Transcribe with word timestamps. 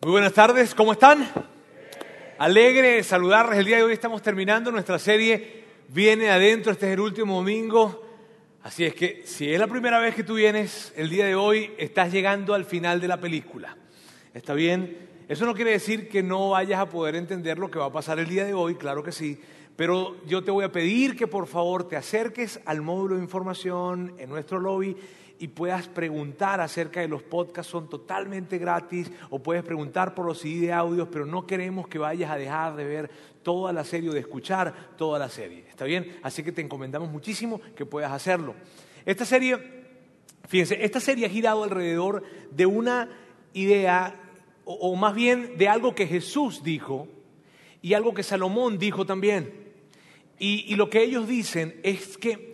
Muy 0.00 0.12
buenas 0.12 0.32
tardes, 0.32 0.76
¿cómo 0.76 0.92
están? 0.92 1.28
Alegre 2.38 3.02
saludarles. 3.02 3.58
El 3.58 3.64
día 3.64 3.78
de 3.78 3.82
hoy 3.82 3.92
estamos 3.94 4.22
terminando 4.22 4.70
nuestra 4.70 4.96
serie 4.96 5.64
Viene 5.88 6.30
Adentro. 6.30 6.70
Este 6.70 6.86
es 6.86 6.92
el 6.92 7.00
último 7.00 7.34
domingo. 7.34 8.06
Así 8.62 8.84
es 8.84 8.94
que 8.94 9.22
si 9.24 9.52
es 9.52 9.58
la 9.58 9.66
primera 9.66 9.98
vez 9.98 10.14
que 10.14 10.22
tú 10.22 10.34
vienes, 10.34 10.92
el 10.94 11.10
día 11.10 11.26
de 11.26 11.34
hoy 11.34 11.72
estás 11.78 12.12
llegando 12.12 12.54
al 12.54 12.64
final 12.64 13.00
de 13.00 13.08
la 13.08 13.16
película. 13.16 13.76
¿Está 14.32 14.54
bien? 14.54 15.08
Eso 15.28 15.44
no 15.46 15.54
quiere 15.54 15.72
decir 15.72 16.08
que 16.08 16.22
no 16.22 16.50
vayas 16.50 16.78
a 16.78 16.88
poder 16.88 17.16
entender 17.16 17.58
lo 17.58 17.68
que 17.68 17.80
va 17.80 17.86
a 17.86 17.92
pasar 17.92 18.20
el 18.20 18.28
día 18.28 18.44
de 18.44 18.54
hoy, 18.54 18.76
claro 18.76 19.02
que 19.02 19.10
sí. 19.10 19.40
Pero 19.74 20.24
yo 20.26 20.44
te 20.44 20.52
voy 20.52 20.64
a 20.64 20.70
pedir 20.70 21.16
que 21.16 21.26
por 21.26 21.48
favor 21.48 21.88
te 21.88 21.96
acerques 21.96 22.60
al 22.66 22.82
módulo 22.82 23.16
de 23.16 23.22
información 23.22 24.14
en 24.18 24.30
nuestro 24.30 24.60
lobby 24.60 24.96
y 25.38 25.48
puedas 25.48 25.88
preguntar 25.88 26.60
acerca 26.60 27.00
de 27.00 27.08
los 27.08 27.22
podcasts, 27.22 27.70
son 27.70 27.88
totalmente 27.88 28.58
gratis, 28.58 29.10
o 29.30 29.38
puedes 29.38 29.62
preguntar 29.62 30.14
por 30.14 30.26
los 30.26 30.40
CD 30.40 30.66
de 30.66 30.72
audios, 30.72 31.08
pero 31.10 31.26
no 31.26 31.46
queremos 31.46 31.86
que 31.88 31.98
vayas 31.98 32.30
a 32.30 32.36
dejar 32.36 32.76
de 32.76 32.84
ver 32.84 33.10
toda 33.42 33.72
la 33.72 33.84
serie 33.84 34.10
o 34.10 34.12
de 34.12 34.20
escuchar 34.20 34.96
toda 34.96 35.18
la 35.18 35.28
serie. 35.28 35.64
¿Está 35.68 35.84
bien? 35.84 36.18
Así 36.22 36.42
que 36.42 36.52
te 36.52 36.60
encomendamos 36.60 37.10
muchísimo 37.10 37.60
que 37.76 37.86
puedas 37.86 38.12
hacerlo. 38.12 38.54
Esta 39.06 39.24
serie, 39.24 39.58
fíjense, 40.48 40.84
esta 40.84 41.00
serie 41.00 41.26
ha 41.26 41.30
girado 41.30 41.62
alrededor 41.62 42.24
de 42.50 42.66
una 42.66 43.08
idea, 43.52 44.20
o, 44.64 44.96
más 44.96 45.14
bien 45.14 45.56
de 45.56 45.68
algo 45.68 45.94
que 45.94 46.06
Jesús 46.06 46.62
dijo 46.62 47.08
y 47.80 47.94
algo 47.94 48.12
que 48.12 48.22
Salomón 48.22 48.78
dijo 48.78 49.06
también. 49.06 49.68
Y 50.40 50.76
lo 50.76 50.88
que 50.88 51.02
ellos 51.02 51.26
dicen 51.26 51.80
es 51.82 52.16
que 52.16 52.47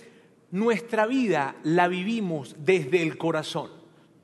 nuestra 0.51 1.07
vida 1.07 1.57
la 1.63 1.89
vivimos 1.89 2.57
desde 2.59 3.03
el 3.03 3.19
corazón. 3.19 3.71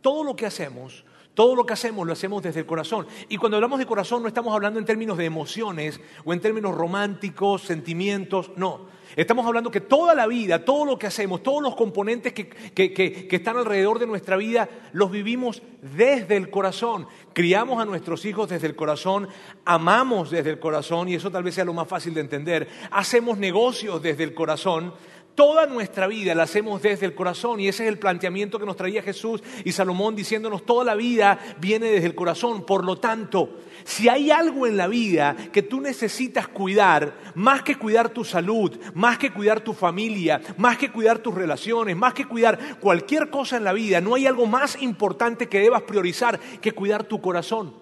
Todo 0.01 0.25
lo 0.25 0.37
que 0.37 0.47
hacemos, 0.47 1.05
todo 1.35 1.55
lo 1.55 1.65
que 1.65 1.73
hacemos 1.73 2.07
lo 2.07 2.13
hacemos 2.13 2.43
desde 2.43 2.61
el 2.61 2.67
corazón. 2.67 3.07
Y 3.29 3.37
cuando 3.37 3.57
hablamos 3.57 3.79
de 3.79 3.87
corazón 3.87 4.23
no 4.23 4.29
estamos 4.29 4.55
hablando 4.55 4.79
en 4.79 4.85
términos 4.85 5.17
de 5.17 5.25
emociones 5.25 6.01
o 6.25 6.33
en 6.33 6.41
términos 6.41 6.75
románticos, 6.75 7.63
sentimientos, 7.63 8.51
no. 8.57 9.01
Estamos 9.17 9.45
hablando 9.45 9.73
que 9.73 9.81
toda 9.81 10.15
la 10.15 10.27
vida, 10.29 10.65
todo 10.65 10.85
lo 10.85 10.99
que 10.99 11.07
hacemos, 11.09 11.43
todos 11.43 11.63
los 11.63 11.75
componentes 11.75 12.33
que, 12.33 12.49
que, 12.49 12.93
que, 12.93 13.27
que, 13.27 13.37
están 13.37 13.57
alrededor 13.57 13.99
de 13.99 14.07
nuestra 14.07 14.37
vida, 14.37 14.69
los 14.93 15.11
vivimos 15.11 15.63
desde 15.97 16.37
el 16.37 16.49
corazón. 16.49 17.09
Criamos 17.33 17.83
a 17.83 17.85
nuestros 17.85 18.25
hijos 18.25 18.49
desde 18.49 18.69
el 18.69 18.77
corazón, 18.77 19.29
amamos 19.65 20.31
desde 20.31 20.51
el 20.51 20.61
corazón, 20.61 21.09
y 21.09 21.15
eso 21.15 21.31
tal 21.31 21.43
vez 21.43 21.57
sea 21.57 21.65
lo 21.65 21.75
más 21.75 21.89
fácil 21.89 22.15
de 22.15 22.21
entender. 22.21 22.69
Hacemos 22.93 23.37
negocios 23.37 24.01
desde 24.01 24.23
el 24.23 24.33
corazón, 24.33 24.95
Toda 25.35 25.67
nuestra 25.67 26.07
vida 26.07 26.35
la 26.35 26.43
hacemos 26.43 26.83
desde 26.83 27.07
el 27.07 27.15
corazón 27.15 27.61
y 27.61 27.69
ese 27.69 27.85
es 27.85 27.89
el 27.89 27.99
planteamiento 27.99 28.59
que 28.59 28.67
nos 28.67 28.77
traía 28.77 29.03
Jesús 29.03 29.43
y 29.65 29.73
Salomón 29.73 30.15
diciéndonos 30.15 30.67
toda 30.67 30.85
la 30.85 30.95
vida 30.95 31.39
viene 31.59 31.91
desde 31.91 32.07
el 32.07 32.15
corazón. 32.15 32.67
Por 32.67 32.85
lo 32.85 32.99
tanto, 32.99 33.61
si 33.85 34.09
hay 34.09 34.31
algo 34.31 34.67
en 34.67 34.77
la 34.77 34.87
vida 34.87 35.37
que 35.53 35.63
tú 35.63 35.81
necesitas 35.81 36.49
cuidar, 36.49 37.15
más 37.35 37.63
que 37.63 37.77
cuidar 37.77 38.11
tu 38.11 38.25
salud, 38.25 38.79
más 38.95 39.19
que 39.19 39.33
cuidar 39.33 39.61
tu 39.61 39.73
familia, 39.73 40.41
más 40.59 40.77
que 40.77 40.91
cuidar 40.91 41.19
tus 41.19 41.35
relaciones, 41.35 41.97
más 41.97 42.13
que 42.13 42.27
cuidar 42.27 42.79
cualquier 42.79 43.31
cosa 43.31 43.57
en 43.57 43.65
la 43.65 43.73
vida, 43.73 44.01
no 44.01 44.17
hay 44.17 44.27
algo 44.27 44.47
más 44.47 44.83
importante 44.83 45.49
que 45.49 45.61
debas 45.61 45.83
priorizar 45.83 46.39
que 46.61 46.73
cuidar 46.73 47.05
tu 47.05 47.21
corazón. 47.21 47.75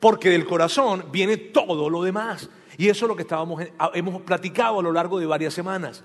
Porque 0.00 0.30
del 0.30 0.46
corazón 0.46 1.04
viene 1.12 1.36
todo 1.36 1.88
lo 1.88 2.02
demás. 2.02 2.50
Y 2.76 2.88
eso 2.88 3.04
es 3.04 3.08
lo 3.08 3.16
que 3.16 3.22
estábamos, 3.22 3.62
hemos 3.94 4.22
platicado 4.22 4.80
a 4.80 4.82
lo 4.82 4.92
largo 4.92 5.20
de 5.20 5.26
varias 5.26 5.54
semanas. 5.54 6.02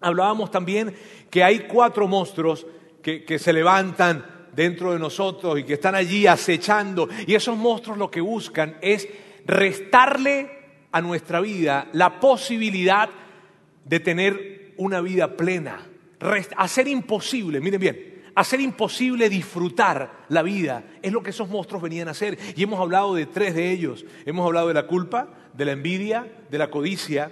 Hablábamos 0.00 0.50
también 0.50 0.94
que 1.30 1.42
hay 1.42 1.60
cuatro 1.60 2.06
monstruos 2.06 2.66
que, 3.02 3.24
que, 3.24 3.38
se 3.38 3.52
levantan 3.52 4.24
dentro 4.54 4.92
de 4.92 4.98
nosotros 4.98 5.58
y 5.58 5.64
que 5.64 5.74
están 5.74 5.94
allí 5.94 6.26
acechando. 6.26 7.08
Y 7.26 7.34
esos 7.34 7.56
monstruos 7.56 7.98
lo 7.98 8.10
que 8.10 8.20
buscan 8.20 8.76
es 8.80 9.08
restarle 9.46 10.50
a 10.92 11.00
nuestra 11.00 11.40
vida 11.40 11.88
la 11.92 12.20
posibilidad 12.20 13.08
de 13.84 14.00
tener 14.00 14.74
una 14.76 15.00
vida 15.00 15.36
plena. 15.36 15.86
Hacer 16.56 16.88
imposible, 16.88 17.60
miren 17.60 17.80
bien, 17.80 18.22
hacer 18.34 18.60
imposible 18.60 19.28
disfrutar 19.28 20.24
la 20.28 20.42
vida 20.42 20.84
es 21.02 21.12
lo 21.12 21.22
que 21.22 21.30
esos 21.30 21.48
monstruos 21.48 21.82
venían 21.82 22.08
a 22.08 22.12
hacer. 22.12 22.38
Y 22.56 22.62
hemos 22.62 22.80
hablado 22.80 23.14
de 23.14 23.26
tres 23.26 23.54
de 23.54 23.70
ellos. 23.70 24.04
Hemos 24.24 24.46
hablado 24.46 24.68
de 24.68 24.74
la 24.74 24.86
culpa, 24.86 25.28
de 25.54 25.64
la 25.64 25.72
envidia, 25.72 26.26
de 26.50 26.58
la 26.58 26.70
codicia 26.70 27.30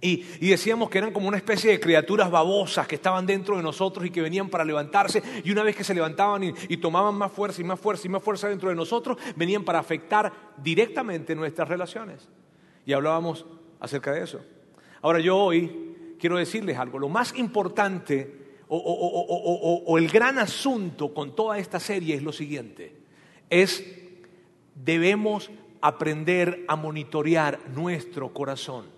y, 0.00 0.48
decíamos 0.48 0.90
que 0.90 0.98
eran 0.98 1.12
como 1.12 1.26
una 1.26 1.36
especie 1.36 1.72
de 1.72 1.80
criaturas 1.80 2.30
babosas 2.30 2.86
que 2.86 2.94
estaban 2.94 3.26
dentro 3.26 3.56
de 3.56 3.62
nosotros 3.64 4.06
y 4.06 4.10
que 4.10 4.22
venían 4.22 4.48
para 4.48 4.64
levantarse 4.64 5.22
y 5.42 5.50
una 5.50 5.64
vez 5.64 5.74
que 5.74 5.82
se 5.82 5.92
levantaban 5.92 6.44
y, 6.44 6.76
tomaban 6.76 7.16
más 7.16 7.32
fuerza 7.32 7.60
y 7.60 7.64
más 7.64 7.80
fuerza 7.80 8.06
y 8.06 8.10
más 8.10 8.22
fuerza 8.22 8.48
dentro 8.48 8.68
de 8.68 8.76
nosotros, 8.76 9.18
venían 9.34 9.64
para 9.64 9.80
afectar 9.80 10.32
directamente 10.56 11.34
nuestras 11.34 11.68
relaciones. 11.68 12.28
Y 12.86 12.92
hablábamos 12.92 13.44
acerca 13.80 14.12
de 14.12 14.22
eso. 14.22 14.40
Ahora 15.02 15.18
yo 15.18 15.36
hoy 15.36 16.14
quiero 16.20 16.36
decirles 16.36 16.78
algo. 16.78 17.00
Lo 17.00 17.08
más 17.08 17.36
importante 17.36 18.46
o, 18.68 18.76
o, 18.76 19.84
o 19.84 19.98
el 19.98 20.08
gran 20.08 20.38
asunto 20.38 21.12
con 21.12 21.34
toda 21.34 21.58
esta 21.58 21.80
serie 21.80 22.14
es 22.14 22.22
lo 22.22 22.32
siguiente. 22.32 22.94
Es 23.50 23.84
debemos 24.76 25.50
aprender 25.80 26.64
a 26.68 26.76
monitorear 26.76 27.58
nuestro 27.74 28.32
corazón 28.32 28.97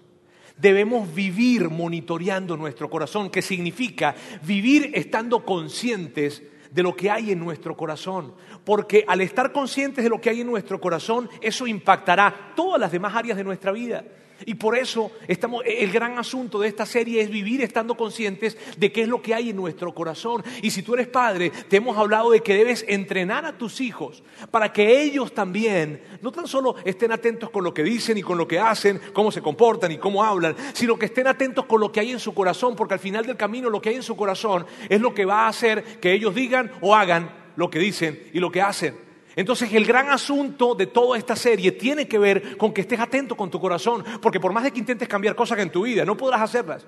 debemos 0.60 1.12
vivir 1.15 1.71
monitoreando 1.71 2.56
nuestro 2.56 2.91
corazón, 2.91 3.31
que 3.31 3.43
significa 3.43 4.15
vivir 4.43 4.91
estando 4.94 5.44
conscientes 5.44 6.43
de 6.71 6.82
lo 6.82 6.94
que 6.94 7.10
hay 7.10 7.32
en 7.32 7.41
nuestro 7.41 7.76
corazón. 7.76 8.34
Porque 8.65 9.04
al 9.06 9.21
estar 9.21 9.53
conscientes 9.53 10.04
de 10.04 10.10
lo 10.10 10.21
que 10.21 10.31
hay 10.31 10.41
en 10.41 10.47
nuestro 10.47 10.81
corazón, 10.81 11.28
eso 11.41 11.66
impactará 11.66 12.53
todas 12.54 12.81
las 12.81 12.93
demás 12.93 13.15
áreas 13.15 13.37
de 13.37 13.44
nuestra 13.44 13.72
vida. 13.72 14.04
Y 14.47 14.55
por 14.55 14.77
eso 14.77 15.12
estamos, 15.28 15.62
el 15.67 15.91
gran 15.91 16.19
asunto 16.19 16.59
de 16.61 16.69
esta 16.69 16.87
serie 16.87 17.21
es 17.21 17.31
vivir 17.31 17.62
estando 17.62 17.97
conscientes 17.97 18.56
de 18.77 18.93
qué 18.93 19.03
es 19.03 19.09
lo 19.09 19.21
que 19.21 19.34
hay 19.34 19.51
en 19.51 19.56
nuestro 19.56 19.95
corazón. 19.95 20.43
Y 20.62 20.71
si 20.71 20.83
tú 20.83 20.95
eres 20.95 21.09
padre, 21.09 21.51
te 21.51 21.77
hemos 21.77 21.97
hablado 21.97 22.31
de 22.31 22.41
que 22.41 22.55
debes 22.55 22.84
entrenar 22.89 23.45
a 23.45 23.56
tus 23.56 23.81
hijos 23.81 24.23
para 24.51 24.73
que 24.73 25.03
ellos 25.03 25.34
también 25.34 26.03
no 26.23 26.33
tan 26.33 26.47
solo 26.47 26.77
estén 26.84 27.12
atentos 27.12 27.51
con 27.51 27.65
lo 27.65 27.75
que 27.75 27.83
dicen 27.83 28.19
y 28.19 28.23
con 28.23 28.39
lo 28.39 28.49
que 28.49 28.59
hacen, 28.59 29.01
cómo 29.12 29.31
se 29.31 29.43
comportan 29.43 29.93
y 29.93 29.99
cómo 29.99 30.25
hablan, 30.25 30.57
sino 30.72 30.99
que 30.99 31.07
estén 31.07 31.27
atentos 31.27 31.67
con 31.67 31.81
lo 31.81 31.93
que 31.93 32.01
hay 32.01 32.12
en 32.12 32.21
su 32.21 32.34
corazón, 32.34 32.77
porque 32.77 32.95
al 32.95 33.01
final 33.01 33.27
del 33.27 33.37
camino 33.37 33.71
lo 33.71 33.81
que 33.81 33.91
hay 33.91 33.97
en 33.97 34.03
su 34.03 34.17
corazón 34.17 34.67
es 34.89 35.01
lo 35.01 35.15
que 35.15 35.25
va 35.25 35.45
a 35.45 35.49
hacer 35.49 36.01
que 36.01 36.12
ellos 36.12 36.34
digan 36.34 36.71
o 36.81 36.95
hagan 36.95 37.31
lo 37.57 37.71
que 37.71 37.78
dicen 37.78 38.22
y 38.33 38.41
lo 38.41 38.51
que 38.51 38.62
hacen. 38.62 39.09
Entonces 39.36 39.72
el 39.72 39.84
gran 39.84 40.10
asunto 40.10 40.74
de 40.74 40.86
toda 40.86 41.16
esta 41.16 41.36
serie 41.36 41.72
tiene 41.72 42.08
que 42.08 42.18
ver 42.18 42.56
con 42.56 42.72
que 42.72 42.80
estés 42.80 42.98
atento 42.98 43.36
con 43.36 43.50
tu 43.50 43.60
corazón, 43.60 44.04
porque 44.20 44.41
por 44.41 44.52
más 44.52 44.64
de 44.64 44.72
que 44.72 44.80
intentes 44.80 45.08
cambiar 45.08 45.34
cosas 45.34 45.58
en 45.60 45.70
tu 45.70 45.82
vida, 45.82 46.04
no 46.04 46.16
podrás 46.16 46.42
hacerlas 46.42 46.86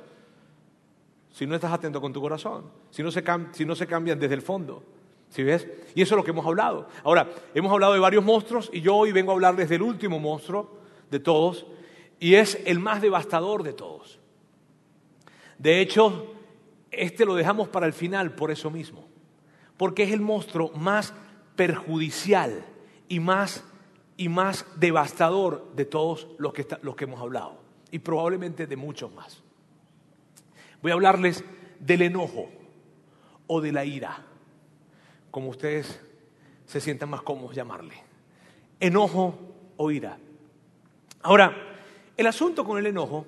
si 1.32 1.46
no 1.46 1.54
estás 1.54 1.72
atento 1.72 2.00
con 2.00 2.12
tu 2.12 2.20
corazón, 2.20 2.70
si 2.90 3.02
no 3.02 3.10
se, 3.10 3.24
si 3.52 3.64
no 3.64 3.74
se 3.74 3.86
cambian 3.86 4.18
desde 4.18 4.34
el 4.34 4.42
fondo. 4.42 4.82
¿Sí 5.30 5.42
ves? 5.42 5.66
Y 5.94 6.02
eso 6.02 6.14
es 6.14 6.16
lo 6.18 6.24
que 6.24 6.30
hemos 6.30 6.44
hablado. 6.44 6.88
Ahora, 7.04 7.26
hemos 7.54 7.72
hablado 7.72 7.94
de 7.94 8.00
varios 8.00 8.22
monstruos 8.22 8.68
y 8.70 8.82
yo 8.82 8.94
hoy 8.94 9.12
vengo 9.12 9.32
a 9.32 9.34
hablarles 9.34 9.70
del 9.70 9.80
último 9.80 10.20
monstruo 10.20 10.78
de 11.10 11.20
todos 11.20 11.66
y 12.20 12.34
es 12.34 12.60
el 12.66 12.78
más 12.78 13.00
devastador 13.00 13.62
de 13.62 13.72
todos. 13.72 14.20
De 15.56 15.80
hecho, 15.80 16.34
este 16.90 17.24
lo 17.24 17.34
dejamos 17.34 17.68
para 17.68 17.86
el 17.86 17.94
final 17.94 18.34
por 18.34 18.50
eso 18.50 18.70
mismo, 18.70 19.06
porque 19.78 20.02
es 20.02 20.12
el 20.12 20.20
monstruo 20.20 20.70
más 20.74 21.14
perjudicial 21.56 22.64
y 23.08 23.20
más, 23.20 23.64
y 24.16 24.28
más 24.28 24.66
devastador 24.76 25.72
de 25.74 25.84
todos 25.84 26.28
los 26.38 26.52
que, 26.52 26.66
los 26.82 26.96
que 26.96 27.04
hemos 27.04 27.20
hablado, 27.20 27.58
y 27.90 27.98
probablemente 27.98 28.66
de 28.66 28.76
muchos 28.76 29.12
más. 29.12 29.42
Voy 30.80 30.90
a 30.90 30.94
hablarles 30.94 31.44
del 31.78 32.02
enojo 32.02 32.48
o 33.46 33.60
de 33.60 33.72
la 33.72 33.84
ira, 33.84 34.24
como 35.30 35.48
ustedes 35.48 36.00
se 36.66 36.80
sientan 36.80 37.10
más 37.10 37.22
cómodos 37.22 37.54
llamarle. 37.54 37.94
Enojo 38.80 39.38
o 39.76 39.90
ira. 39.90 40.18
Ahora, 41.22 41.54
el 42.16 42.26
asunto 42.26 42.64
con 42.64 42.78
el 42.78 42.86
enojo 42.86 43.26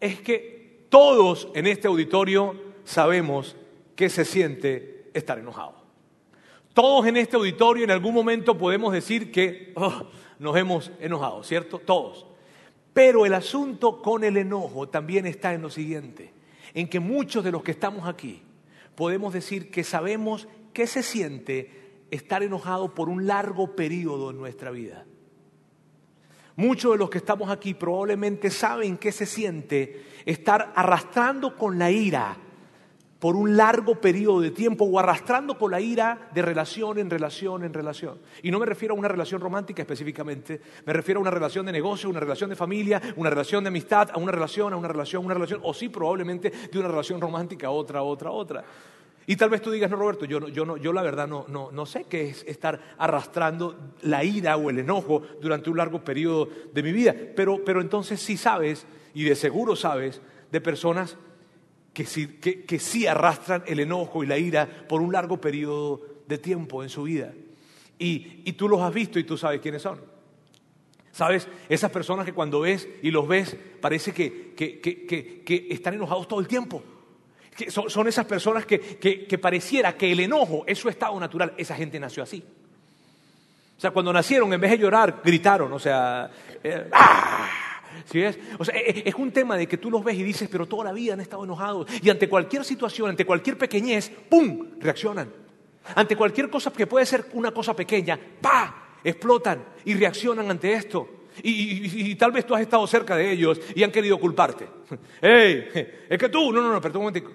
es 0.00 0.20
que 0.20 0.86
todos 0.88 1.48
en 1.54 1.66
este 1.66 1.88
auditorio 1.88 2.54
sabemos 2.84 3.56
que 3.94 4.08
se 4.08 4.24
siente 4.24 5.10
estar 5.14 5.38
enojado. 5.38 5.79
Todos 6.74 7.06
en 7.06 7.16
este 7.16 7.36
auditorio 7.36 7.84
en 7.84 7.90
algún 7.90 8.14
momento 8.14 8.56
podemos 8.56 8.92
decir 8.92 9.32
que 9.32 9.72
oh, 9.74 10.04
nos 10.38 10.56
hemos 10.56 10.92
enojado, 11.00 11.42
¿cierto? 11.42 11.78
Todos. 11.78 12.26
Pero 12.92 13.26
el 13.26 13.34
asunto 13.34 14.00
con 14.00 14.24
el 14.24 14.36
enojo 14.36 14.88
también 14.88 15.26
está 15.26 15.52
en 15.52 15.62
lo 15.62 15.70
siguiente, 15.70 16.32
en 16.74 16.88
que 16.88 17.00
muchos 17.00 17.44
de 17.44 17.52
los 17.52 17.62
que 17.62 17.72
estamos 17.72 18.08
aquí 18.08 18.42
podemos 18.94 19.32
decir 19.32 19.70
que 19.70 19.84
sabemos 19.84 20.48
qué 20.72 20.86
se 20.86 21.02
siente 21.02 22.04
estar 22.10 22.42
enojado 22.42 22.94
por 22.94 23.08
un 23.08 23.26
largo 23.26 23.74
periodo 23.74 24.30
en 24.30 24.38
nuestra 24.38 24.70
vida. 24.70 25.06
Muchos 26.56 26.92
de 26.92 26.98
los 26.98 27.10
que 27.10 27.18
estamos 27.18 27.50
aquí 27.50 27.74
probablemente 27.74 28.50
saben 28.50 28.98
qué 28.98 29.12
se 29.12 29.26
siente 29.26 30.04
estar 30.26 30.72
arrastrando 30.74 31.56
con 31.56 31.78
la 31.78 31.90
ira 31.90 32.36
por 33.20 33.36
un 33.36 33.56
largo 33.56 34.00
periodo 34.00 34.40
de 34.40 34.50
tiempo 34.50 34.86
o 34.86 34.98
arrastrando 34.98 35.58
con 35.58 35.70
la 35.70 35.80
ira 35.80 36.30
de 36.34 36.40
relación 36.40 36.98
en 36.98 37.10
relación 37.10 37.62
en 37.62 37.72
relación. 37.72 38.18
Y 38.42 38.50
no 38.50 38.58
me 38.58 38.66
refiero 38.66 38.94
a 38.94 38.98
una 38.98 39.08
relación 39.08 39.42
romántica 39.42 39.82
específicamente, 39.82 40.60
me 40.86 40.92
refiero 40.94 41.18
a 41.18 41.22
una 41.22 41.30
relación 41.30 41.66
de 41.66 41.72
negocio, 41.72 42.08
una 42.08 42.18
relación 42.18 42.48
de 42.48 42.56
familia, 42.56 43.00
una 43.16 43.28
relación 43.28 43.62
de 43.62 43.68
amistad, 43.68 44.10
a 44.10 44.18
una 44.18 44.32
relación, 44.32 44.72
a 44.72 44.76
una 44.76 44.88
relación, 44.88 45.22
a 45.22 45.26
una 45.26 45.34
relación, 45.34 45.60
o 45.62 45.74
sí 45.74 45.90
probablemente 45.90 46.50
de 46.72 46.78
una 46.78 46.88
relación 46.88 47.20
romántica 47.20 47.66
a 47.66 47.70
otra, 47.70 48.02
otra, 48.02 48.30
otra. 48.30 48.64
Y 49.26 49.36
tal 49.36 49.50
vez 49.50 49.60
tú 49.60 49.70
digas, 49.70 49.90
no, 49.90 49.96
Roberto, 49.96 50.24
yo, 50.24 50.48
yo, 50.48 50.64
no, 50.64 50.78
yo 50.78 50.92
la 50.92 51.02
verdad 51.02 51.28
no, 51.28 51.44
no, 51.46 51.70
no 51.70 51.86
sé 51.86 52.04
qué 52.04 52.30
es 52.30 52.42
estar 52.48 52.80
arrastrando 52.96 53.92
la 54.00 54.24
ira 54.24 54.56
o 54.56 54.70
el 54.70 54.78
enojo 54.78 55.22
durante 55.40 55.68
un 55.68 55.76
largo 55.76 56.02
periodo 56.02 56.48
de 56.72 56.82
mi 56.82 56.90
vida. 56.90 57.14
Pero, 57.36 57.62
pero 57.64 57.82
entonces 57.82 58.20
sí 58.20 58.38
sabes, 58.38 58.86
y 59.12 59.24
de 59.24 59.36
seguro 59.36 59.76
sabes, 59.76 60.22
de 60.50 60.60
personas 60.60 61.16
que 61.92 62.78
sí, 62.78 63.06
arrastran 63.06 63.64
el 63.66 63.80
enojo 63.80 64.22
y 64.22 64.26
la 64.26 64.38
ira 64.38 64.68
por 64.88 65.00
un 65.00 65.12
largo 65.12 65.40
periodo 65.40 66.00
de 66.26 66.38
tiempo 66.38 66.82
en 66.82 66.88
su 66.88 67.02
vida. 67.04 67.32
Y, 67.98 68.52
tú 68.52 68.68
los 68.68 68.80
has 68.80 68.94
visto 68.94 69.18
y 69.18 69.24
tú 69.24 69.36
sabes 69.36 69.60
quiénes 69.60 69.82
son. 69.82 70.00
¿Sabes? 71.12 71.48
Esas 71.68 71.90
personas 71.90 72.24
que 72.24 72.32
cuando 72.32 72.60
ves 72.60 72.88
y 73.02 73.10
los 73.10 73.26
ves 73.26 73.56
parece 73.80 74.12
que, 74.12 75.66
están 75.70 75.94
enojados 75.94 76.28
todo 76.28 76.40
el 76.40 76.46
tiempo. 76.46 76.82
son, 77.68 78.08
esas 78.08 78.24
personas 78.24 78.64
que, 78.64 79.38
pareciera 79.40 79.96
que 79.96 80.12
el 80.12 80.20
enojo 80.20 80.64
es 80.66 80.78
su 80.78 80.88
estado 80.88 81.18
natural. 81.18 81.54
Esa 81.56 81.74
gente 81.74 81.98
nació 81.98 82.22
así. 82.22 82.42
O 83.76 83.80
sea, 83.80 83.90
cuando 83.90 84.12
nacieron, 84.12 84.52
en 84.52 84.60
vez 84.60 84.70
de 84.72 84.78
llorar, 84.78 85.20
gritaron. 85.24 85.72
O 85.72 85.78
sea, 85.78 86.30
eh, 86.62 86.88
¡ah! 86.92 87.69
¿Sí 88.04 88.22
es? 88.22 88.36
E, 88.36 88.78
e, 88.78 89.02
es 89.08 89.14
un 89.14 89.32
tema 89.32 89.56
de 89.56 89.66
que 89.66 89.78
tú 89.78 89.90
los 89.90 90.02
ves 90.02 90.16
y 90.16 90.22
dices, 90.22 90.48
pero 90.50 90.66
toda 90.66 90.84
la 90.84 90.92
vida 90.92 91.14
han 91.14 91.20
estado 91.20 91.44
enojados. 91.44 91.88
Y 92.02 92.10
ante 92.10 92.28
cualquier 92.28 92.64
situación, 92.64 93.10
ante 93.10 93.24
cualquier 93.24 93.58
pequeñez, 93.58 94.10
¡pum! 94.28 94.70
reaccionan. 94.78 95.32
Ante 95.94 96.16
cualquier 96.16 96.50
cosa 96.50 96.72
que 96.72 96.86
puede 96.86 97.06
ser 97.06 97.26
una 97.32 97.50
cosa 97.52 97.74
pequeña, 97.74 98.18
¡pa! 98.40 98.98
explotan 99.02 99.64
y 99.84 99.94
reaccionan 99.94 100.50
ante 100.50 100.72
esto. 100.72 101.20
Y, 101.42 102.14
tal 102.16 102.32
vez 102.32 102.44
tú 102.44 102.54
has 102.54 102.60
estado 102.60 102.86
cerca 102.86 103.16
de 103.16 103.30
ellos 103.32 103.60
y 103.74 103.82
han 103.82 103.90
querido 103.90 104.18
culparte. 104.18 104.68
¡Ey! 105.22 105.68
Es 106.08 106.18
que 106.18 106.28
tú, 106.28 106.52
no, 106.52 106.60
no, 106.60 106.72
no, 106.72 106.80
perdón 106.80 107.06
un 107.06 107.12
momento. 107.12 107.30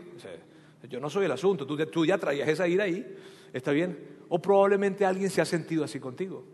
Yo 0.90 1.00
no 1.00 1.10
soy 1.10 1.26
el 1.26 1.32
asunto, 1.32 1.66
tú, 1.66 1.78
tú 1.88 2.06
ya 2.06 2.18
traías 2.18 2.48
esa 2.48 2.68
ira 2.68 2.84
ahí, 2.84 3.04
¿está 3.52 3.72
bien? 3.72 3.98
O 4.30 4.40
probablemente 4.40 5.06
alguien 5.06 5.30
se 5.32 5.42
ha 5.42 5.46
sentido 5.46 5.84
así 5.84 6.00
contigo. 6.00 6.46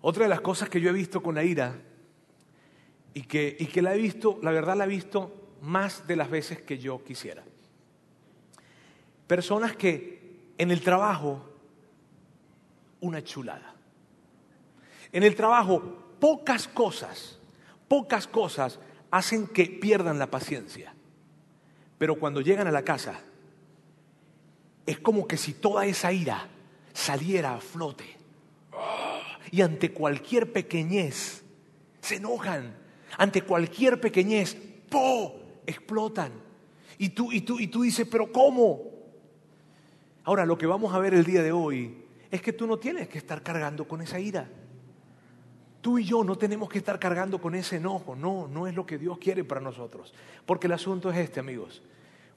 Otra 0.00 0.24
de 0.24 0.28
las 0.28 0.40
cosas 0.40 0.68
que 0.68 0.80
yo 0.80 0.90
he 0.90 0.92
visto 0.92 1.22
con 1.22 1.34
la 1.34 1.44
ira 1.44 1.80
y 3.14 3.22
que, 3.22 3.56
y 3.58 3.66
que 3.66 3.80
la 3.80 3.94
he 3.94 3.98
visto, 3.98 4.38
la 4.42 4.50
verdad 4.50 4.76
la 4.76 4.84
he 4.84 4.88
visto 4.88 5.56
más 5.62 6.06
de 6.06 6.16
las 6.16 6.28
veces 6.28 6.60
que 6.60 6.78
yo 6.78 7.02
quisiera. 7.04 7.42
Personas 9.26 9.76
que 9.76 10.52
en 10.58 10.70
el 10.70 10.82
trabajo, 10.82 11.48
una 13.00 13.22
chulada. 13.22 13.74
En 15.12 15.22
el 15.22 15.34
trabajo, 15.34 16.16
pocas 16.20 16.68
cosas, 16.68 17.38
pocas 17.88 18.26
cosas 18.26 18.80
hacen 19.10 19.46
que 19.46 19.66
pierdan 19.66 20.18
la 20.18 20.30
paciencia. 20.30 20.92
Pero 21.98 22.16
cuando 22.16 22.40
llegan 22.40 22.66
a 22.66 22.72
la 22.72 22.82
casa, 22.82 23.20
es 24.86 24.98
como 24.98 25.26
que 25.26 25.36
si 25.36 25.54
toda 25.54 25.86
esa 25.86 26.12
ira 26.12 26.48
saliera 26.92 27.54
a 27.54 27.60
flote. 27.60 28.16
Y 29.50 29.62
ante 29.62 29.92
cualquier 29.92 30.52
pequeñez 30.52 31.44
se 32.00 32.16
enojan 32.16 32.83
ante 33.18 33.42
cualquier 33.42 34.00
pequeñez, 34.00 34.56
¡po! 34.90 35.44
explotan. 35.66 36.32
Y 36.98 37.10
tú, 37.10 37.32
y 37.32 37.40
tú, 37.40 37.58
y 37.58 37.66
tú 37.66 37.82
dices, 37.82 38.06
pero 38.10 38.30
¿cómo? 38.30 38.82
Ahora, 40.24 40.46
lo 40.46 40.56
que 40.56 40.66
vamos 40.66 40.94
a 40.94 40.98
ver 40.98 41.14
el 41.14 41.24
día 41.24 41.42
de 41.42 41.52
hoy 41.52 42.04
es 42.30 42.40
que 42.40 42.52
tú 42.52 42.66
no 42.66 42.78
tienes 42.78 43.08
que 43.08 43.18
estar 43.18 43.42
cargando 43.42 43.86
con 43.86 44.00
esa 44.00 44.18
ira. 44.18 44.48
Tú 45.80 45.98
y 45.98 46.04
yo 46.04 46.24
no 46.24 46.36
tenemos 46.36 46.68
que 46.68 46.78
estar 46.78 46.98
cargando 46.98 47.40
con 47.40 47.54
ese 47.54 47.76
enojo. 47.76 48.16
No, 48.16 48.48
no 48.48 48.66
es 48.66 48.74
lo 48.74 48.86
que 48.86 48.96
Dios 48.96 49.18
quiere 49.18 49.44
para 49.44 49.60
nosotros. 49.60 50.14
Porque 50.46 50.66
el 50.66 50.72
asunto 50.72 51.10
es 51.10 51.18
este, 51.18 51.40
amigos. 51.40 51.82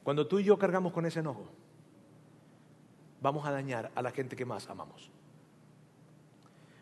Cuando 0.03 0.27
tú 0.27 0.39
y 0.39 0.43
yo 0.43 0.57
cargamos 0.57 0.91
con 0.91 1.05
ese 1.05 1.19
enojo, 1.19 1.47
vamos 3.21 3.45
a 3.47 3.51
dañar 3.51 3.91
a 3.95 4.01
la 4.01 4.11
gente 4.11 4.35
que 4.35 4.45
más 4.45 4.69
amamos. 4.69 5.09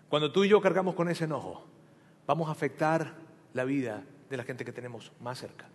Cuando 0.10 0.32
tú 0.32 0.44
y 0.44 0.50
yo 0.50 0.62
cargamos 0.62 0.96
con 0.96 1.10
ese 1.10 1.26
enojo, 1.26 1.66
vamos 2.26 2.50
a 2.50 2.52
afectar 2.52 3.25
la 3.56 3.64
vida 3.64 4.04
de 4.30 4.38
la 4.38 4.44
gente 4.44 4.66
que 4.66 4.74
tenemos 4.74 5.14
más 5.22 5.40
cerca. 5.40 5.66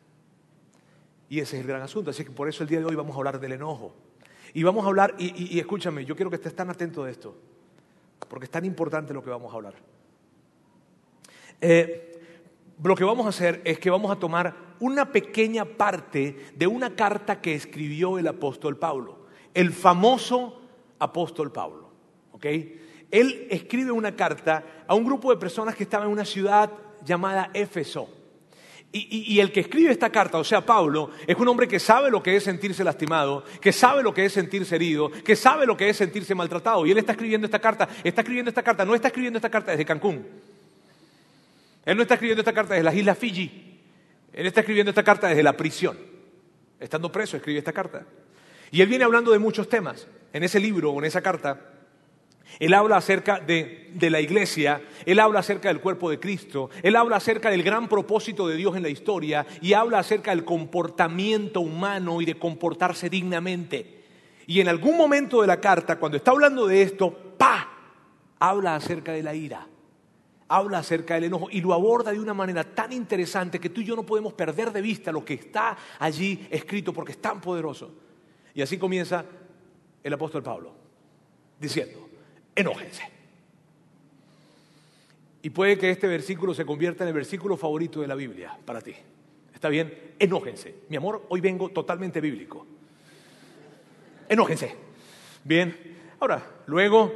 Y 1.30 1.40
ese 1.40 1.56
es 1.56 1.62
el 1.62 1.66
gran 1.66 1.80
asunto. 1.80 2.10
Así 2.10 2.24
que 2.24 2.30
por 2.30 2.46
eso 2.46 2.62
el 2.62 2.68
día 2.68 2.78
de 2.78 2.84
hoy 2.84 2.94
vamos 2.94 3.16
a 3.16 3.18
hablar 3.18 3.40
del 3.40 3.52
enojo. 3.52 3.94
Y 4.52 4.62
vamos 4.62 4.84
a 4.84 4.88
hablar, 4.88 5.14
y, 5.18 5.58
escúchame, 5.58 6.04
yo 6.04 6.14
quiero 6.14 6.28
que 6.28 6.36
estés 6.36 6.54
tan 6.54 6.68
atento 6.68 7.04
de 7.04 7.12
esto, 7.12 7.34
porque 8.28 8.44
es 8.44 8.50
tan 8.50 8.64
importante 8.64 9.14
lo 9.14 9.22
que 9.22 9.30
vamos 9.30 9.50
a 9.52 9.56
hablar. 9.56 9.74
Eh, 11.60 12.20
lo 12.82 12.94
que 12.94 13.04
vamos 13.04 13.24
a 13.24 13.30
hacer 13.30 13.62
es 13.64 13.78
que 13.78 13.88
vamos 13.88 14.10
a 14.10 14.16
tomar 14.16 14.54
una 14.80 15.10
pequeña 15.10 15.64
parte 15.64 16.52
de 16.54 16.66
una 16.66 16.94
carta 16.94 17.40
que 17.40 17.54
escribió 17.54 18.18
el 18.18 18.26
apóstol 18.26 18.76
Pablo, 18.76 19.26
el 19.54 19.72
famoso 19.72 20.60
apóstol 20.98 21.50
Pablo. 21.50 21.90
¿ok? 22.32 22.44
Él 23.10 23.46
escribe 23.50 23.90
una 23.90 24.14
carta 24.16 24.84
a 24.86 24.94
un 24.94 25.04
grupo 25.04 25.30
de 25.30 25.38
personas 25.38 25.76
que 25.76 25.84
estaban 25.84 26.08
en 26.08 26.12
una 26.12 26.24
ciudad 26.24 26.70
llamada 27.04 27.50
Éfeso. 27.54 28.08
Y, 28.92 29.38
el 29.38 29.52
que 29.52 29.60
escribe 29.60 29.92
esta 29.92 30.10
carta, 30.10 30.38
o 30.38 30.42
sea, 30.42 30.66
Pablo, 30.66 31.10
es 31.24 31.36
un 31.36 31.46
hombre 31.46 31.68
que 31.68 31.78
sabe 31.78 32.10
lo 32.10 32.20
que 32.20 32.34
es 32.34 32.42
sentirse 32.42 32.82
lastimado, 32.82 33.44
que 33.60 33.72
sabe 33.72 34.02
lo 34.02 34.12
que 34.12 34.24
es 34.24 34.32
sentirse 34.32 34.74
herido, 34.74 35.12
que 35.12 35.36
sabe 35.36 35.64
lo 35.64 35.76
que 35.76 35.88
es 35.88 35.96
sentirse 35.96 36.34
maltratado. 36.34 36.84
Y 36.84 36.90
él 36.90 36.98
está 36.98 37.12
escribiendo 37.12 37.44
esta 37.44 37.60
carta, 37.60 37.88
está 38.02 38.22
escribiendo 38.22 38.48
esta 38.48 38.64
carta, 38.64 38.84
no 38.84 38.96
está 38.96 39.06
escribiendo 39.06 39.38
esta 39.38 39.48
carta 39.48 39.70
desde 39.70 39.84
Cancún. 39.84 40.26
Él 41.84 41.96
no 41.96 42.02
está 42.02 42.14
escribiendo 42.14 42.40
esta 42.40 42.52
carta 42.52 42.74
desde 42.74 42.84
las 42.84 42.94
Islas 42.96 43.16
Fiji. 43.16 43.78
Él 44.32 44.46
está 44.46 44.60
escribiendo 44.60 44.90
esta 44.90 45.04
carta 45.04 45.28
desde 45.28 45.44
la 45.44 45.56
prisión. 45.56 45.96
Estando 46.80 47.12
preso, 47.12 47.36
escribe 47.36 47.60
esta 47.60 47.72
carta. 47.72 48.04
Y 48.72 48.80
él 48.80 48.88
viene 48.88 49.04
hablando 49.04 49.30
de 49.30 49.38
muchos 49.38 49.68
temas. 49.68 50.08
En 50.32 50.42
ese 50.42 50.58
libro 50.58 50.90
o 50.90 50.98
en 50.98 51.04
esa 51.04 51.20
carta, 51.20 51.60
él 52.58 52.74
habla 52.74 52.96
acerca 52.96 53.40
de, 53.40 53.90
la 54.00 54.20
iglesia, 54.20 54.82
él 55.06 55.20
habla 55.20 55.40
acerca 55.40 55.68
del 55.68 55.80
cuerpo 55.80 56.10
de 56.10 56.18
Cristo, 56.18 56.70
él 56.82 56.96
habla 56.96 57.16
acerca 57.16 57.50
del 57.50 57.62
gran 57.62 57.88
propósito 57.88 58.48
de 58.48 58.56
Dios 58.56 58.76
en 58.76 58.82
la 58.82 58.88
historia 58.88 59.46
y 59.60 59.72
habla 59.72 60.00
acerca 60.00 60.32
del 60.32 60.44
comportamiento 60.44 61.60
humano 61.60 62.20
y 62.20 62.24
de 62.24 62.38
comportarse 62.38 63.08
dignamente. 63.08 64.00
Y 64.46 64.60
en 64.60 64.68
algún 64.68 64.96
momento 64.96 65.40
de 65.40 65.46
la 65.46 65.60
carta, 65.60 65.98
cuando 65.98 66.16
está 66.16 66.32
hablando 66.32 66.66
de 66.66 66.82
esto, 66.82 67.10
¡pa! 67.38 67.68
Habla 68.40 68.74
acerca 68.74 69.12
de 69.12 69.22
la 69.22 69.34
ira, 69.34 69.66
habla 70.48 70.78
acerca 70.78 71.14
del 71.14 71.24
enojo 71.24 71.48
y 71.50 71.60
lo 71.60 71.72
aborda 71.72 72.10
de 72.10 72.18
una 72.18 72.34
manera 72.34 72.64
tan 72.64 72.92
interesante 72.92 73.60
que 73.60 73.70
tú 73.70 73.80
y 73.80 73.84
yo 73.84 73.94
no 73.94 74.04
podemos 74.04 74.32
perder 74.32 74.72
de 74.72 74.80
vista 74.80 75.12
lo 75.12 75.24
que 75.24 75.34
está 75.34 75.76
allí 75.98 76.48
escrito 76.50 76.92
porque 76.92 77.12
es 77.12 77.22
tan 77.22 77.40
poderoso. 77.40 77.92
Y 78.52 78.62
así 78.62 78.76
comienza 78.76 79.24
el 80.02 80.12
apóstol 80.12 80.42
Pablo, 80.42 80.74
diciendo, 81.58 82.09
enójense. 82.54 83.02
Y 85.42 85.50
puede 85.50 85.78
que 85.78 85.90
este 85.90 86.06
versículo 86.06 86.52
se 86.54 86.66
convierta 86.66 87.04
en 87.04 87.08
el 87.08 87.14
versículo 87.14 87.56
favorito 87.56 88.00
de 88.00 88.08
la 88.08 88.14
Biblia 88.14 88.58
para 88.64 88.80
ti. 88.80 88.94
¿Está 89.54 89.68
bien? 89.68 90.14
Enójense. 90.18 90.74
Mi 90.88 90.96
amor, 90.96 91.26
hoy 91.30 91.40
vengo 91.40 91.70
totalmente 91.70 92.20
bíblico. 92.20 92.66
Enójense. 94.28 94.74
Bien. 95.44 95.76
Ahora, 96.20 96.62
luego 96.66 97.12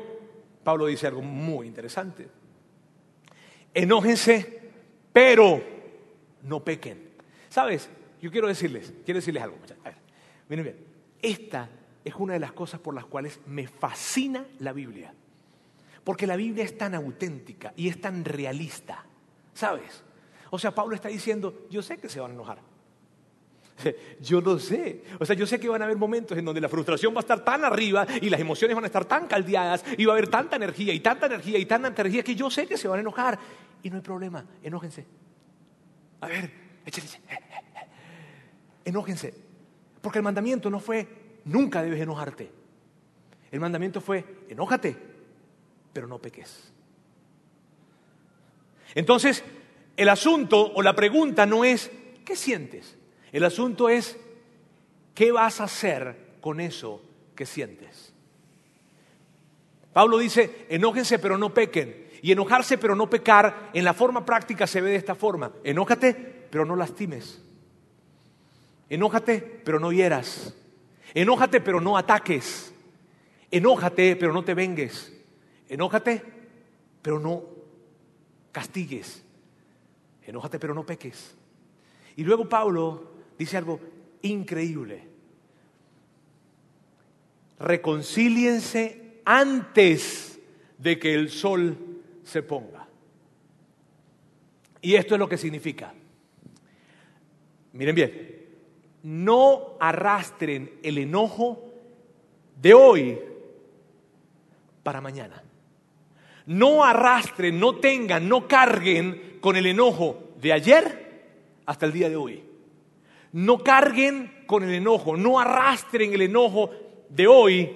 Pablo 0.63 0.87
dice 0.87 1.07
algo 1.07 1.23
muy 1.23 1.67
interesante. 1.67 2.27
Enójense, 3.75 4.61
pero 5.13 5.63
no 6.43 6.65
pequen. 6.65 7.11
¿Sabes? 7.49 7.91
Yo 8.21 8.31
quiero 8.31 8.49
decirles, 8.49 8.93
quiero 9.05 9.19
decirles 9.19 9.43
algo. 9.43 9.57
A 9.85 9.89
ver, 9.89 9.97
miren 10.49 10.65
bien. 10.65 10.77
Esta 11.21 11.69
es 12.05 12.15
una 12.15 12.35
de 12.35 12.41
las 12.41 12.53
cosas 12.53 12.81
por 12.81 12.95
las 12.95 13.05
cuales 13.05 13.41
me 13.47 13.67
fascina 13.67 14.47
la 14.61 14.73
Biblia. 14.73 15.13
Porque 16.05 16.27
la 16.27 16.37
Biblia 16.37 16.65
es 16.65 16.77
tan 16.77 16.95
auténtica 16.95 17.73
y 17.77 17.89
es 17.89 18.01
tan 18.01 18.25
realista, 18.25 19.05
¿sabes? 19.55 20.05
O 20.51 20.59
sea, 20.59 20.75
Pablo 20.75 20.95
está 20.95 21.09
diciendo, 21.09 21.67
yo 21.71 21.83
sé 21.83 21.97
que 21.97 22.09
se 22.09 22.21
van 22.21 22.33
a 22.33 22.35
enojar. 22.35 22.59
Yo 24.21 24.41
lo 24.41 24.59
sé. 24.59 25.03
O 25.19 25.27
sea, 25.27 25.35
yo 25.35 25.49
sé 25.49 25.59
que 25.59 25.69
van 25.69 25.83
a 25.83 25.87
haber 25.87 25.97
momentos 25.97 26.39
en 26.39 26.45
donde 26.45 26.61
la 26.61 26.69
frustración 26.69 27.13
va 27.13 27.19
a 27.19 27.21
estar 27.21 27.45
tan 27.45 27.65
arriba 27.65 28.07
y 28.23 28.31
las 28.31 28.41
emociones 28.41 28.75
van 28.75 28.85
a 28.85 28.87
estar 28.87 29.05
tan 29.05 29.27
caldeadas 29.27 29.85
y 29.99 30.05
va 30.05 30.13
a 30.13 30.17
haber 30.17 30.29
tanta 30.29 30.55
energía 30.55 30.95
y 30.95 31.01
tanta 31.01 31.27
energía 31.27 31.59
y 31.59 31.67
tanta 31.67 31.89
energía 31.89 32.23
que 32.23 32.37
yo 32.37 32.51
sé 32.51 32.69
que 32.69 32.77
se 32.77 32.87
van 32.87 32.99
a 32.99 33.01
enojar. 33.01 33.37
Y 33.83 33.91
no 33.91 33.97
hay 33.97 34.03
problema, 34.03 34.47
enójense. 34.63 35.05
A 36.21 36.29
ver, 36.29 36.51
échense. 36.87 37.21
Enójense. 38.85 39.35
Porque 40.01 40.19
el 40.19 40.23
mandamiento 40.23 40.71
no 40.71 40.79
fue, 40.79 41.09
nunca 41.47 41.83
debes 41.83 42.01
enojarte. 42.01 42.51
El 43.51 43.61
mandamiento 43.61 44.01
fue, 44.01 44.45
enójate, 44.49 45.14
pero 45.95 46.07
no 46.07 46.19
peques. 46.19 46.71
Entonces, 48.95 49.43
el 49.97 50.09
asunto 50.11 50.73
o 50.75 50.83
la 50.83 50.95
pregunta 50.95 51.47
no 51.47 51.65
es, 51.65 51.91
¿qué 52.25 52.37
sientes? 52.37 52.99
El 53.33 53.45
asunto 53.45 53.89
es, 53.89 54.19
¿qué 55.15 55.33
vas 55.33 55.61
a 55.61 55.65
hacer 55.65 56.37
con 56.41 56.61
eso 56.61 57.01
que 57.35 57.47
sientes? 57.47 58.13
Pablo 59.93 60.19
dice, 60.19 60.67
enójense 60.69 61.19
pero 61.19 61.39
no 61.39 61.55
pequen. 61.55 62.05
Y 62.21 62.33
enojarse 62.33 62.79
pero 62.79 62.97
no 62.97 63.11
pecar, 63.11 63.71
en 63.75 63.85
la 63.85 63.95
forma 63.95 64.25
práctica 64.25 64.67
se 64.67 64.81
ve 64.81 64.91
de 64.91 64.97
esta 64.97 65.15
forma. 65.15 65.53
Enójate 65.63 66.15
pero 66.51 66.65
no 66.65 66.75
lastimes. 66.75 67.43
Enójate 68.89 69.61
pero 69.65 69.79
no 69.79 69.93
hieras. 69.93 70.55
Enójate 71.13 71.61
pero 71.61 71.81
no 71.81 71.97
ataques. 71.97 72.73
Enójate 73.51 74.17
pero 74.17 74.33
no 74.33 74.43
te 74.43 74.55
vengues. 74.55 75.14
Enójate 75.75 76.23
pero 77.03 77.19
no 77.19 77.43
castigues. 78.53 79.25
Enójate 80.23 80.61
pero 80.61 80.73
no 80.73 80.87
peques. 80.87 81.35
Y 82.15 82.23
luego 82.23 82.49
Pablo 82.49 83.11
dice 83.37 83.57
algo 83.57 83.81
increíble. 84.23 85.09
Reconcíliense 87.59 89.21
antes 89.25 90.39
de 90.79 90.97
que 90.97 91.13
el 91.13 91.29
sol 91.31 91.77
se 92.23 92.45
ponga. 92.45 92.87
Y 94.81 94.95
esto 94.95 95.17
es 95.17 95.19
lo 95.19 95.29
que 95.29 95.39
significa. 95.39 95.93
Miren 97.73 97.97
bien, 97.97 98.47
no 99.03 99.77
arrastren 99.81 100.79
el 100.85 100.99
enojo 100.99 101.65
de 102.63 102.75
hoy 102.75 103.19
para 104.85 105.01
mañana. 105.01 105.44
No 106.47 106.85
arrastren, 106.85 107.59
no 107.59 107.77
tengan, 107.77 108.29
no 108.29 108.47
carguen 108.47 109.39
con 109.41 109.57
el 109.57 109.67
enojo 109.67 110.35
de 110.41 110.53
ayer 110.53 111.05
hasta 111.67 111.87
el 111.87 111.93
día 111.93 112.09
de 112.09 112.17
hoy. 112.17 112.43
No 113.33 113.59
carguen 113.59 114.45
con 114.47 114.63
el 114.63 114.75
enojo, 114.75 115.17
no 115.17 115.41
arrastren 115.41 116.13
el 116.13 116.23
enojo 116.23 116.71
de 117.09 117.27
hoy 117.27 117.71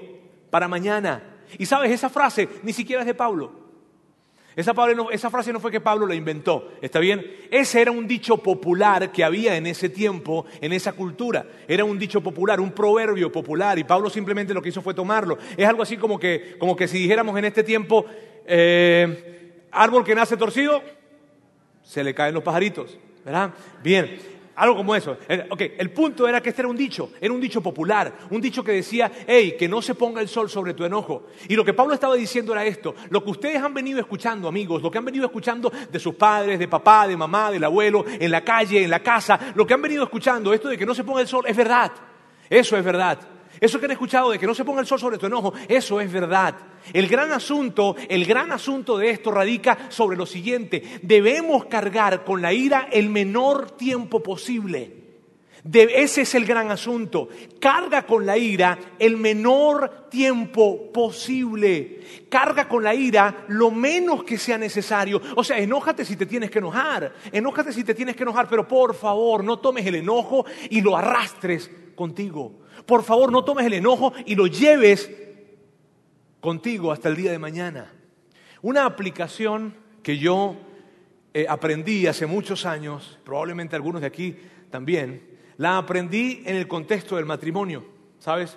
para 0.51 0.69
mañana. 0.69 1.37
Y 1.59 1.67
sabes, 1.67 1.91
esa 1.91 2.11
frase 2.11 2.49
ni 2.63 2.73
siquiera 2.73 3.03
es 3.03 3.07
de 3.07 3.15
Pablo. 3.15 3.69
Esa, 4.59 5.31
frase 5.31 5.53
no 5.53 5.61
fue 5.61 5.71
que 5.71 5.81
Pablo 5.81 6.05
la 6.05 6.17
inventó, 6.17 6.73
¿está 6.83 6.99
bien? 6.99 7.25
Ese 7.49 7.81
era 7.81 7.93
un 7.93 8.09
dicho 8.09 8.39
popular 8.39 9.13
que 9.13 9.23
había 9.23 9.57
en 9.57 9.69
ese 9.69 9.89
tiempo, 9.89 10.47
en 10.61 10.73
esa 10.73 10.95
cultura. 10.95 11.47
Era 11.69 11.85
un 11.85 11.97
dicho 11.97 12.21
popular, 12.21 12.61
un 12.61 12.73
proverbio 12.73 13.31
popular, 13.31 13.79
y 13.79 13.85
Pablo 13.85 14.11
simplemente 14.11 14.53
lo 14.53 14.61
que 14.61 14.71
hizo 14.71 14.83
fue 14.83 14.95
tomarlo. 14.95 15.39
Es 15.57 15.65
algo 15.65 15.81
así 15.81 15.97
como 15.97 16.19
que, 16.19 16.57
como 16.59 16.75
que 16.75 16.89
si 16.89 16.99
dijéramos 16.99 17.39
en 17.39 17.45
este 17.45 17.63
tiempo, 17.63 18.05
eh, 18.49 19.67
árbol 19.71 20.05
que 20.05 20.15
nace 20.15 20.37
torcido, 20.37 20.83
se 21.83 22.03
le 22.03 22.15
caen 22.15 22.35
los 22.35 22.43
pajaritos, 22.43 22.99
¿verdad? 23.25 23.53
Bien, 23.83 24.19
algo 24.57 24.77
como 24.77 24.95
eso. 24.97 25.17
Eh, 25.29 25.47
ok, 25.49 25.61
el 25.79 25.91
punto 25.91 26.27
era 26.27 26.41
que 26.41 26.49
este 26.49 26.63
era 26.63 26.69
un 26.69 26.77
dicho, 26.77 27.13
era 27.21 27.33
un 27.33 27.41
dicho 27.41 27.61
popular, 27.61 28.13
un 28.31 28.41
dicho 28.41 28.65
que 28.65 28.73
decía, 28.73 29.11
hey, 29.27 29.55
que 29.59 29.69
no 29.69 29.81
se 29.81 29.95
ponga 29.95 30.21
el 30.21 30.29
sol 30.29 30.51
sobre 30.51 30.75
tu 30.75 30.85
enojo. 30.85 31.29
Y 31.49 31.55
lo 31.55 31.65
que 31.65 31.75
Pablo 31.75 31.95
estaba 31.95 32.17
diciendo 32.17 32.53
era 32.53 32.65
esto, 32.65 32.95
lo 33.11 33.23
que 33.23 33.31
ustedes 33.31 33.63
han 33.63 33.73
venido 33.73 34.01
escuchando, 34.01 34.49
amigos, 34.49 34.83
lo 34.83 34.91
que 34.91 34.99
han 34.99 35.05
venido 35.05 35.27
escuchando 35.27 35.71
de 35.91 35.99
sus 36.01 36.15
padres, 36.15 36.59
de 36.59 36.67
papá, 36.67 37.07
de 37.07 37.17
mamá, 37.17 37.51
del 37.51 37.65
abuelo, 37.65 38.05
en 38.07 38.31
la 38.31 38.43
calle, 38.43 38.83
en 38.83 38.91
la 38.91 39.01
casa, 39.01 39.39
lo 39.55 39.67
que 39.67 39.75
han 39.75 39.83
venido 39.83 40.03
escuchando, 40.03 40.53
esto 40.53 40.69
de 40.69 40.77
que 40.77 40.87
no 40.87 40.95
se 40.95 41.05
ponga 41.05 41.21
el 41.21 41.29
sol, 41.29 41.45
es 41.47 41.57
verdad. 41.57 41.93
Eso 42.51 42.77
es 42.77 42.85
verdad. 42.85 43.38
Eso 43.61 43.79
que 43.79 43.87
han 43.87 43.93
escuchado 43.93 44.31
de 44.31 44.39
que 44.39 44.47
no 44.47 44.55
se 44.55 44.65
ponga 44.65 44.81
el 44.81 44.87
sol 44.87 45.01
sobre 45.01 45.19
tu 45.19 45.27
enojo, 45.27 45.53
eso 45.69 46.01
es 46.01 46.13
verdad. 46.13 46.55
El 46.93 47.09
gran 47.09 47.33
asunto, 47.33 47.97
el 48.09 48.25
gran 48.25 48.53
asunto 48.53 48.97
de 48.99 49.11
esto 49.11 49.31
radica 49.31 49.87
sobre 49.89 50.17
lo 50.17 50.27
siguiente. 50.27 50.83
Debemos 51.03 51.67
cargar 51.67 52.25
con 52.25 52.41
la 52.41 52.53
ira 52.53 52.89
el 52.91 53.11
menor 53.11 53.73
tiempo 53.73 54.23
posible. 54.23 54.95
ese 55.73 56.23
es 56.23 56.35
el 56.37 56.45
gran 56.45 56.71
asunto. 56.71 57.29
Carga 57.59 58.07
con 58.07 58.25
la 58.25 58.39
ira 58.39 58.79
el 58.99 59.17
menor 59.17 60.09
tiempo 60.09 60.93
posible. 60.93 62.01
Carga 62.29 62.69
con 62.69 62.85
la 62.85 62.95
ira 62.95 63.45
lo 63.49 63.73
menos 63.73 64.23
que 64.23 64.39
sea 64.39 64.57
necesario. 64.57 65.21
O 65.35 65.43
sea, 65.43 65.59
enójate 65.59 66.05
si 66.05 66.17
te 66.17 66.27
tienes 66.27 66.51
que 66.51 66.61
enojar. 66.61 67.13
Enójate 67.33 67.73
si 67.73 67.83
te 67.83 67.95
tienes 67.95 68.15
que 68.15 68.23
enojar, 68.23 68.49
pero 68.49 68.69
por 68.69 68.95
favor, 68.95 69.43
no 69.43 69.59
tomes 69.59 69.85
el 69.85 69.97
enojo 69.97 70.47
y 70.71 70.81
lo 70.81 70.97
arrastres 70.97 71.71
contigo 71.97 72.68
por 72.89 73.03
favor 73.03 73.31
no 73.31 73.45
tomes 73.45 73.67
el 73.67 73.75
enojo 73.75 74.15
y 74.25 74.35
lo 74.35 74.47
lleves 74.47 75.11
contigo 76.41 76.91
hasta 76.91 77.11
el 77.11 77.17
día 77.17 77.31
de 77.31 77.39
mañana. 77.39 77.93
Una 78.63 78.87
aplicación 78.87 79.75
que 80.03 80.17
yo 80.17 80.57
eh, 81.35 81.45
aprendí 81.47 82.07
hace 82.07 82.25
muchos 82.25 82.65
años, 82.65 83.19
probablemente 83.27 83.77
algunos 83.77 84.01
de 84.01 84.07
aquí 84.07 84.39
también, 84.71 85.23
la 85.59 85.77
aprendí 85.77 86.43
en 86.47 86.57
el 86.57 86.67
contexto 86.67 87.17
del 87.17 87.27
matrimonio, 87.27 87.85
¿sabes? 88.21 88.57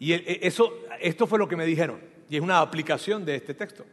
Y 0.00 0.12
e, 0.12 0.40
eso, 0.42 0.74
esto 1.00 1.28
fue 1.28 1.38
lo 1.38 1.46
que 1.46 1.54
me 1.54 1.66
dijeron, 1.66 2.00
y 2.28 2.38
es 2.38 2.42
una 2.42 2.58
aplicación 2.58 3.24
de 3.24 3.36
este 3.36 3.54
texto. 3.54 3.86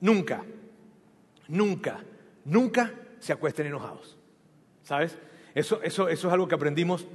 Nunca, 0.00 0.44
nunca, 1.48 2.04
nunca 2.44 2.94
se 3.18 3.32
acuesten 3.32 3.66
enojados, 3.66 4.16
¿sabes? 4.84 5.18
Eso, 5.56 5.80
es 5.82 6.24
algo 6.26 6.46
que 6.46 6.54
aprendimos 6.54 7.06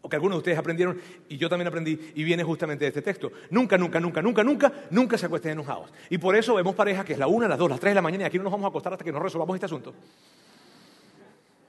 o 0.00 0.08
que 0.08 0.16
algunos 0.16 0.36
de 0.36 0.38
ustedes 0.38 0.58
aprendieron 0.58 0.98
y 1.28 1.36
yo 1.36 1.50
también 1.50 1.68
aprendí 1.68 2.10
y 2.14 2.24
viene 2.24 2.42
justamente 2.42 2.86
de 2.86 2.88
este 2.88 3.02
texto. 3.02 3.30
Nunca, 3.50 3.76
nunca, 3.76 4.00
nunca, 4.00 4.22
nunca, 4.22 4.42
nunca, 4.42 4.72
nunca 4.88 5.18
se 5.18 5.26
acuesten 5.26 5.52
enojados. 5.52 5.92
Y 6.08 6.16
por 6.16 6.34
eso 6.34 6.54
vemos 6.54 6.74
parejas 6.74 7.04
que 7.04 7.12
es 7.12 7.18
la 7.18 7.26
una, 7.26 7.46
las 7.46 7.58
dos, 7.58 7.68
las 7.68 7.78
tres 7.78 7.90
de 7.90 7.96
la 7.96 8.00
mañana 8.00 8.24
y 8.24 8.26
aquí 8.28 8.38
no 8.38 8.44
nos 8.44 8.52
vamos 8.52 8.64
a 8.64 8.68
acostar 8.68 8.94
hasta 8.94 9.04
que 9.04 9.12
nos 9.12 9.20
resolvamos 9.20 9.54
este 9.54 9.66
asunto. 9.66 9.92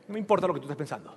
No 0.07 0.13
me 0.13 0.19
importa 0.19 0.47
lo 0.47 0.53
que 0.53 0.61
tú 0.61 0.65
estés 0.67 0.77
pensando. 0.77 1.13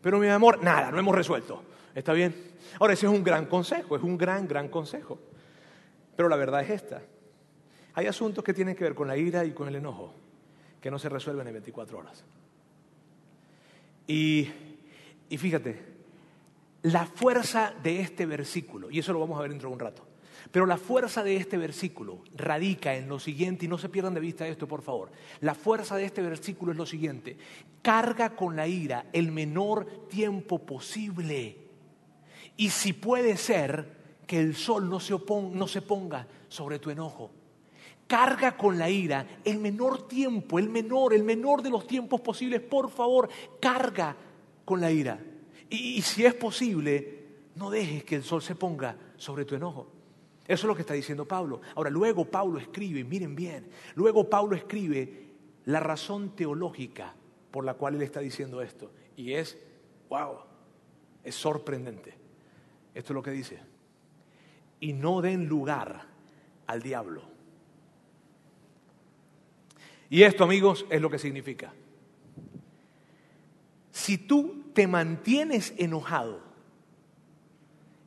Pero 0.00 0.20
mi 0.20 0.28
amor, 0.28 0.62
nada, 0.62 0.92
no 0.92 0.98
hemos 1.00 1.16
resuelto. 1.16 1.64
¿Está 1.96 2.12
bien? 2.12 2.52
Ahora, 2.78 2.92
ese 2.92 3.06
es 3.06 3.12
un 3.12 3.24
gran 3.24 3.46
consejo, 3.46 3.96
es 3.96 4.02
un 4.04 4.16
gran, 4.16 4.46
gran 4.46 4.68
consejo. 4.68 5.18
Pero 6.14 6.28
la 6.28 6.36
verdad 6.36 6.62
es 6.62 6.70
esta. 6.70 7.02
Hay 7.94 8.06
asuntos 8.06 8.44
que 8.44 8.54
tienen 8.54 8.76
que 8.76 8.84
ver 8.84 8.94
con 8.94 9.08
la 9.08 9.16
ira 9.16 9.44
y 9.44 9.50
con 9.50 9.66
el 9.66 9.74
enojo 9.74 10.14
que 10.80 10.88
no 10.88 11.00
se 11.00 11.08
resuelven 11.08 11.48
en 11.48 11.54
24 11.54 11.98
horas. 11.98 12.24
Y, 14.08 14.48
fíjate, 15.36 15.78
la 16.82 17.04
fuerza 17.04 17.74
de 17.82 18.00
este 18.00 18.24
versículo, 18.24 18.90
y 18.90 18.98
eso 18.98 19.12
lo 19.12 19.20
vamos 19.20 19.38
a 19.38 19.42
ver 19.42 19.50
dentro 19.50 19.68
de 19.68 19.74
un 19.74 19.80
rato, 19.80 20.06
pero 20.50 20.64
la 20.64 20.78
fuerza 20.78 21.22
de 21.22 21.36
este 21.36 21.58
versículo 21.58 22.22
radica 22.34 22.96
en 22.96 23.06
lo 23.06 23.20
siguiente, 23.20 23.66
y 23.66 23.68
no 23.68 23.76
se 23.76 23.90
pierdan 23.90 24.14
de 24.14 24.20
vista 24.20 24.48
esto, 24.48 24.66
por 24.66 24.80
favor. 24.80 25.12
La 25.40 25.54
fuerza 25.54 25.96
de 25.96 26.06
este 26.06 26.22
versículo 26.22 26.72
es 26.72 26.78
lo 26.78 26.86
siguiente, 26.86 27.36
carga 27.82 28.34
con 28.34 28.56
la 28.56 28.66
ira 28.66 29.04
el 29.12 29.30
menor 29.30 30.08
tiempo 30.08 30.58
posible. 30.64 31.58
Y 32.56 32.70
si 32.70 32.94
puede 32.94 33.36
ser 33.36 33.98
que 34.26 34.40
el 34.40 34.56
sol 34.56 34.88
no 34.88 35.00
se, 35.00 35.14
no 35.52 35.68
se 35.68 35.82
ponga 35.82 36.26
sobre 36.48 36.78
tu 36.78 36.88
enojo, 36.88 37.30
carga 38.08 38.56
con 38.56 38.78
la 38.78 38.90
ira 38.90 39.24
el 39.44 39.58
menor 39.58 40.08
tiempo, 40.08 40.58
el 40.58 40.68
menor, 40.68 41.14
el 41.14 41.22
menor 41.22 41.62
de 41.62 41.70
los 41.70 41.86
tiempos 41.86 42.20
posibles, 42.20 42.60
por 42.60 42.90
favor, 42.90 43.28
carga 43.60 44.16
con 44.64 44.80
la 44.80 44.90
ira. 44.90 45.20
Y, 45.70 46.00
si 46.02 46.24
es 46.24 46.34
posible, 46.34 47.26
no 47.54 47.70
dejes 47.70 48.02
que 48.02 48.16
el 48.16 48.24
sol 48.24 48.42
se 48.42 48.56
ponga 48.56 48.96
sobre 49.16 49.44
tu 49.44 49.54
enojo. 49.54 49.86
Eso 50.46 50.66
es 50.66 50.68
lo 50.68 50.74
que 50.74 50.80
está 50.80 50.94
diciendo 50.94 51.28
Pablo. 51.28 51.60
Ahora, 51.76 51.90
luego 51.90 52.24
Pablo 52.24 52.58
escribe, 52.58 53.04
miren 53.04 53.36
bien, 53.36 53.68
luego 53.94 54.28
Pablo 54.28 54.56
escribe 54.56 55.28
la 55.66 55.78
razón 55.78 56.34
teológica 56.34 57.14
por 57.50 57.64
la 57.64 57.74
cual 57.74 57.96
él 57.96 58.02
está 58.02 58.20
diciendo 58.20 58.62
esto. 58.62 58.90
Y 59.14 59.34
es, 59.34 59.58
wow, 60.08 60.38
es 61.22 61.34
sorprendente. 61.34 62.14
Esto 62.94 63.12
es 63.12 63.14
lo 63.14 63.22
que 63.22 63.30
dice. 63.30 63.58
Y 64.80 64.94
no 64.94 65.20
den 65.20 65.46
lugar 65.46 66.06
al 66.66 66.80
diablo. 66.80 67.37
Y 70.10 70.22
esto, 70.22 70.44
amigos, 70.44 70.86
es 70.90 71.00
lo 71.00 71.10
que 71.10 71.18
significa. 71.18 71.72
Si 73.90 74.16
tú 74.16 74.70
te 74.72 74.86
mantienes 74.86 75.74
enojado, 75.76 76.40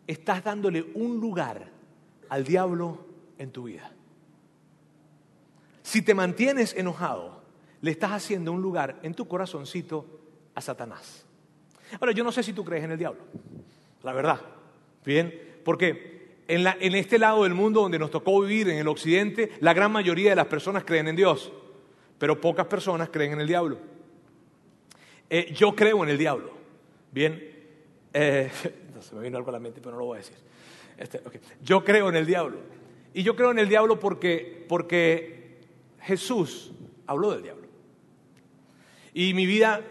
estás 0.07 0.43
dándole 0.43 0.83
un 0.95 1.19
lugar 1.19 1.69
al 2.29 2.43
diablo 2.43 3.05
en 3.37 3.51
tu 3.51 3.63
vida. 3.63 3.91
Si 5.83 6.01
te 6.01 6.13
mantienes 6.13 6.73
enojado, 6.75 7.41
le 7.81 7.91
estás 7.91 8.11
haciendo 8.11 8.51
un 8.51 8.61
lugar 8.61 8.99
en 9.03 9.13
tu 9.13 9.27
corazoncito 9.27 10.21
a 10.55 10.61
Satanás. 10.61 11.25
Ahora, 11.99 12.13
yo 12.13 12.23
no 12.23 12.31
sé 12.31 12.41
si 12.41 12.53
tú 12.53 12.63
crees 12.63 12.83
en 12.83 12.91
el 12.91 12.97
diablo, 12.97 13.21
la 14.03 14.13
verdad. 14.13 14.39
Bien, 15.03 15.59
porque 15.65 16.43
en, 16.47 16.65
en 16.65 16.95
este 16.95 17.19
lado 17.19 17.43
del 17.43 17.53
mundo 17.53 17.81
donde 17.81 17.99
nos 17.99 18.11
tocó 18.11 18.39
vivir, 18.41 18.69
en 18.69 18.77
el 18.77 18.87
occidente, 18.87 19.51
la 19.59 19.73
gran 19.73 19.91
mayoría 19.91 20.29
de 20.29 20.35
las 20.35 20.47
personas 20.47 20.83
creen 20.85 21.09
en 21.09 21.15
Dios 21.15 21.51
pero 22.21 22.39
pocas 22.39 22.67
personas 22.67 23.09
creen 23.09 23.31
en 23.33 23.41
el 23.41 23.47
diablo. 23.47 23.79
Eh, 25.27 25.51
yo 25.55 25.75
creo 25.75 26.03
en 26.03 26.09
el 26.09 26.19
diablo. 26.19 26.51
Bien, 27.11 27.43
eh, 28.13 28.51
se 29.01 29.15
me 29.15 29.23
vino 29.23 29.39
algo 29.39 29.49
a 29.49 29.53
la 29.53 29.59
mente, 29.59 29.81
pero 29.81 29.93
no 29.93 30.01
lo 30.01 30.05
voy 30.05 30.17
a 30.17 30.19
decir. 30.19 30.35
Este, 30.99 31.19
yo 31.63 31.83
creo 31.83 32.09
en 32.09 32.15
el 32.15 32.27
diablo. 32.27 32.59
Y 33.15 33.23
yo 33.23 33.35
creo 33.35 33.49
en 33.49 33.57
el 33.57 33.67
diablo 33.67 33.99
porque, 33.99 34.67
porque 34.69 35.61
Jesús 36.01 36.73
habló 37.07 37.31
del 37.31 37.41
diablo. 37.41 37.67
Y 39.15 39.33
mi 39.33 39.47
vida 39.47 39.81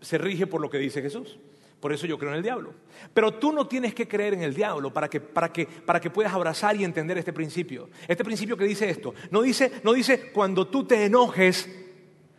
se 0.00 0.16
rige 0.16 0.46
por 0.46 0.62
lo 0.62 0.70
que 0.70 0.78
dice 0.78 1.02
Jesús. 1.02 1.38
Por 1.84 1.92
eso 1.92 2.06
yo 2.06 2.16
creo 2.16 2.30
en 2.30 2.38
el 2.38 2.42
diablo. 2.42 2.72
Pero 3.12 3.34
tú 3.34 3.52
no 3.52 3.66
tienes 3.66 3.94
que 3.94 4.08
creer 4.08 4.32
en 4.32 4.40
el 4.40 4.54
diablo 4.54 4.90
para 4.90 5.10
que, 5.10 5.20
para 5.20 5.52
que, 5.52 5.66
para 5.66 6.00
que 6.00 6.08
puedas 6.08 6.32
abrazar 6.32 6.74
y 6.76 6.82
entender 6.82 7.18
este 7.18 7.34
principio. 7.34 7.90
Este 8.08 8.24
principio 8.24 8.56
que 8.56 8.64
dice 8.64 8.88
esto. 8.88 9.12
No 9.30 9.42
dice, 9.42 9.70
no 9.82 9.92
dice 9.92 10.32
cuando 10.32 10.66
tú 10.66 10.84
te 10.84 11.04
enojes, 11.04 11.68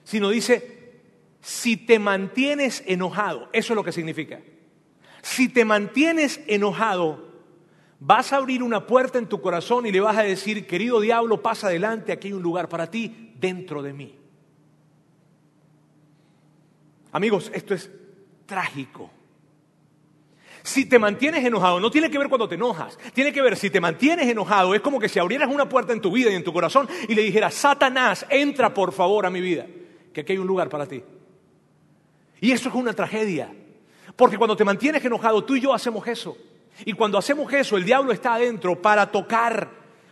sino 0.04 0.32
dice 0.32 0.94
si 1.42 1.78
te 1.78 2.00
mantienes 2.00 2.84
enojado. 2.88 3.48
Eso 3.54 3.74
es 3.74 3.76
lo 3.76 3.84
que 3.84 3.92
significa. 3.92 4.42
Si 5.22 5.48
te 5.48 5.64
mantienes 5.64 6.42
enojado, 6.48 7.32
vas 8.00 8.34
a 8.34 8.38
abrir 8.38 8.64
una 8.64 8.88
puerta 8.88 9.20
en 9.20 9.30
tu 9.30 9.42
corazón 9.42 9.86
y 9.86 9.92
le 9.92 10.00
vas 10.00 10.18
a 10.18 10.24
decir, 10.24 10.66
querido 10.66 11.00
diablo, 11.02 11.44
pasa 11.44 11.68
adelante, 11.68 12.12
aquí 12.12 12.30
hay 12.30 12.34
un 12.34 12.42
lugar 12.42 12.68
para 12.68 12.90
ti 12.90 13.36
dentro 13.36 13.84
de 13.84 13.94
mí. 13.94 14.18
Amigos, 17.12 17.52
esto 17.54 17.76
es 17.76 17.92
trágico. 18.48 19.12
Si 20.66 20.86
te 20.86 20.98
mantienes 20.98 21.46
enojado, 21.46 21.80
no 21.80 21.92
tiene 21.92 22.10
que 22.10 22.18
ver 22.18 22.28
cuando 22.28 22.50
te 22.50 22.56
enojas, 22.56 22.98
tiene 23.14 23.32
que 23.32 23.40
ver 23.40 23.56
si 23.56 23.70
te 23.70 23.80
mantienes 23.80 24.28
enojado, 24.28 24.74
es 24.74 24.82
como 24.82 25.00
que 25.00 25.08
si 25.08 25.20
abrieras 25.20 25.48
una 25.48 25.70
puerta 25.70 25.94
en 25.94 26.02
tu 26.02 26.10
vida 26.12 26.32
y 26.32 26.34
en 26.34 26.44
tu 26.44 26.52
corazón 26.52 26.90
y 27.08 27.14
le 27.14 27.22
dijeras, 27.22 27.54
Satanás, 27.54 28.26
entra 28.32 28.74
por 28.74 28.92
favor 28.92 29.28
a 29.28 29.30
mi 29.30 29.42
vida, 29.42 29.68
que 30.12 30.22
aquí 30.22 30.32
hay 30.34 30.40
un 30.40 30.48
lugar 30.48 30.68
para 30.68 30.88
ti. 30.88 31.04
Y 32.42 32.52
eso 32.52 32.70
es 32.70 32.74
una 32.74 32.94
tragedia, 32.94 33.54
porque 34.16 34.40
cuando 34.40 34.56
te 34.56 34.66
mantienes 34.66 35.06
enojado, 35.06 35.44
tú 35.44 35.56
y 35.56 35.62
yo 35.62 35.72
hacemos 35.72 36.08
eso. 36.08 36.36
Y 36.84 36.94
cuando 36.94 37.20
hacemos 37.20 37.54
eso, 37.54 37.78
el 37.78 37.86
diablo 37.86 38.12
está 38.12 38.34
adentro 38.34 38.82
para 38.82 39.12
tocar 39.12 39.70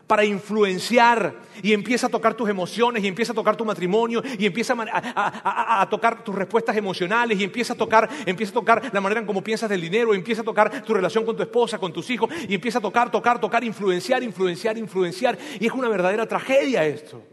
para 0.07 0.25
influenciar 0.25 1.33
y 1.61 1.71
empieza 1.71 2.07
a 2.07 2.09
tocar 2.09 2.33
tus 2.33 2.49
emociones 2.49 3.03
y 3.03 3.07
empieza 3.07 3.31
a 3.31 3.35
tocar 3.35 3.55
tu 3.55 3.63
matrimonio 3.63 4.21
y 4.37 4.45
empieza 4.45 4.75
a, 4.77 5.87
tocar 5.89 6.23
tus 6.23 6.35
respuestas 6.35 6.75
emocionales 6.75 7.39
y 7.39 7.43
empieza 7.43 7.73
a 7.73 7.77
tocar 7.77 8.09
empieza 8.25 8.51
a 8.51 8.53
tocar 8.53 8.89
la 8.91 9.01
manera 9.01 9.21
en 9.21 9.27
cómo 9.27 9.43
piensas 9.43 9.69
del 9.69 9.81
dinero, 9.81 10.13
empieza 10.13 10.41
a 10.41 10.45
tocar 10.45 10.83
tu 10.83 10.93
relación 10.93 11.25
con 11.25 11.37
tu 11.37 11.43
esposa, 11.43 11.77
con 11.77 11.93
tus 11.93 12.09
hijos 12.09 12.29
y 12.47 12.55
empieza 12.55 12.79
a 12.79 12.81
tocar, 12.81 13.09
tocar, 13.09 13.39
tocar, 13.39 13.63
influenciar, 13.63 14.23
influenciar, 14.23 14.77
influenciar 14.77 15.37
y 15.59 15.65
es 15.65 15.71
una 15.71 15.87
verdadera 15.87 16.27
tragedia 16.27 16.85
esto. 16.85 17.23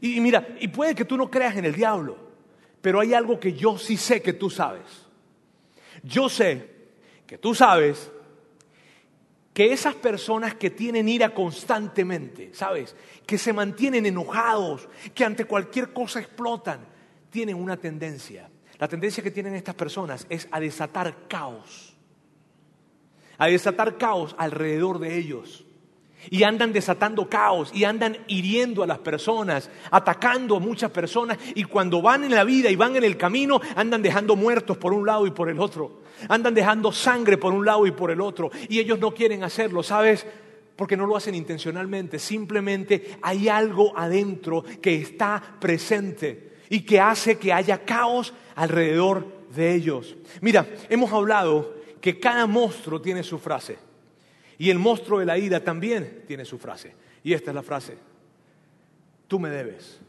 Y, 0.00 0.16
y 0.16 0.20
mira, 0.20 0.48
y 0.60 0.68
puede 0.68 0.94
que 0.94 1.04
tú 1.04 1.16
no 1.16 1.30
creas 1.30 1.56
en 1.56 1.66
el 1.66 1.74
diablo, 1.74 2.16
pero 2.80 3.00
hay 3.00 3.12
algo 3.12 3.38
que 3.38 3.52
yo 3.52 3.76
sí 3.76 3.96
sé 3.96 4.22
que 4.22 4.32
tú 4.32 4.48
sabes. 4.48 5.06
Yo 6.02 6.28
sé 6.28 6.70
que 7.26 7.36
tú 7.36 7.54
sabes 7.54 8.10
que 9.58 9.72
esas 9.72 9.96
personas 9.96 10.54
que 10.54 10.70
tienen 10.70 11.08
ira 11.08 11.34
constantemente, 11.34 12.50
¿sabes? 12.54 12.94
Que 13.26 13.36
se 13.36 13.52
mantienen 13.52 14.06
enojados, 14.06 14.88
que 15.12 15.24
ante 15.24 15.46
cualquier 15.46 15.92
cosa 15.92 16.20
explotan, 16.20 16.78
tienen 17.28 17.56
una 17.56 17.76
tendencia. 17.76 18.48
La 18.78 18.86
tendencia 18.86 19.20
que 19.20 19.32
tienen 19.32 19.56
estas 19.56 19.74
personas 19.74 20.28
es 20.30 20.46
a 20.52 20.60
desatar 20.60 21.26
caos. 21.26 21.92
A 23.36 23.48
desatar 23.48 23.98
caos 23.98 24.36
alrededor 24.38 25.00
de 25.00 25.18
ellos. 25.18 25.64
Y 26.30 26.42
andan 26.42 26.72
desatando 26.72 27.28
caos 27.28 27.70
y 27.72 27.84
andan 27.84 28.18
hiriendo 28.26 28.82
a 28.82 28.86
las 28.86 28.98
personas, 28.98 29.70
atacando 29.90 30.56
a 30.56 30.60
muchas 30.60 30.90
personas. 30.90 31.38
Y 31.54 31.64
cuando 31.64 32.02
van 32.02 32.24
en 32.24 32.34
la 32.34 32.44
vida 32.44 32.70
y 32.70 32.76
van 32.76 32.96
en 32.96 33.04
el 33.04 33.16
camino, 33.16 33.60
andan 33.76 34.02
dejando 34.02 34.36
muertos 34.36 34.76
por 34.76 34.92
un 34.92 35.06
lado 35.06 35.26
y 35.26 35.30
por 35.30 35.48
el 35.48 35.60
otro. 35.60 36.02
Andan 36.28 36.54
dejando 36.54 36.92
sangre 36.92 37.38
por 37.38 37.52
un 37.52 37.64
lado 37.64 37.86
y 37.86 37.92
por 37.92 38.10
el 38.10 38.20
otro. 38.20 38.50
Y 38.68 38.78
ellos 38.78 38.98
no 38.98 39.14
quieren 39.14 39.44
hacerlo, 39.44 39.82
¿sabes? 39.82 40.26
Porque 40.76 40.96
no 40.96 41.06
lo 41.06 41.16
hacen 41.16 41.34
intencionalmente. 41.34 42.18
Simplemente 42.18 43.16
hay 43.22 43.48
algo 43.48 43.96
adentro 43.96 44.64
que 44.82 44.96
está 44.96 45.56
presente 45.60 46.52
y 46.68 46.80
que 46.80 47.00
hace 47.00 47.38
que 47.38 47.52
haya 47.52 47.84
caos 47.84 48.34
alrededor 48.54 49.26
de 49.54 49.74
ellos. 49.74 50.16
Mira, 50.40 50.66
hemos 50.88 51.12
hablado 51.12 51.74
que 52.00 52.18
cada 52.18 52.46
monstruo 52.46 53.00
tiene 53.00 53.22
su 53.22 53.38
frase. 53.38 53.87
Y 54.58 54.70
el 54.70 54.78
monstruo 54.78 55.20
de 55.20 55.26
la 55.26 55.38
ira 55.38 55.62
también 55.62 56.24
tiene 56.26 56.44
su 56.44 56.58
frase. 56.58 56.94
Y 57.22 57.32
esta 57.32 57.50
es 57.50 57.54
la 57.54 57.62
frase. 57.62 57.96
Tú 59.26 59.38
me 59.38 59.50
debes. 59.50 60.00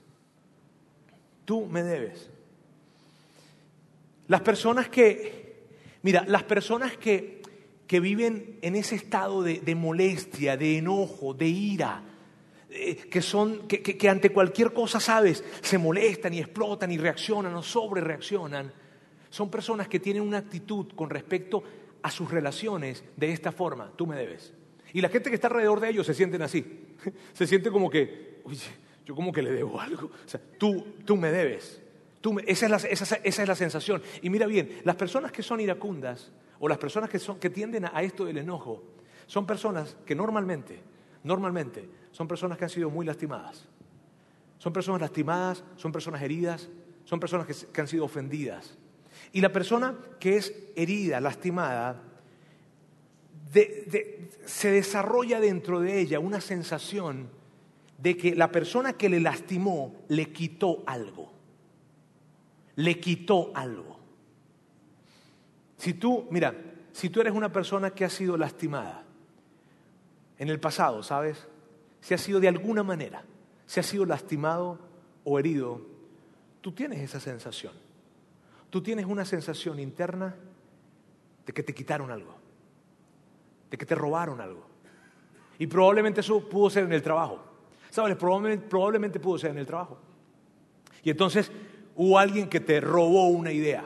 Tú 1.45 1.65
me 1.65 1.83
debes. 1.83 2.29
Las 4.27 4.41
personas 4.41 4.89
que 4.89 5.39
Mira, 6.01 6.23
las 6.27 6.43
personas 6.43 6.95
que, 6.97 7.41
que 7.85 7.99
viven 7.99 8.57
en 8.61 8.75
ese 8.75 8.95
estado 8.95 9.43
de, 9.43 9.75
molestia, 9.75 10.55
de 10.55 10.77
enojo, 10.77 11.33
de 11.33 11.47
ira, 11.47 12.03
eh, 12.69 12.95
que, 12.95 13.21
son, 13.21 13.67
que, 13.67 13.81
que, 13.81 14.09
ante 14.09 14.29
cualquier 14.29 14.71
cosa, 14.71 14.99
sabes, 14.99 15.43
se 15.61 15.77
molestan 15.77 16.33
y 16.33 16.39
explotan 16.39 16.91
y 16.91 16.97
reaccionan 16.97 17.53
o 17.53 17.63
sobre 17.63 18.01
reaccionan, 18.01 18.71
son 19.29 19.51
personas 19.51 19.87
que 19.87 19.99
tienen 19.99 20.23
una 20.23 20.37
actitud 20.37 20.87
con 20.95 21.09
respecto 21.09 21.63
a 22.01 22.11
sus 22.11 22.31
relaciones 22.31 23.03
de 23.17 23.31
esta 23.31 23.51
forma, 23.51 23.91
tú 23.95 24.07
me 24.07 24.15
debes. 24.15 24.53
Y 24.93 25.01
la 25.01 25.09
gente 25.09 25.29
que 25.29 25.35
está 25.35 25.47
alrededor 25.47 25.79
de 25.79 25.89
ellos 25.89 26.05
se 26.05 26.13
sienten 26.13 26.41
así, 26.41 26.95
se 27.33 27.47
siente 27.47 27.71
como 27.71 27.89
que, 27.89 28.41
oye, 28.43 28.67
yo 29.05 29.15
como 29.15 29.31
que 29.31 29.41
le 29.41 29.51
debo 29.51 29.79
algo, 29.79 30.07
o 30.07 30.29
sea, 30.29 30.41
tú, 30.57 30.85
tú 31.05 31.15
me 31.15 31.31
debes 31.31 31.81
esa, 32.45 32.75
es 33.23 33.47
la, 33.47 33.55
sensación. 33.55 34.01
Y 34.21 34.29
mira 34.29 34.45
bien, 34.45 34.81
las 34.83 34.95
personas 34.95 35.31
que 35.31 35.41
son 35.41 35.59
iracundas 35.59 36.31
o 36.59 36.67
las 36.67 36.77
personas 36.77 37.09
que, 37.09 37.19
son, 37.19 37.39
que 37.39 37.49
tienden 37.49 37.85
a 37.85 38.03
esto 38.03 38.25
del 38.25 38.37
enojo 38.37 38.83
son 39.25 39.45
personas 39.45 39.95
que 40.05 40.15
normalmente, 40.15 40.81
normalmente, 41.23 41.89
son 42.11 42.27
personas 42.27 42.57
que 42.57 42.65
han 42.65 42.69
sido 42.69 42.89
muy 42.89 43.05
lastimadas. 43.05 43.67
Son 44.57 44.73
personas 44.73 44.99
lastimadas, 44.99 45.63
son 45.77 45.91
personas 45.91 46.21
heridas, 46.21 46.67
son 47.05 47.19
personas 47.19 47.47
que, 47.47 47.81
han 47.81 47.87
sido 47.87 48.03
ofendidas. 48.03 48.77
Y 49.31 49.41
la 49.41 49.51
persona 49.51 49.95
que 50.19 50.37
es 50.37 50.53
herida, 50.75 51.19
lastimada, 51.19 52.01
se 54.45 54.71
desarrolla 54.71 55.39
dentro 55.39 55.79
de 55.79 55.99
ella 55.99 56.19
una 56.19 56.41
sensación 56.41 57.29
de 57.97 58.15
que 58.15 58.35
la 58.35 58.51
persona 58.51 58.93
que 58.93 59.09
le 59.09 59.19
lastimó 59.19 59.95
le 60.07 60.31
quitó 60.31 60.83
algo 60.85 61.39
le 62.79 62.97
quitó 62.97 63.51
algo. 63.55 63.99
Si 65.77 65.95
tú, 65.95 66.27
mira, 66.31 66.55
si 66.93 67.09
tú 67.09 67.19
eres 67.19 67.33
una 67.33 67.51
persona 67.51 67.91
que 67.91 68.05
ha 68.05 68.09
sido 68.09 68.37
lastimada 68.37 69.03
en 70.37 70.47
el 70.47 70.61
pasado, 70.61 71.03
¿sabes? 71.03 71.45
Si 71.99 72.13
ha 72.13 72.17
sido 72.17 72.39
de 72.39 72.47
alguna 72.47 72.81
manera, 72.81 73.25
si 73.65 73.81
ha 73.81 73.83
sido 73.83 74.05
lastimado 74.05 74.79
o 75.25 75.37
herido, 75.37 75.81
tú 76.61 76.71
tienes 76.71 77.01
esa 77.01 77.19
sensación. 77.19 77.73
Tú 78.69 78.81
tienes 78.81 79.05
una 79.05 79.25
sensación 79.25 79.79
interna 79.79 80.35
de 81.45 81.53
que 81.53 81.63
te 81.63 81.73
quitaron 81.73 82.11
algo, 82.11 82.35
de 83.71 83.77
que 83.77 83.85
te 83.85 83.95
robaron 83.95 84.39
algo. 84.39 84.65
Y 85.57 85.67
probablemente 85.67 86.21
eso 86.21 86.47
pudo 86.47 86.69
ser 86.69 86.85
en 86.85 86.93
el 86.93 87.01
trabajo. 87.01 87.43
¿Sabes? 87.89 88.15
Probablemente, 88.15 89.19
pudo 89.19 89.37
ser 89.37 89.51
en 89.51 89.57
el 89.57 89.65
trabajo. 89.65 89.97
Y 91.03 91.09
entonces 91.09 91.51
hubo 91.95 92.19
alguien 92.19 92.47
que 92.47 92.59
te 92.59 92.79
robó 92.79 93.27
una 93.27 93.51
idea. 93.51 93.83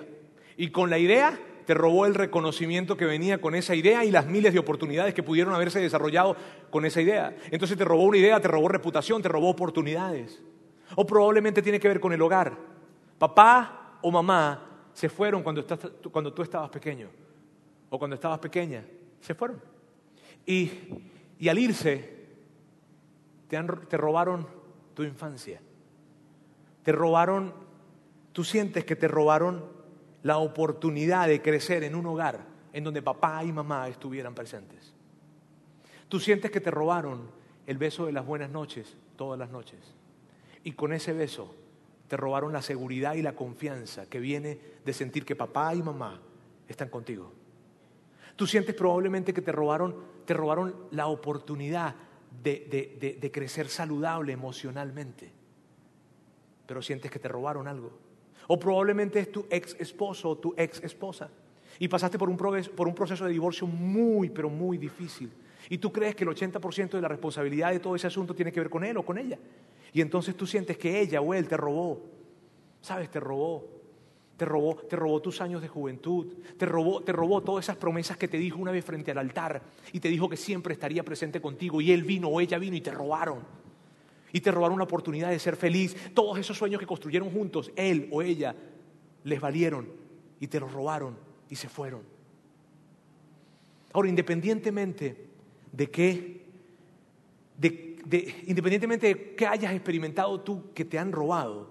Y 0.58 0.70
con 0.70 0.90
la 0.90 0.98
idea 0.98 1.40
te 1.66 1.74
robó 1.74 2.06
el 2.06 2.14
reconocimiento 2.14 2.98
que 2.98 3.06
venía 3.06 3.40
con 3.40 3.56
esa 3.56 3.76
idea 3.76 4.04
y 4.04 4.12
las 4.12 4.26
miles 4.26 4.52
de 4.52 4.60
oportunidades 4.60 5.14
que 5.14 5.24
pudieron 5.24 5.54
haberse 5.54 5.80
desarrollado 5.80 6.36
con 6.70 6.86
esa 6.86 7.02
idea. 7.02 7.36
Entonces 7.50 7.78
te 7.78 7.86
robó 7.86 8.04
una 8.04 8.18
idea, 8.18 8.42
te 8.42 8.50
robó 8.50 8.68
reputación, 8.68 9.22
te 9.22 9.30
robó 9.30 9.50
oportunidades. 9.50 10.44
O 10.96 11.08
probablemente 11.08 11.62
tiene 11.62 11.80
que 11.80 11.88
ver 11.88 12.02
con 12.02 12.12
el 12.12 12.22
hogar. 12.22 12.58
Papá 13.18 14.00
o 14.02 14.12
mamá 14.12 14.73
se 14.94 15.10
fueron 15.10 15.44
cuando, 15.44 15.64
tú 15.66 16.42
estabas 16.42 16.70
pequeño 16.70 17.10
o 17.90 18.00
cuando 18.00 18.16
estabas 18.16 18.40
pequeña. 18.40 18.84
Se 19.20 19.34
fueron. 19.34 19.62
Y, 20.46 20.70
al 21.48 21.60
irse, 21.60 22.28
te, 23.48 23.62
te 23.62 23.98
robaron 23.98 24.48
tu 24.94 25.04
infancia. 25.04 25.60
Te 26.84 26.92
robaron 26.92 27.54
tú 28.34 28.44
sientes 28.44 28.84
que 28.84 28.96
te 28.96 29.08
robaron 29.08 29.64
la 30.24 30.38
oportunidad 30.38 31.28
de 31.28 31.42
crecer 31.42 31.84
en 31.84 31.96
un 31.96 32.06
hogar 32.08 32.46
en 32.74 32.84
donde 32.84 33.02
papá 33.02 33.44
y 33.44 33.52
mamá 33.52 33.88
estuvieran 33.88 34.34
presentes. 34.34 34.94
Tú 36.10 36.20
sientes 36.20 36.52
que 36.52 36.60
te 36.60 36.72
robaron 36.72 37.30
el 37.68 37.78
beso 37.78 38.08
de 38.08 38.12
las 38.12 38.26
buenas 38.26 38.50
noches 38.50 38.98
todas 39.16 39.40
las 39.40 39.52
noches. 39.52 39.80
Y 40.64 40.74
con 40.74 40.92
ese 40.92 41.14
beso 41.14 41.54
te 42.14 42.18
robaron 42.18 42.54
la 42.54 42.62
seguridad 42.62 43.16
y 43.16 43.24
la 43.24 43.34
confianza 43.34 44.08
que 44.08 44.20
viene 44.20 44.60
de 44.86 44.94
sentir 44.94 45.26
que 45.26 45.36
papá 45.36 45.74
y 45.74 45.82
mamá 45.82 46.22
están 46.68 46.88
contigo. 46.90 47.32
Tú 48.36 48.46
sientes 48.46 48.76
probablemente 48.76 49.34
que 49.34 49.42
te 49.42 49.52
robaron, 49.52 49.96
te 50.24 50.36
robaron 50.36 50.76
la 50.92 51.08
oportunidad 51.08 51.96
de, 52.44 53.32
crecer 53.34 53.68
saludable 53.68 54.32
emocionalmente, 54.32 55.32
pero 56.68 56.84
sientes 56.84 57.10
que 57.10 57.18
te 57.18 57.30
robaron 57.30 57.68
algo. 57.68 57.92
O 58.46 58.60
probablemente 58.60 59.20
es 59.20 59.32
tu 59.32 59.48
ex 59.50 59.76
esposo 59.80 60.30
o 60.30 60.38
tu 60.38 60.54
ex 60.56 60.84
esposa. 60.84 61.32
Y 61.80 61.88
pasaste 61.88 62.20
por 62.20 62.30
un 62.30 62.94
proceso 62.94 63.26
de 63.26 63.32
divorcio 63.32 63.66
muy, 63.66 64.30
pero 64.30 64.52
muy 64.52 64.78
difícil. 64.78 65.32
Y 65.68 65.80
tú 65.80 65.92
crees 65.92 66.14
que 66.14 66.26
el 66.26 66.30
80% 66.30 66.92
de 66.92 67.02
la 67.02 67.08
responsabilidad 67.08 67.72
de 67.72 67.80
todo 67.80 67.96
ese 67.96 68.06
asunto 68.06 68.36
tiene 68.36 68.52
que 68.52 68.60
ver 68.60 68.70
con 68.70 68.84
él 68.84 68.98
o 68.98 69.04
con 69.04 69.18
ella. 69.18 69.40
Y 69.94 70.02
entonces 70.02 70.36
tú 70.36 70.46
sientes 70.48 70.78
que 70.78 71.00
ella 71.00 71.22
o 71.22 71.34
él 71.34 71.48
te 71.48 71.56
robó. 71.56 72.02
¿Sabes? 72.82 73.10
Te 73.10 73.20
robó. 73.20 73.70
te 74.36 74.46
robó, 74.46 74.76
te 74.76 74.96
robó 74.96 75.22
tus 75.22 75.40
años 75.40 75.62
de 75.62 75.68
juventud, 75.68 76.34
te 76.58 76.66
robó, 76.66 77.02
te 77.02 77.12
robó 77.12 77.42
todas 77.42 77.66
esas 77.66 77.78
promesas 77.78 78.18
que 78.18 78.28
te 78.28 78.38
dijo 78.38 78.58
una 78.58 78.72
vez 78.72 78.84
frente 78.84 79.12
al 79.12 79.20
altar 79.20 79.62
y 79.92 80.00
te 80.00 80.10
dijo 80.10 80.28
que 80.28 80.36
siempre 80.36 80.74
estaría 80.74 81.04
presente 81.04 81.40
contigo 81.40 81.80
y 81.80 81.92
él 81.92 82.04
vino 82.04 82.28
o 82.28 82.42
ella 82.42 82.58
vino 82.58 82.76
y 82.76 82.82
te 82.82 82.92
robaron. 82.92 83.40
Y 84.32 84.42
te 84.42 84.52
robaron 84.52 84.74
una 84.74 84.86
oportunidad 84.86 85.30
de 85.30 85.38
ser 85.38 85.56
feliz. 85.56 85.96
Todos 86.16 86.40
esos 86.40 86.58
sueños 86.58 86.80
que 86.80 86.88
construyeron 86.88 87.30
juntos, 87.30 87.72
él 87.76 88.10
o 88.12 88.24
ella, 88.24 88.56
les 89.24 89.40
valieron 89.40 89.88
y 90.40 90.48
te 90.48 90.60
los 90.60 90.74
robaron 90.74 91.16
y 91.50 91.56
se 91.56 91.70
fueron. 91.70 92.02
Ahora, 93.94 94.10
independientemente 94.10 95.28
de 95.72 95.90
qué, 95.90 96.46
de, 97.58 97.93
independientemente 98.46 99.08
de 99.08 99.36
qué 99.36 99.46
hayas 99.48 99.74
experimentado 99.74 100.40
tú 100.42 100.72
que 100.74 100.86
te 100.86 101.00
han 101.00 101.12
robado, 101.12 101.70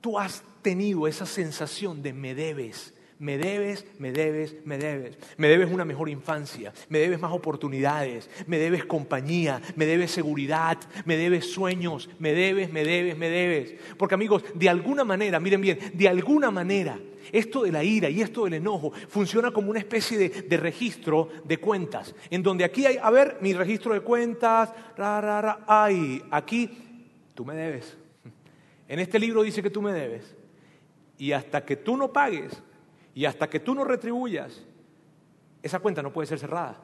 tú 0.00 0.18
has 0.18 0.42
tenido 0.62 1.06
esa 1.06 1.26
sensación 1.26 2.02
de 2.02 2.12
me 2.12 2.34
debes, 2.34 2.94
me 3.18 3.36
debes, 3.36 3.84
me 3.98 4.12
debes, 4.12 4.54
me 4.64 4.78
debes. 4.78 5.18
Me 5.36 5.48
debes 5.48 5.70
una 5.70 5.84
mejor 5.84 6.08
infancia, 6.08 6.72
me 6.88 7.00
debes 7.00 7.20
más 7.20 7.32
oportunidades, 7.32 8.30
me 8.46 8.58
debes 8.58 8.84
compañía, 8.84 9.60
me 9.74 9.86
debes 9.86 10.12
seguridad, 10.12 10.78
me 11.04 11.16
debes 11.16 11.50
sueños, 11.52 12.08
me 12.18 12.32
debes, 12.32 12.72
me 12.72 12.84
debes, 12.84 13.18
me 13.18 13.28
debes. 13.28 13.74
Porque 13.96 14.14
amigos, 14.14 14.44
de 14.54 14.68
alguna 14.68 15.04
manera, 15.04 15.40
miren 15.40 15.60
bien, 15.60 15.78
de 15.94 16.08
alguna 16.08 16.50
manera, 16.50 16.98
esto 17.32 17.62
de 17.62 17.72
la 17.72 17.84
ira 17.84 18.08
y 18.08 18.20
esto 18.20 18.44
del 18.44 18.54
enojo 18.54 18.92
funciona 19.08 19.50
como 19.50 19.70
una 19.70 19.78
especie 19.78 20.18
de, 20.28 20.56
registro 20.56 21.28
de 21.44 21.58
cuentas, 21.58 22.14
en 22.30 22.42
donde 22.42 22.64
aquí 22.64 22.86
hay, 22.86 22.98
a 23.00 23.10
ver, 23.10 23.38
mi 23.40 23.52
registro 23.52 23.94
de 23.94 24.00
cuentas, 24.00 24.72
ra, 24.96 25.20
ra, 25.20 25.40
ra, 25.40 25.64
ay, 25.66 26.22
aquí 26.30 26.70
tú 27.34 27.44
me 27.44 27.54
debes. 27.54 27.96
En 28.88 28.98
este 28.98 29.18
libro 29.18 29.42
dice 29.42 29.62
que 29.62 29.70
tú 29.70 29.82
me 29.82 29.92
debes. 29.92 30.34
Y 31.18 31.32
hasta 31.32 31.64
que 31.64 31.76
tú 31.76 31.96
no 31.96 32.12
pagues 32.12 32.62
y 33.14 33.24
hasta 33.24 33.50
que 33.50 33.60
tú 33.60 33.74
no 33.74 33.84
retribuyas, 33.84 34.64
esa 35.62 35.80
cuenta 35.80 36.02
no 36.02 36.12
puede 36.12 36.26
ser 36.26 36.38
cerrada. 36.38 36.80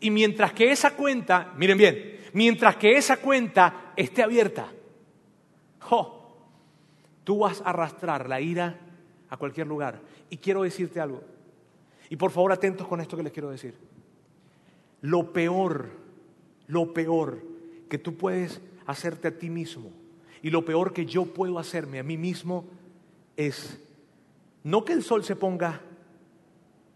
Y 0.00 0.10
mientras 0.10 0.52
que 0.52 0.70
esa 0.70 0.96
cuenta, 0.96 1.52
miren 1.56 1.78
bien, 1.78 2.20
mientras 2.32 2.76
que 2.76 2.96
esa 2.96 3.18
cuenta 3.18 3.92
esté 3.96 4.22
abierta, 4.22 4.72
tú 7.24 7.38
vas 7.38 7.60
a 7.60 7.70
arrastrar 7.70 8.28
la 8.28 8.40
ira 8.40 8.78
a 9.30 9.36
cualquier 9.36 9.66
lugar. 9.66 10.00
Y 10.28 10.36
quiero 10.36 10.62
decirte 10.62 11.00
algo. 11.00 11.22
Y 12.10 12.16
por 12.16 12.32
favor 12.32 12.52
atentos 12.52 12.86
con 12.86 13.00
esto 13.00 13.16
que 13.16 13.22
les 13.22 13.32
quiero 13.32 13.50
decir. 13.50 13.74
Lo 15.00 15.32
peor, 15.32 15.88
lo 16.66 16.92
peor 16.92 17.42
que 17.88 17.98
tú 17.98 18.16
puedes 18.16 18.60
hacerte 18.86 19.28
a 19.28 19.38
ti 19.38 19.48
mismo 19.48 19.90
y 20.42 20.50
lo 20.50 20.64
peor 20.64 20.92
que 20.92 21.06
yo 21.06 21.26
puedo 21.26 21.58
hacerme 21.58 21.98
a 21.98 22.02
mí 22.02 22.16
mismo 22.16 22.64
es 23.36 23.80
no 24.64 24.84
que 24.84 24.92
el 24.92 25.02
sol 25.02 25.24
se 25.24 25.36
ponga 25.36 25.80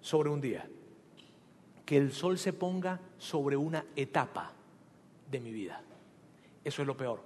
sobre 0.01 0.29
un 0.29 0.41
día, 0.41 0.69
que 1.87 1.97
el 1.97 2.13
sol 2.13 2.39
se 2.39 2.53
ponga 2.53 3.01
sobre 3.19 3.57
una 3.57 3.85
etapa 3.97 4.53
de 5.31 5.41
mi 5.41 5.53
vida. 5.53 5.81
Eso 6.63 6.83
es 6.83 6.89
lo 6.89 6.97
peor. 6.97 7.23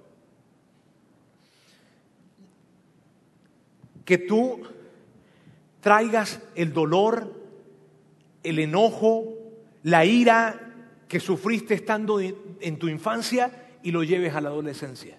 Que 4.05 4.19
tú 4.19 4.63
traigas 5.81 6.41
el 6.55 6.73
dolor, 6.73 7.33
el 8.43 8.59
enojo, 8.59 9.35
la 9.83 10.05
ira 10.05 10.75
que 11.09 11.21
sufriste 11.21 11.75
estando 11.75 12.21
en 12.21 12.79
tu 12.79 12.89
infancia 12.89 13.69
y 13.83 13.91
lo 13.91 14.05
lleves 14.05 14.35
a 14.35 14.41
la 14.41 14.49
adolescencia. 14.49 15.19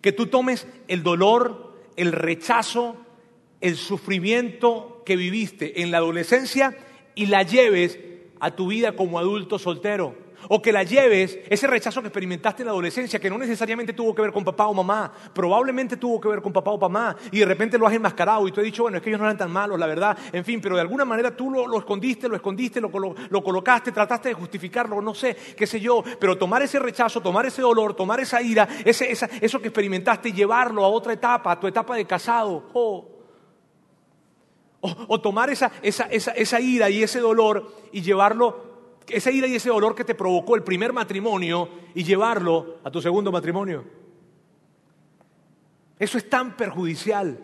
Que 0.00 0.12
tú 0.12 0.26
tomes 0.26 0.66
el 0.88 1.02
dolor, 1.02 1.76
el 1.96 2.12
rechazo, 2.12 2.96
el 3.60 3.76
sufrimiento 3.76 5.02
que 5.04 5.16
viviste 5.16 5.82
en 5.82 5.90
la 5.90 5.98
adolescencia 5.98 6.76
y 7.14 7.26
la 7.26 7.42
lleves 7.42 7.98
a 8.40 8.54
tu 8.56 8.68
vida 8.68 8.96
como 8.96 9.18
adulto 9.18 9.58
soltero 9.58 10.29
o 10.48 10.60
que 10.60 10.72
la 10.72 10.82
lleves, 10.82 11.38
ese 11.48 11.66
rechazo 11.66 12.00
que 12.00 12.08
experimentaste 12.08 12.62
en 12.62 12.66
la 12.66 12.72
adolescencia, 12.72 13.20
que 13.20 13.30
no 13.30 13.38
necesariamente 13.38 13.92
tuvo 13.92 14.14
que 14.14 14.22
ver 14.22 14.32
con 14.32 14.44
papá 14.44 14.66
o 14.66 14.74
mamá, 14.74 15.12
probablemente 15.32 15.96
tuvo 15.96 16.20
que 16.20 16.28
ver 16.28 16.42
con 16.42 16.52
papá 16.52 16.70
o 16.70 16.78
mamá, 16.78 17.16
y 17.30 17.38
de 17.38 17.46
repente 17.46 17.78
lo 17.78 17.86
has 17.86 17.94
enmascarado 17.94 18.46
y 18.48 18.52
tú 18.52 18.60
has 18.60 18.64
dicho, 18.64 18.82
bueno, 18.82 18.98
es 18.98 19.02
que 19.02 19.10
ellos 19.10 19.20
no 19.20 19.26
eran 19.26 19.38
tan 19.38 19.50
malos, 19.50 19.78
la 19.78 19.86
verdad, 19.86 20.16
en 20.32 20.44
fin, 20.44 20.60
pero 20.60 20.74
de 20.74 20.82
alguna 20.82 21.04
manera 21.04 21.34
tú 21.36 21.50
lo, 21.50 21.78
escondiste, 21.78 22.28
lo 22.28 22.36
escondiste, 22.36 22.80
lo, 22.80 22.90
lo, 23.30 23.44
colocaste, 23.44 23.92
trataste 23.92 24.30
de 24.30 24.34
justificarlo, 24.34 25.00
no 25.00 25.14
sé, 25.14 25.36
qué 25.56 25.66
sé 25.66 25.80
yo, 25.80 26.02
pero 26.18 26.36
tomar 26.36 26.62
ese 26.62 26.78
rechazo, 26.78 27.20
tomar 27.20 27.46
ese 27.46 27.62
dolor, 27.62 27.94
tomar 27.94 28.20
esa 28.20 28.40
ira, 28.42 28.68
ese, 28.84 29.10
eso 29.10 29.60
que 29.60 29.68
experimentaste 29.68 30.32
llevarlo 30.32 30.84
a 30.84 30.88
otra 30.88 31.12
etapa, 31.12 31.52
a 31.52 31.60
tu 31.60 31.66
etapa 31.66 31.96
de 31.96 32.06
casado, 32.06 32.68
oh, 32.72 33.20
o, 34.80 35.20
tomar 35.20 35.50
esa, 35.50 35.70
esa, 35.82 36.04
esa, 36.04 36.60
ira 36.60 36.88
y 36.88 37.02
ese 37.02 37.20
dolor 37.20 37.74
y 37.92 38.00
llevarlo 38.00 38.69
esa 39.08 39.30
ira 39.30 39.46
y 39.46 39.56
ese 39.56 39.68
dolor 39.68 39.94
que 39.94 40.04
te 40.04 40.14
provocó 40.14 40.54
el 40.54 40.62
primer 40.62 40.92
matrimonio 40.92 41.68
y 41.94 42.04
llevarlo 42.04 42.78
a 42.84 42.90
tu 42.90 43.00
segundo 43.00 43.32
matrimonio. 43.32 43.84
Eso 45.98 46.18
es 46.18 46.30
tan 46.30 46.56
perjudicial. 46.56 47.38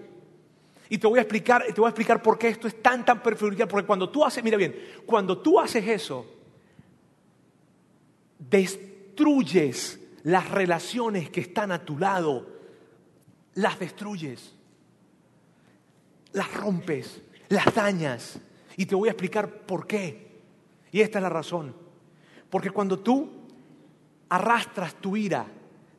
Y 0.88 0.98
te 0.98 1.06
voy 1.06 1.18
a 1.18 1.22
explicar, 1.22 1.64
te 1.66 1.80
voy 1.80 1.86
a 1.86 1.90
explicar 1.90 2.22
por 2.22 2.38
qué 2.38 2.48
esto 2.48 2.68
es 2.68 2.80
tan 2.80 3.04
tan 3.04 3.22
perjudicial, 3.22 3.68
porque 3.68 3.86
cuando 3.86 4.08
tú 4.08 4.24
haces, 4.24 4.42
mira 4.42 4.56
bien, 4.56 4.74
cuando 5.04 5.38
tú 5.38 5.58
haces 5.58 5.86
eso, 5.86 6.26
destruyes 8.38 10.00
las 10.22 10.50
relaciones 10.50 11.30
que 11.30 11.40
están 11.40 11.72
a 11.72 11.84
tu 11.84 11.98
lado, 11.98 12.46
las 13.54 13.78
destruyes, 13.78 14.54
las 16.32 16.52
rompes, 16.54 17.20
las 17.48 17.74
dañas. 17.74 18.38
Y 18.76 18.86
te 18.86 18.94
voy 18.94 19.08
a 19.08 19.12
explicar 19.12 19.66
por 19.66 19.86
qué. 19.86 20.25
Y 20.96 21.02
esta 21.02 21.18
es 21.18 21.22
la 21.22 21.28
razón. 21.28 21.74
Porque 22.48 22.70
cuando 22.70 23.00
tú 23.00 23.28
arrastras 24.30 24.94
tu 24.94 25.14
ira 25.14 25.44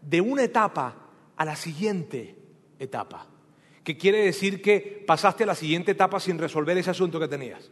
de 0.02 0.20
una 0.20 0.42
etapa 0.42 0.96
a 1.36 1.46
la 1.46 1.56
siguiente 1.56 2.36
etapa, 2.80 3.28
que 3.84 3.96
quiere 3.96 4.26
decir 4.26 4.60
que 4.60 5.04
pasaste 5.06 5.44
a 5.44 5.46
la 5.46 5.54
siguiente 5.54 5.92
etapa 5.92 6.20
sin 6.20 6.40
resolver 6.40 6.76
ese 6.80 6.90
asunto 6.90 7.20
que 7.20 7.28
tenías. 7.28 7.70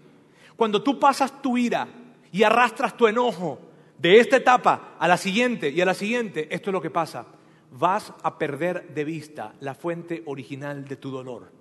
Cuando 0.55 0.83
tú 0.83 0.99
pasas 0.99 1.41
tu 1.41 1.57
ira 1.57 1.87
y 2.31 2.43
arrastras 2.43 2.95
tu 2.95 3.07
enojo 3.07 3.57
de 3.97 4.19
esta 4.19 4.37
etapa 4.37 4.93
a 4.99 5.07
la 5.07 5.17
siguiente 5.17 5.71
y 5.71 5.81
a 5.81 5.85
la 5.85 5.95
siguiente, 5.95 6.47
esto 6.53 6.69
es 6.69 6.73
lo 6.73 6.81
que 6.81 6.91
pasa. 6.91 7.25
Vas 7.71 8.13
a 8.21 8.37
perder 8.37 8.93
de 8.93 9.03
vista 9.03 9.55
la 9.61 9.73
fuente 9.73 10.21
original 10.27 10.85
de 10.85 10.95
tu 10.97 11.09
dolor. 11.09 11.54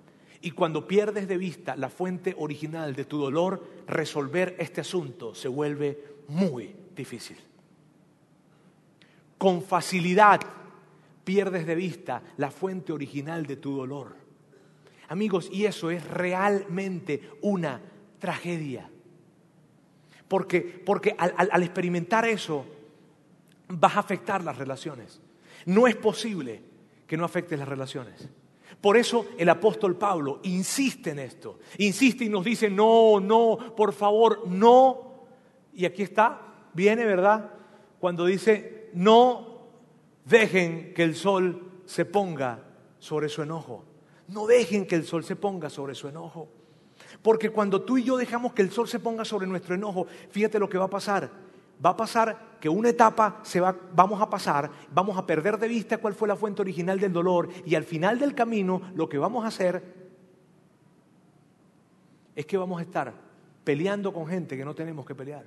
Y 0.45 0.51
cuando 0.51 0.87
pierdes 0.87 1.27
de 1.27 1.39
vista 1.39 1.75
la 1.75 1.89
fuente 1.89 2.35
original 2.37 2.93
de 2.93 3.05
tu 3.05 3.17
dolor, 3.17 3.67
resolver 3.87 4.55
este 4.59 4.81
asunto 4.81 5.33
se 5.33 5.47
vuelve 5.47 6.19
muy 6.27 6.75
difícil. 6.95 7.35
Con 9.39 9.63
facilidad 9.63 10.41
pierdes 11.23 11.65
de 11.65 11.73
vista 11.73 12.21
la 12.37 12.51
fuente 12.51 12.93
original 12.93 13.47
de 13.47 13.55
tu 13.55 13.75
dolor. 13.75 14.15
Amigos, 15.07 15.49
y 15.51 15.65
eso 15.65 15.89
es 15.89 16.07
realmente 16.07 17.27
una 17.41 17.81
tragedia. 18.19 18.87
Porque, 20.27 20.61
porque 20.61 21.15
al, 21.17 21.33
al 21.37 21.63
experimentar 21.63 22.27
eso, 22.27 22.67
vas 23.67 23.95
a 23.95 24.01
afectar 24.01 24.43
las 24.43 24.59
relaciones. 24.59 25.19
No 25.65 25.87
es 25.87 25.95
posible 25.95 26.61
que 27.07 27.17
no 27.17 27.25
afectes 27.25 27.57
las 27.57 27.67
relaciones. 27.67 28.29
Por 28.81 28.97
eso 28.97 29.25
el 29.37 29.49
apóstol 29.49 29.97
Pablo 29.97 30.39
insiste 30.43 31.11
en 31.11 31.19
esto, 31.19 31.59
insiste 31.77 32.25
y 32.25 32.29
nos 32.29 32.45
dice, 32.45 32.69
no, 32.69 33.19
no, 33.19 33.57
por 33.75 33.93
favor, 33.93 34.47
no. 34.47 35.25
Y 35.73 35.85
aquí 35.85 36.03
está, 36.03 36.41
viene, 36.73 37.05
¿verdad? 37.05 37.51
Cuando 37.99 38.25
dice, 38.25 38.89
no 38.93 39.61
dejen 40.25 40.93
que 40.93 41.03
el 41.03 41.15
sol 41.15 41.81
se 41.85 42.05
ponga 42.05 42.63
sobre 42.99 43.29
su 43.29 43.41
enojo. 43.41 43.83
No 44.27 44.47
dejen 44.47 44.85
que 44.85 44.95
el 44.95 45.05
sol 45.05 45.23
se 45.23 45.35
ponga 45.35 45.69
sobre 45.69 45.95
su 45.95 46.07
enojo. 46.07 46.47
Porque 47.21 47.49
cuando 47.49 47.81
tú 47.81 47.97
y 47.97 48.03
yo 48.03 48.17
dejamos 48.17 48.53
que 48.53 48.61
el 48.61 48.71
sol 48.71 48.87
se 48.87 48.99
ponga 48.99 49.25
sobre 49.25 49.47
nuestro 49.47 49.75
enojo, 49.75 50.07
fíjate 50.29 50.59
lo 50.59 50.69
que 50.69 50.77
va 50.77 50.85
a 50.85 50.89
pasar 50.89 51.29
va 51.83 51.91
a 51.91 51.97
pasar 51.97 52.55
que 52.59 52.69
una 52.69 52.89
etapa 52.89 53.39
se 53.43 53.59
va, 53.59 53.75
vamos 53.93 54.21
a 54.21 54.29
pasar, 54.29 54.69
vamos 54.91 55.17
a 55.17 55.25
perder 55.25 55.57
de 55.57 55.67
vista 55.67 55.97
cuál 55.97 56.13
fue 56.13 56.27
la 56.27 56.35
fuente 56.35 56.61
original 56.61 56.99
del 56.99 57.13
dolor 57.13 57.49
y 57.65 57.75
al 57.75 57.83
final 57.83 58.19
del 58.19 58.33
camino 58.33 58.81
lo 58.95 59.07
que 59.07 59.17
vamos 59.17 59.43
a 59.45 59.49
hacer 59.49 59.83
es 62.35 62.45
que 62.45 62.57
vamos 62.57 62.79
a 62.79 62.81
estar 62.81 63.13
peleando 63.63 64.13
con 64.13 64.27
gente 64.27 64.57
que 64.57 64.65
no 64.65 64.75
tenemos 64.75 65.05
que 65.05 65.15
pelear. 65.15 65.45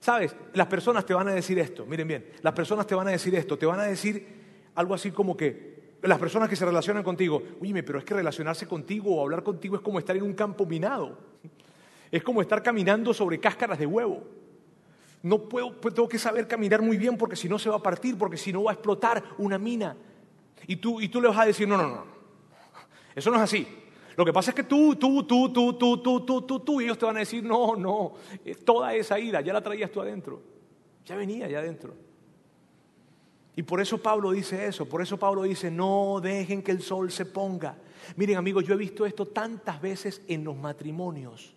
¿Sabes? 0.00 0.36
Las 0.52 0.66
personas 0.66 1.04
te 1.04 1.14
van 1.14 1.28
a 1.28 1.32
decir 1.32 1.58
esto, 1.58 1.86
miren 1.86 2.06
bien, 2.06 2.26
las 2.42 2.52
personas 2.52 2.86
te 2.86 2.94
van 2.94 3.08
a 3.08 3.10
decir 3.10 3.34
esto, 3.34 3.58
te 3.58 3.66
van 3.66 3.80
a 3.80 3.84
decir 3.84 4.44
algo 4.74 4.94
así 4.94 5.10
como 5.10 5.36
que 5.36 5.96
las 6.02 6.18
personas 6.18 6.48
que 6.48 6.56
se 6.56 6.64
relacionan 6.64 7.02
contigo, 7.02 7.42
oye, 7.60 7.82
pero 7.82 7.98
es 7.98 8.04
que 8.04 8.14
relacionarse 8.14 8.66
contigo 8.68 9.16
o 9.16 9.22
hablar 9.22 9.42
contigo 9.42 9.76
es 9.76 9.82
como 9.82 9.98
estar 9.98 10.16
en 10.16 10.22
un 10.22 10.34
campo 10.34 10.66
minado, 10.66 11.18
es 12.10 12.22
como 12.22 12.42
estar 12.42 12.62
caminando 12.62 13.12
sobre 13.12 13.40
cáscaras 13.40 13.78
de 13.78 13.86
huevo 13.86 14.22
no 15.26 15.48
puedo, 15.48 15.72
pues 15.80 15.92
tengo 15.92 16.08
que 16.08 16.20
saber 16.20 16.46
caminar 16.46 16.80
muy 16.80 16.96
bien 16.96 17.18
porque 17.18 17.34
si 17.34 17.48
no 17.48 17.58
se 17.58 17.68
va 17.68 17.76
a 17.76 17.82
partir, 17.82 18.16
porque 18.16 18.36
si 18.36 18.52
no 18.52 18.62
va 18.62 18.70
a 18.70 18.74
explotar 18.74 19.24
una 19.38 19.58
mina. 19.58 19.96
Y 20.68 20.76
tú, 20.76 21.00
y 21.00 21.08
tú 21.08 21.20
le 21.20 21.26
vas 21.26 21.38
a 21.38 21.46
decir, 21.46 21.66
no, 21.66 21.76
no, 21.76 21.88
no, 21.88 22.04
Eso 23.12 23.30
no 23.30 23.36
es 23.36 23.42
así. 23.42 23.66
Lo 24.16 24.24
que 24.24 24.32
pasa 24.32 24.52
es 24.52 24.54
que 24.54 24.62
tú, 24.62 24.94
tú, 24.94 25.24
tú, 25.24 25.52
tú, 25.52 25.74
tú, 25.74 25.98
tú, 26.00 26.24
tú, 26.24 26.42
tú, 26.42 26.60
tú, 26.60 26.80
y 26.80 26.84
ellos 26.84 26.96
te 26.96 27.06
van 27.06 27.16
a 27.16 27.20
decir, 27.20 27.42
no, 27.42 27.74
no, 27.74 28.14
toda 28.64 28.94
esa 28.94 29.18
ira 29.18 29.40
ya 29.40 29.52
la 29.52 29.60
traías 29.60 29.90
tú 29.90 30.00
adentro. 30.00 30.40
Ya 31.04 31.16
venía 31.16 31.48
ya 31.48 31.58
adentro. 31.58 31.94
Y 33.56 33.64
por 33.64 33.80
eso 33.80 33.98
Pablo 33.98 34.30
dice 34.30 34.64
eso, 34.64 34.88
por 34.88 35.02
eso 35.02 35.18
Pablo 35.18 35.42
dice, 35.42 35.72
no 35.72 36.20
dejen 36.22 36.62
que 36.62 36.70
el 36.70 36.82
sol 36.82 37.10
se 37.10 37.26
ponga. 37.26 37.76
Miren 38.14 38.36
amigos, 38.36 38.64
yo 38.64 38.74
he 38.74 38.78
visto 38.78 39.04
esto 39.04 39.26
tantas 39.26 39.80
veces 39.80 40.22
en 40.28 40.44
los 40.44 40.56
matrimonios, 40.56 41.55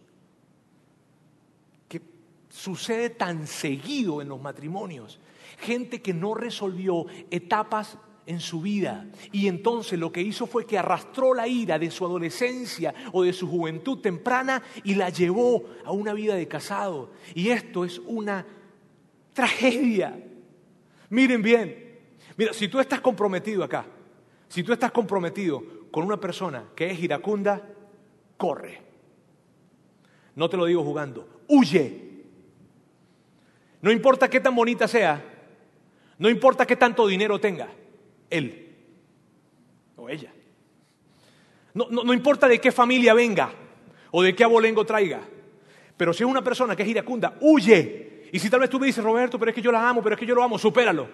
sucede 2.49 3.11
tan 3.11 3.47
seguido 3.47 4.21
en 4.21 4.29
los 4.29 4.41
matrimonios. 4.41 5.19
Gente 5.59 6.01
que 6.01 6.13
no 6.13 6.33
resolvió 6.33 7.05
etapas 7.31 7.97
en 8.25 8.39
su 8.39 8.61
vida. 8.61 9.07
Y 9.31 9.47
entonces 9.47 9.97
lo 9.97 10.11
que 10.11 10.21
hizo 10.21 10.45
fue 10.45 10.65
que 10.65 10.77
arrastró 10.77 11.33
la 11.33 11.47
ira 11.47 11.79
de 11.79 11.89
su 11.89 12.05
adolescencia 12.05 12.93
o 13.11 13.23
de 13.23 13.33
su 13.33 13.47
juventud 13.47 13.99
temprana 13.99 14.61
y 14.83 14.95
la 14.95 15.09
llevó 15.09 15.63
a 15.83 15.91
una 15.91 16.13
vida 16.13 16.35
de 16.35 16.47
casado. 16.47 17.11
Y 17.33 17.49
esto 17.49 17.85
es 17.85 17.99
una 18.05 18.45
tragedia. 19.33 20.23
Miren 21.09 21.41
bien, 21.41 21.97
mira, 22.37 22.53
si 22.53 22.67
tú 22.67 22.79
estás 22.79 23.01
comprometido 23.01 23.63
acá, 23.63 23.87
si 24.47 24.63
tú 24.63 24.73
estás 24.73 24.91
comprometido 24.91 25.63
con 25.89 26.05
una 26.05 26.19
persona 26.19 26.65
que 26.75 26.91
es 26.91 26.99
iracunda, 26.99 27.67
corre. 28.37 28.79
No 30.35 30.49
te 30.49 30.57
lo 30.57 30.65
digo 30.65 30.83
jugando, 30.83 31.27
huye. 31.47 32.08
No 33.81 33.91
importa 33.91 34.29
qué 34.29 34.39
tan 34.39 34.55
bonita 34.55 34.87
sea, 34.87 35.23
no 36.17 36.29
importa 36.29 36.65
qué 36.65 36.75
tanto 36.75 37.07
dinero 37.07 37.39
tenga 37.39 37.69
él 38.29 38.75
o 39.95 40.09
ella. 40.09 40.31
No, 41.73 41.87
no, 41.89 42.13
importa 42.13 42.47
de 42.47 42.59
qué 42.59 42.71
familia 42.71 43.13
venga 43.13 43.51
o 44.11 44.21
de 44.21 44.35
qué 44.35 44.43
abolengo 44.43 44.85
traiga, 44.85 45.21
pero 45.95 46.13
si 46.13 46.23
es 46.23 46.29
una 46.29 46.43
persona 46.43 46.75
que 46.75 46.83
es 46.83 46.89
iracunda, 46.89 47.37
huye. 47.41 48.27
Y 48.31 48.39
si 48.39 48.49
tal 48.49 48.59
vez 48.59 48.69
tú 48.69 48.79
me 48.79 48.87
dices, 48.87 49.03
Roberto, 49.03 49.39
pero 49.39 49.51
es 49.51 49.55
que 49.55 49.61
yo 49.61 49.71
la 49.71 49.87
amo, 49.87 50.01
pero 50.01 50.15
es 50.15 50.19
que 50.19 50.25
yo 50.25 50.35
lo 50.35 50.43
amo, 50.43 50.57
supéralo. 50.57 51.07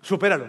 Supéralo. 0.00 0.48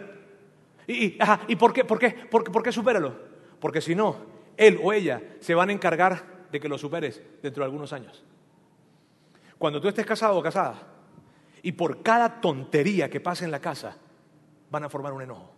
¿Y, 0.88 1.18
¿y 1.48 1.56
por, 1.56 1.74
qué, 1.74 1.84
por, 1.84 2.00
qué, 2.00 2.12
por, 2.12 2.44
por 2.50 2.64
qué 2.64 2.72
supéralo? 2.72 3.16
Porque 3.60 3.82
si 3.82 3.96
no, 3.96 4.18
él 4.56 4.80
o 4.82 4.94
ella 4.94 5.22
se 5.40 5.54
van 5.54 5.70
a 5.70 5.74
encargar 5.74 6.48
de 6.52 6.60
que 6.60 6.70
lo 6.70 6.78
superes 6.78 7.22
dentro 7.42 7.62
de 7.62 7.66
algunos 7.66 7.92
años. 7.94 8.24
Cuando 9.60 9.80
tú 9.80 9.90
estés 9.90 10.06
casado 10.06 10.38
o 10.38 10.42
casada, 10.42 10.76
y 11.62 11.74
por 11.74 12.02
cada 12.02 12.40
tontería 12.42 13.10
que 13.10 13.20
pase 13.20 13.44
en 13.46 13.52
la 13.52 13.60
casa, 13.60 13.96
van 14.72 14.86
a 14.86 14.90
formar 14.90 15.14
un 15.14 15.22
enojo 15.22 15.54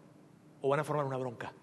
o 0.62 0.70
van 0.70 0.80
a 0.80 0.84
formar 0.84 1.06
una 1.06 1.18
bronca. 1.18 1.54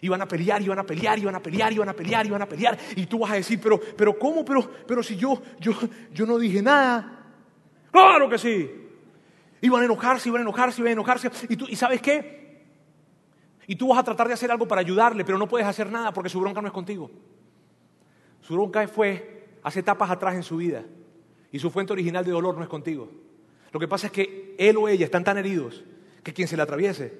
Y 0.00 0.08
van 0.08 0.22
a 0.22 0.28
pelear, 0.28 0.60
y 0.62 0.68
van 0.68 0.78
a 0.78 0.84
pelear, 0.84 1.18
y 1.18 1.24
van 1.24 1.34
a 1.34 1.40
pelear, 1.40 1.72
y 1.72 1.78
van 1.78 1.88
a 1.88 1.92
pelear, 1.92 2.26
y 2.26 2.30
van 2.30 2.42
a 2.42 2.46
pelear. 2.46 2.78
Y 2.96 3.06
tú 3.06 3.18
vas 3.18 3.30
a 3.30 3.34
decir, 3.34 3.60
pero, 3.60 3.80
pero 3.80 4.18
¿cómo? 4.18 4.44
Pero, 4.44 4.70
pero 4.86 5.02
si 5.02 5.16
yo, 5.16 5.42
yo, 5.58 5.72
yo 6.12 6.26
no 6.26 6.38
dije 6.38 6.62
nada. 6.62 7.24
Claro 7.90 8.28
que 8.28 8.38
sí. 8.38 8.70
Y 9.60 9.68
van 9.68 9.82
a 9.82 9.84
enojarse, 9.86 10.28
y 10.28 10.32
van 10.32 10.40
a 10.40 10.42
enojarse, 10.42 10.80
y 10.80 10.84
van 10.84 10.90
a 10.90 10.92
enojarse. 10.92 11.30
Y, 11.48 11.56
tú, 11.56 11.66
¿Y 11.68 11.76
sabes 11.76 12.00
qué? 12.02 12.66
Y 13.66 13.76
tú 13.76 13.88
vas 13.88 13.98
a 13.98 14.04
tratar 14.04 14.28
de 14.28 14.34
hacer 14.34 14.50
algo 14.50 14.68
para 14.68 14.80
ayudarle, 14.80 15.24
pero 15.24 15.38
no 15.38 15.48
puedes 15.48 15.66
hacer 15.66 15.90
nada 15.90 16.12
porque 16.12 16.28
su 16.28 16.40
bronca 16.40 16.60
no 16.60 16.68
es 16.68 16.74
contigo. 16.74 17.10
Su 18.46 18.54
bronca 18.54 18.86
fue 18.86 19.48
hace 19.62 19.80
etapas 19.80 20.08
atrás 20.10 20.36
en 20.36 20.44
su 20.44 20.58
vida. 20.58 20.84
Y 21.50 21.58
su 21.58 21.70
fuente 21.70 21.92
original 21.92 22.24
de 22.24 22.30
dolor 22.30 22.56
no 22.56 22.62
es 22.62 22.68
contigo. 22.68 23.10
Lo 23.72 23.80
que 23.80 23.88
pasa 23.88 24.06
es 24.06 24.12
que 24.12 24.54
él 24.58 24.76
o 24.76 24.88
ella 24.88 25.04
están 25.04 25.24
tan 25.24 25.36
heridos 25.36 25.82
que 26.22 26.32
quien 26.32 26.46
se 26.46 26.56
le 26.56 26.62
atraviese 26.62 27.12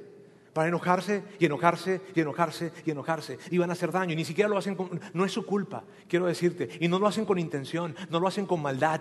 para 0.53 0.69
enojarse 0.69 1.25
y 1.41 1.47
enojarse 1.47 2.01
y 2.15 2.21
enojarse 2.21 2.73
y 2.85 2.91
enojarse 2.93 3.39
y 3.51 3.59
van 3.59 3.71
a 3.71 3.73
hacer 3.73 3.91
daño. 3.91 4.13
Y 4.13 4.17
ni 4.17 4.25
siquiera 4.25 4.49
lo 4.49 4.57
hacen 4.57 4.77
no 5.13 5.25
es 5.25 5.33
su 5.33 5.45
culpa, 5.45 5.83
quiero 6.09 6.27
decirte, 6.27 6.69
y 6.81 6.87
no 6.87 6.99
lo 6.99 7.09
hacen 7.09 7.25
con 7.25 7.39
intención, 7.39 7.95
no 8.09 8.21
lo 8.21 8.29
hacen 8.29 8.47
con 8.47 8.63
maldad, 8.63 9.01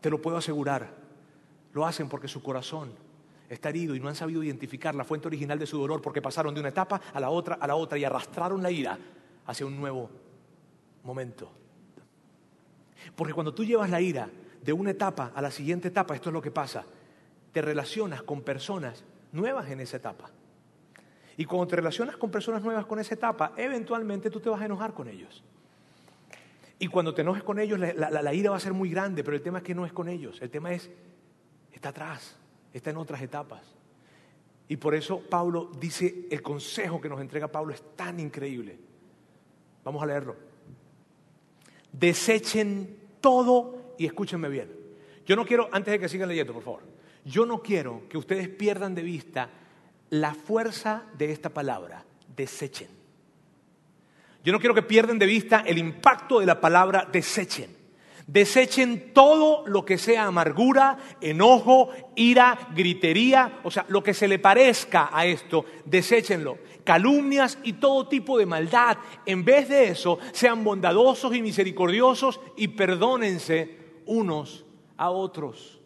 te 0.00 0.10
lo 0.10 0.22
puedo 0.22 0.36
asegurar, 0.36 0.94
lo 1.72 1.84
hacen 1.84 2.08
porque 2.08 2.28
su 2.28 2.42
corazón 2.42 2.92
está 3.48 3.70
herido 3.70 3.94
y 3.94 4.00
no 4.00 4.08
han 4.08 4.14
sabido 4.14 4.42
identificar 4.42 4.94
la 4.94 5.04
fuente 5.04 5.26
original 5.26 5.58
de 5.58 5.66
su 5.66 5.78
dolor 5.78 6.00
porque 6.00 6.22
pasaron 6.22 6.54
de 6.54 6.60
una 6.60 6.70
etapa 6.70 7.00
a 7.12 7.20
la 7.20 7.30
otra, 7.30 7.56
a 7.56 7.66
la 7.66 7.74
otra 7.74 7.98
y 7.98 8.04
arrastraron 8.04 8.62
la 8.62 8.70
ira 8.70 8.98
hacia 9.46 9.66
un 9.66 9.78
nuevo 9.78 10.10
momento. 11.08 11.50
Porque 13.16 13.32
cuando 13.32 13.52
tú 13.54 13.64
llevas 13.64 13.90
la 13.90 14.00
ira 14.00 14.28
de 14.62 14.72
una 14.72 14.90
etapa 14.90 15.32
a 15.34 15.42
la 15.42 15.50
siguiente 15.50 15.88
etapa, 15.88 16.14
esto 16.14 16.28
es 16.28 16.34
lo 16.34 16.42
que 16.42 16.50
pasa. 16.50 16.84
Te 17.52 17.62
relacionas 17.62 18.22
con 18.22 18.42
personas 18.42 19.02
nuevas 19.32 19.68
en 19.70 19.80
esa 19.80 19.96
etapa. 19.96 20.30
Y 21.36 21.44
cuando 21.44 21.66
te 21.68 21.76
relacionas 21.76 22.16
con 22.16 22.30
personas 22.30 22.62
nuevas 22.62 22.84
con 22.84 22.98
esa 22.98 23.14
etapa, 23.14 23.52
eventualmente 23.56 24.28
tú 24.30 24.40
te 24.40 24.50
vas 24.50 24.60
a 24.60 24.66
enojar 24.66 24.92
con 24.92 25.08
ellos. 25.08 25.42
Y 26.78 26.88
cuando 26.88 27.14
te 27.14 27.22
enojes 27.22 27.42
con 27.42 27.58
ellos, 27.58 27.78
la, 27.78 28.34
ira 28.34 28.50
va 28.50 28.56
a 28.56 28.60
ser 28.60 28.72
muy 28.72 28.90
grande, 28.90 29.24
pero 29.24 29.36
el 29.36 29.42
tema 29.42 29.58
es 29.58 29.64
que 29.64 29.74
no 29.74 29.86
es 29.86 29.92
con 29.92 30.08
ellos. 30.08 30.40
El 30.42 30.50
tema 30.50 30.72
es, 30.72 30.90
está 31.72 31.88
atrás, 31.88 32.36
está 32.72 32.90
en 32.90 32.98
otras 32.98 33.22
etapas. 33.22 33.74
Y 34.68 34.76
por 34.76 34.94
eso 34.94 35.22
Pablo 35.28 35.70
dice, 35.80 36.26
el 36.30 36.42
consejo 36.42 37.00
que 37.00 37.08
nos 37.08 37.20
entrega 37.20 37.48
Pablo 37.48 37.72
es 37.72 37.82
tan 37.96 38.20
increíble. 38.20 38.78
Vamos 39.82 40.02
a 40.02 40.06
leerlo 40.06 40.47
desechen 41.92 42.96
todo 43.20 43.94
y 43.98 44.06
escúchenme 44.06 44.48
bien. 44.48 44.70
Yo 45.26 45.36
no 45.36 45.44
quiero, 45.44 45.68
antes 45.72 45.92
de 45.92 45.98
que 45.98 46.08
sigan 46.08 46.28
leyendo, 46.28 46.52
por 46.52 46.62
favor, 46.62 46.82
yo 47.24 47.44
no 47.44 47.62
quiero 47.62 48.02
que 48.08 48.16
ustedes 48.16 48.48
pierdan 48.48 48.94
de 48.94 49.02
vista 49.02 49.50
la 50.10 50.34
fuerza 50.34 51.04
de 51.18 51.32
esta 51.32 51.50
palabra, 51.50 52.04
desechen. 52.34 52.88
Yo 54.42 54.52
no 54.52 54.60
quiero 54.60 54.74
que 54.74 54.82
pierdan 54.82 55.18
de 55.18 55.26
vista 55.26 55.62
el 55.66 55.78
impacto 55.78 56.40
de 56.40 56.46
la 56.46 56.60
palabra 56.60 57.06
desechen. 57.10 57.76
Desechen 58.26 59.12
todo 59.14 59.66
lo 59.66 59.84
que 59.84 59.96
sea 59.96 60.24
amargura, 60.24 60.98
enojo, 61.20 61.90
ira, 62.14 62.68
gritería, 62.74 63.60
o 63.64 63.70
sea, 63.70 63.86
lo 63.88 64.02
que 64.02 64.12
se 64.12 64.28
le 64.28 64.38
parezca 64.38 65.08
a 65.12 65.24
esto, 65.24 65.64
deséchenlo. 65.86 66.58
Calumnias 66.88 67.58
y 67.64 67.74
todo 67.74 68.08
tipo 68.08 68.38
de 68.38 68.46
maldad. 68.46 68.96
En 69.26 69.44
vez 69.44 69.68
de 69.68 69.88
eso, 69.88 70.18
sean 70.32 70.64
bondadosos 70.64 71.34
y 71.34 71.42
misericordiosos 71.42 72.40
y 72.56 72.68
perdónense 72.68 74.00
unos 74.06 74.64
a 74.96 75.10
otros. 75.10 75.82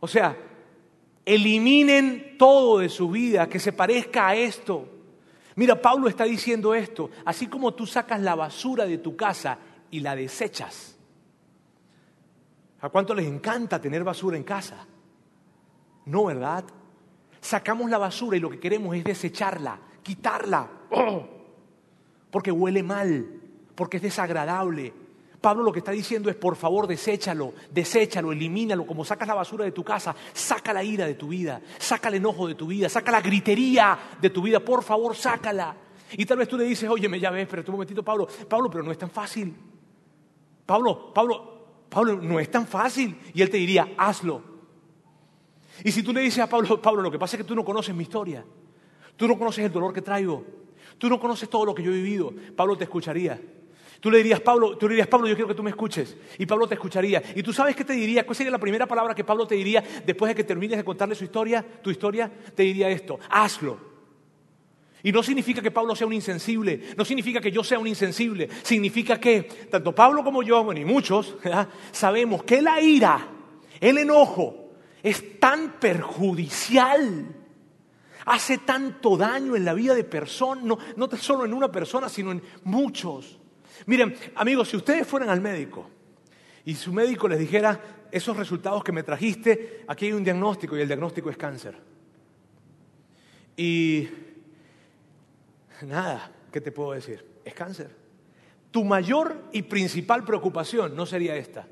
O 0.00 0.08
sea, 0.08 0.36
eliminen 1.24 2.34
todo 2.38 2.78
de 2.80 2.88
su 2.88 3.08
vida 3.08 3.48
que 3.48 3.60
se 3.60 3.72
parezca 3.72 4.26
a 4.26 4.34
esto. 4.34 4.88
Mira, 5.54 5.80
Pablo 5.80 6.08
está 6.08 6.24
diciendo 6.24 6.74
esto, 6.74 7.10
así 7.24 7.46
como 7.46 7.72
tú 7.72 7.86
sacas 7.86 8.20
la 8.20 8.34
basura 8.34 8.84
de 8.84 8.98
tu 8.98 9.14
casa 9.14 9.58
y 9.92 10.00
la 10.00 10.16
desechas. 10.16 10.98
¿A 12.80 12.88
cuánto 12.88 13.14
les 13.14 13.28
encanta 13.28 13.80
tener 13.80 14.02
basura 14.02 14.36
en 14.36 14.42
casa? 14.42 14.88
No, 16.06 16.24
¿verdad? 16.24 16.64
Sacamos 17.40 17.90
la 17.90 17.98
basura 17.98 18.36
y 18.36 18.40
lo 18.40 18.50
que 18.50 18.60
queremos 18.60 18.94
es 18.96 19.04
desecharla, 19.04 19.78
quitarla, 20.02 20.68
¡Oh! 20.90 21.26
porque 22.30 22.52
huele 22.52 22.82
mal, 22.82 23.26
porque 23.74 23.96
es 23.96 24.02
desagradable. 24.02 24.92
Pablo 25.40 25.62
lo 25.62 25.72
que 25.72 25.78
está 25.78 25.92
diciendo 25.92 26.28
es, 26.28 26.36
por 26.36 26.54
favor, 26.54 26.86
deséchalo, 26.86 27.54
deséchalo, 27.70 28.30
elimínalo, 28.30 28.86
como 28.86 29.06
sacas 29.06 29.26
la 29.26 29.34
basura 29.34 29.64
de 29.64 29.72
tu 29.72 29.82
casa, 29.82 30.14
saca 30.34 30.72
la 30.72 30.84
ira 30.84 31.06
de 31.06 31.14
tu 31.14 31.28
vida, 31.28 31.62
saca 31.78 32.08
el 32.08 32.16
enojo 32.16 32.46
de 32.46 32.54
tu 32.54 32.66
vida, 32.66 32.90
saca 32.90 33.10
la 33.10 33.22
gritería 33.22 33.98
de 34.20 34.28
tu 34.28 34.42
vida, 34.42 34.60
por 34.60 34.82
favor, 34.82 35.16
sácala. 35.16 35.74
Y 36.12 36.26
tal 36.26 36.38
vez 36.38 36.48
tú 36.48 36.58
le 36.58 36.64
dices, 36.64 36.90
oye, 36.90 37.08
me 37.08 37.18
ya 37.18 37.30
ves, 37.30 37.48
pero 37.48 37.62
un 37.66 37.72
momentito, 37.72 38.02
Pablo, 38.02 38.28
Pablo, 38.48 38.68
pero 38.70 38.84
no 38.84 38.92
es 38.92 38.98
tan 38.98 39.10
fácil. 39.10 39.54
Pablo, 40.66 41.14
Pablo, 41.14 41.86
Pablo, 41.88 42.16
no 42.16 42.38
es 42.38 42.50
tan 42.50 42.66
fácil. 42.66 43.18
Y 43.32 43.40
él 43.40 43.48
te 43.48 43.56
diría, 43.56 43.94
hazlo. 43.96 44.49
Y 45.84 45.92
si 45.92 46.02
tú 46.02 46.12
le 46.12 46.20
dices 46.20 46.40
a 46.40 46.48
Pablo, 46.48 46.80
Pablo, 46.80 47.02
lo 47.02 47.10
que 47.10 47.18
pasa 47.18 47.36
es 47.36 47.42
que 47.42 47.48
tú 47.48 47.54
no 47.54 47.64
conoces 47.64 47.94
mi 47.94 48.02
historia. 48.02 48.44
Tú 49.16 49.28
no 49.28 49.38
conoces 49.38 49.64
el 49.64 49.72
dolor 49.72 49.92
que 49.92 50.02
traigo. 50.02 50.44
Tú 50.98 51.08
no 51.08 51.18
conoces 51.18 51.48
todo 51.48 51.64
lo 51.64 51.74
que 51.74 51.82
yo 51.82 51.90
he 51.90 51.94
vivido. 51.94 52.32
Pablo 52.56 52.76
te 52.76 52.84
escucharía. 52.84 53.40
Tú 54.00 54.10
le 54.10 54.18
dirías, 54.18 54.40
Pablo, 54.40 54.78
tú 54.78 54.88
le 54.88 54.94
dirías, 54.94 55.08
Pablo, 55.08 55.28
yo 55.28 55.34
quiero 55.34 55.48
que 55.48 55.54
tú 55.54 55.62
me 55.62 55.70
escuches. 55.70 56.16
Y 56.38 56.46
Pablo 56.46 56.66
te 56.66 56.74
escucharía. 56.74 57.22
Y 57.34 57.42
tú 57.42 57.52
sabes 57.52 57.76
qué 57.76 57.84
te 57.84 57.92
diría, 57.92 58.24
cuál 58.24 58.34
sería 58.34 58.50
la 58.50 58.58
primera 58.58 58.86
palabra 58.86 59.14
que 59.14 59.24
Pablo 59.24 59.46
te 59.46 59.54
diría 59.54 59.84
después 60.06 60.30
de 60.30 60.34
que 60.34 60.44
termines 60.44 60.78
de 60.78 60.84
contarle 60.84 61.14
su 61.14 61.24
historia, 61.24 61.64
tu 61.82 61.90
historia, 61.90 62.30
te 62.54 62.62
diría 62.62 62.88
esto, 62.88 63.18
hazlo. 63.28 63.90
Y 65.02 65.12
no 65.12 65.22
significa 65.22 65.62
que 65.62 65.70
Pablo 65.70 65.94
sea 65.96 66.06
un 66.06 66.12
insensible, 66.12 66.82
no 66.96 67.04
significa 67.04 67.40
que 67.40 67.50
yo 67.50 67.64
sea 67.64 67.78
un 67.78 67.86
insensible, 67.86 68.48
significa 68.62 69.18
que 69.18 69.42
tanto 69.70 69.94
Pablo 69.94 70.22
como 70.22 70.42
yo, 70.42 70.62
bueno, 70.62 70.80
y 70.80 70.84
muchos, 70.84 71.36
sabemos 71.92 72.42
que 72.42 72.60
la 72.60 72.80
ira, 72.80 73.26
el 73.80 73.98
enojo, 73.98 74.59
es 75.02 75.40
tan 75.40 75.78
perjudicial, 75.80 77.26
hace 78.26 78.58
tanto 78.58 79.16
daño 79.16 79.56
en 79.56 79.64
la 79.64 79.74
vida 79.74 79.94
de 79.94 80.04
personas, 80.04 80.64
no, 80.64 80.78
no 80.96 81.08
solo 81.16 81.44
en 81.44 81.54
una 81.54 81.70
persona, 81.70 82.08
sino 82.08 82.32
en 82.32 82.42
muchos. 82.64 83.38
Miren, 83.86 84.14
amigos, 84.34 84.68
si 84.68 84.76
ustedes 84.76 85.06
fueran 85.06 85.30
al 85.30 85.40
médico 85.40 85.88
y 86.64 86.74
su 86.74 86.92
médico 86.92 87.28
les 87.28 87.38
dijera, 87.38 87.80
esos 88.12 88.36
resultados 88.36 88.84
que 88.84 88.92
me 88.92 89.02
trajiste, 89.02 89.84
aquí 89.86 90.06
hay 90.06 90.12
un 90.12 90.24
diagnóstico 90.24 90.76
y 90.76 90.80
el 90.80 90.88
diagnóstico 90.88 91.30
es 91.30 91.36
cáncer. 91.36 91.76
Y 93.56 94.08
nada, 95.82 96.30
¿qué 96.52 96.60
te 96.60 96.72
puedo 96.72 96.92
decir? 96.92 97.24
Es 97.44 97.54
cáncer. 97.54 97.94
Tu 98.70 98.84
mayor 98.84 99.44
y 99.52 99.62
principal 99.62 100.24
preocupación 100.24 100.94
no 100.94 101.06
sería 101.06 101.36
esta. 101.36 101.66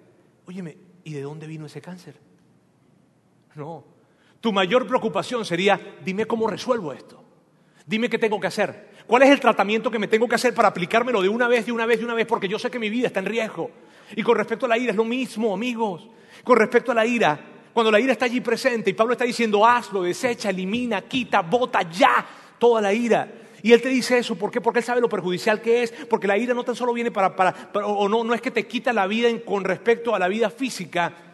Óyeme, 0.47 0.77
¿y 1.05 1.13
de 1.13 1.23
dónde 1.23 1.47
vino 1.47 1.67
ese 1.67 1.81
cáncer? 1.81 2.28
No. 3.59 3.85
Tu 4.41 4.53
mayor 4.53 4.87
preocupación 4.87 5.45
sería, 5.45 5.99
dime 6.05 6.27
cómo 6.27 6.47
resuelvo 6.47 6.93
esto. 6.93 7.21
Dime 7.85 8.09
qué 8.09 8.17
tengo 8.17 8.39
que 8.39 8.47
hacer. 8.47 8.91
¿Cuál 9.05 9.23
es 9.25 9.31
el 9.31 9.41
tratamiento 9.41 9.91
que 9.91 9.99
me 9.99 10.07
tengo 10.07 10.29
que 10.29 10.37
hacer 10.37 10.55
para 10.55 10.69
aplicármelo 10.69 11.21
de 11.21 11.29
una 11.29 11.49
vez, 11.49 11.67
de 11.67 11.73
una 11.73 11.85
vez, 11.85 11.99
de 11.99 12.05
una 12.05 12.15
vez? 12.15 12.25
Porque 12.25 12.47
yo 12.47 12.57
sé 12.59 12.71
que 12.71 12.79
mi 12.79 12.89
vida 12.89 13.09
está 13.09 13.19
en 13.19 13.27
riesgo. 13.27 13.71
Y 14.15 14.23
con 14.23 14.37
respecto 14.37 14.67
a 14.67 14.69
la 14.69 14.79
ira 14.79 14.93
es 14.93 14.97
lo 14.97 15.05
mismo, 15.05 15.53
amigos. 15.53 16.07
Con 16.45 16.57
respecto 16.57 16.93
a 16.93 16.95
la 16.95 17.05
ira, 17.05 17.41
cuando 17.73 17.91
la 17.91 17.99
ira 17.99 18.13
está 18.13 18.27
allí 18.27 18.41
presente 18.41 18.91
y 18.91 18.93
Pablo 18.93 19.15
está 19.15 19.25
diciendo 19.25 19.67
hazlo, 19.67 20.03
desecha, 20.03 20.51
elimina, 20.51 21.03
quita, 21.03 21.41
bota 21.41 21.83
ya 21.91 22.25
toda 22.61 22.81
la 22.81 22.93
ira. 22.93 23.29
Y 23.61 23.73
él 23.73 23.83
te 23.83 23.89
dice 23.89 24.19
eso, 24.19 24.37
¿por 24.37 24.53
qué? 24.53 24.61
Porque 24.61 24.79
él 24.79 24.85
sabe 24.85 25.01
lo 25.01 25.09
perjudicial 25.09 25.61
que 25.61 25.83
es, 25.83 25.91
porque 25.91 26.29
la 26.29 26.39
ira 26.39 26.55
no 26.55 26.63
tan 26.63 26.77
solo 26.77 26.93
viene 26.93 27.11
para, 27.11 27.35
para, 27.35 27.71
o 27.85 28.09
no, 28.09 28.23
no 28.23 28.35
es 28.35 28.41
que 28.41 28.53
te 28.53 28.69
quita 28.69 28.93
la 28.93 29.09
vida 29.09 29.29
con 29.45 29.65
respecto 29.65 30.15
a 30.15 30.19
la 30.21 30.29
vida 30.29 30.49
física, 30.49 31.28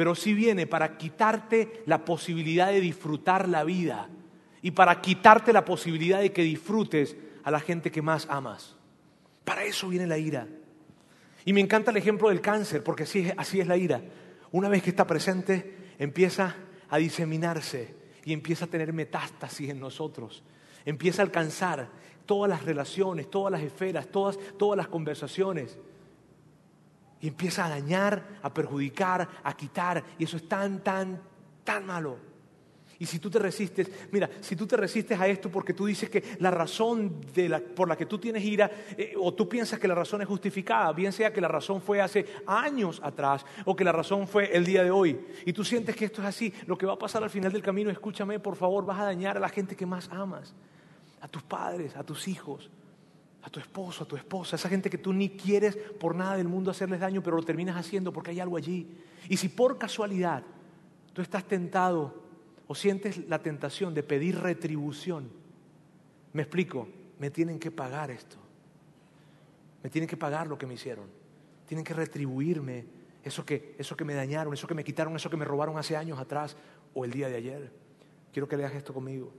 pero 0.00 0.14
sí 0.14 0.32
viene 0.32 0.66
para 0.66 0.96
quitarte 0.96 1.82
la 1.84 2.06
posibilidad 2.06 2.68
de 2.68 2.80
disfrutar 2.80 3.46
la 3.50 3.64
vida 3.64 4.08
y 4.62 4.70
para 4.70 4.98
quitarte 5.02 5.52
la 5.52 5.66
posibilidad 5.66 6.22
de 6.22 6.32
que 6.32 6.40
disfrutes 6.40 7.18
a 7.44 7.50
la 7.50 7.60
gente 7.60 7.90
que 7.90 8.00
más 8.00 8.26
amas. 8.30 8.76
Para 9.44 9.62
eso 9.64 9.88
viene 9.90 10.06
la 10.06 10.16
ira. 10.16 10.48
Y 11.44 11.52
me 11.52 11.60
encanta 11.60 11.90
el 11.90 11.98
ejemplo 11.98 12.30
del 12.30 12.40
cáncer, 12.40 12.82
porque 12.82 13.02
así 13.02 13.60
es, 13.60 13.66
la 13.66 13.76
ira. 13.76 14.00
Una 14.52 14.70
vez 14.70 14.82
que 14.82 14.88
está 14.88 15.06
presente, 15.06 15.76
empieza 15.98 16.56
a 16.88 16.96
diseminarse 16.96 17.94
y 18.24 18.32
empieza 18.32 18.64
a 18.64 18.68
tener 18.68 18.94
metástasis 18.94 19.68
en 19.68 19.80
nosotros. 19.80 20.42
Empieza 20.86 21.20
a 21.20 21.26
alcanzar 21.26 21.90
todas 22.24 22.48
las 22.48 22.64
relaciones, 22.64 23.30
todas 23.30 23.52
las 23.52 23.60
esferas, 23.60 24.06
todas, 24.06 24.38
todas 24.56 24.78
las 24.78 24.88
conversaciones. 24.88 25.78
Y 27.20 27.28
empieza 27.28 27.66
a 27.66 27.68
dañar, 27.68 28.38
a 28.42 28.52
perjudicar, 28.52 29.28
a 29.42 29.52
quitar. 29.54 30.02
Y 30.18 30.24
eso 30.24 30.36
es 30.36 30.48
tan, 30.48 30.82
tan, 30.82 31.20
tan 31.64 31.86
malo. 31.86 32.30
Y 33.00 33.06
si 33.06 33.18
tú 33.18 33.30
te 33.30 33.38
resistes, 33.38 33.90
mira, 34.12 34.28
si 34.40 34.54
tú 34.54 34.66
te 34.66 34.76
resistes 34.76 35.18
a 35.18 35.26
esto 35.26 35.50
porque 35.50 35.72
tú 35.72 35.86
dices 35.86 36.10
que 36.10 36.22
la 36.38 36.50
razón 36.50 37.22
por 37.74 37.88
la 37.88 37.96
que 37.96 38.04
tú 38.04 38.18
tienes 38.18 38.44
ira, 38.44 38.70
eh, 38.94 39.14
o 39.18 39.32
tú 39.32 39.48
piensas 39.48 39.78
que 39.78 39.88
la 39.88 39.94
razón 39.94 40.20
es 40.20 40.28
justificada, 40.28 40.92
bien 40.92 41.10
sea 41.10 41.32
que 41.32 41.40
la 41.40 41.48
razón 41.48 41.80
fue 41.80 42.02
hace 42.02 42.26
años 42.46 43.00
atrás, 43.02 43.46
o 43.64 43.74
que 43.74 43.84
la 43.84 43.92
razón 43.92 44.28
fue 44.28 44.54
el 44.54 44.66
día 44.66 44.84
de 44.84 44.90
hoy, 44.90 45.18
y 45.46 45.54
tú 45.54 45.64
sientes 45.64 45.96
que 45.96 46.04
esto 46.04 46.20
es 46.20 46.28
así, 46.28 46.52
lo 46.66 46.76
que 46.76 46.84
va 46.84 46.92
a 46.92 46.98
pasar 46.98 47.22
al 47.22 47.30
final 47.30 47.50
del 47.50 47.62
camino, 47.62 47.88
escúchame, 47.88 48.38
por 48.38 48.54
favor, 48.54 48.84
vas 48.84 49.00
a 49.00 49.04
dañar 49.04 49.38
a 49.38 49.40
la 49.40 49.48
gente 49.48 49.74
que 49.74 49.86
más 49.86 50.10
amas, 50.10 50.54
a 51.22 51.28
tus 51.28 51.42
padres, 51.42 51.96
a 51.96 52.04
tus 52.04 52.28
hijos, 52.28 52.70
a 53.42 53.50
tu 53.50 53.60
esposo, 53.60 54.04
a 54.04 54.06
tu 54.06 54.16
esposa, 54.16 54.56
a 54.56 54.58
esa 54.58 54.68
gente 54.68 54.90
que 54.90 54.98
tú 54.98 55.12
ni 55.12 55.30
quieres 55.30 55.76
por 55.76 56.14
nada 56.14 56.36
del 56.36 56.48
mundo 56.48 56.70
hacerles 56.70 57.00
daño, 57.00 57.22
pero 57.22 57.36
lo 57.36 57.42
terminas 57.42 57.76
haciendo 57.76 58.12
porque 58.12 58.30
hay 58.30 58.40
algo 58.40 58.56
allí. 58.56 58.98
Y 59.28 59.36
si 59.36 59.48
por 59.48 59.78
casualidad 59.78 60.44
tú 61.12 61.22
estás 61.22 61.44
tentado 61.44 62.22
o 62.66 62.74
sientes 62.74 63.28
la 63.28 63.40
tentación 63.40 63.94
de 63.94 64.02
pedir 64.02 64.38
retribución, 64.38 65.30
me 66.32 66.42
explico, 66.42 66.88
me 67.18 67.30
tienen 67.30 67.58
que 67.58 67.70
pagar 67.70 68.10
esto. 68.10 68.36
Me 69.82 69.90
tienen 69.90 70.08
que 70.08 70.16
pagar 70.16 70.46
lo 70.46 70.58
que 70.58 70.66
me 70.66 70.74
hicieron. 70.74 71.06
Tienen 71.66 71.84
que 71.84 71.94
retribuirme 71.94 72.84
eso 73.22 73.44
que, 73.44 73.74
eso 73.78 73.96
que 73.96 74.04
me 74.04 74.14
dañaron, 74.14 74.52
eso 74.52 74.66
que 74.66 74.74
me 74.74 74.84
quitaron, 74.84 75.16
eso 75.16 75.30
que 75.30 75.36
me 75.36 75.44
robaron 75.44 75.78
hace 75.78 75.96
años 75.96 76.18
atrás 76.18 76.56
o 76.94 77.04
el 77.04 77.10
día 77.10 77.28
de 77.28 77.36
ayer. 77.36 77.72
Quiero 78.32 78.48
que 78.48 78.56
leas 78.56 78.74
esto 78.74 78.92
conmigo. 78.92 79.32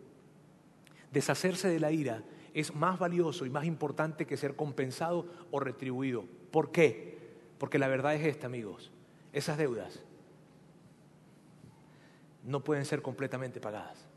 Deshacerse 1.11 1.67
de 1.67 1.79
la 1.79 1.91
ira 1.91 2.23
es 2.53 2.75
más 2.75 2.99
valioso 2.99 3.45
y 3.45 3.49
más 3.49 3.65
importante 3.65 4.25
que 4.25 4.37
ser 4.37 4.55
compensado 4.55 5.25
o 5.51 5.59
retribuido. 5.59 6.25
¿Por 6.51 6.71
qué? 6.71 7.17
Porque 7.57 7.79
la 7.79 7.87
verdad 7.87 8.15
es 8.15 8.25
esta, 8.25 8.47
amigos. 8.47 8.91
Esas 9.33 9.57
deudas 9.57 10.03
no 12.43 12.63
pueden 12.63 12.85
ser 12.85 13.01
completamente 13.01 13.59
pagadas. 13.59 14.07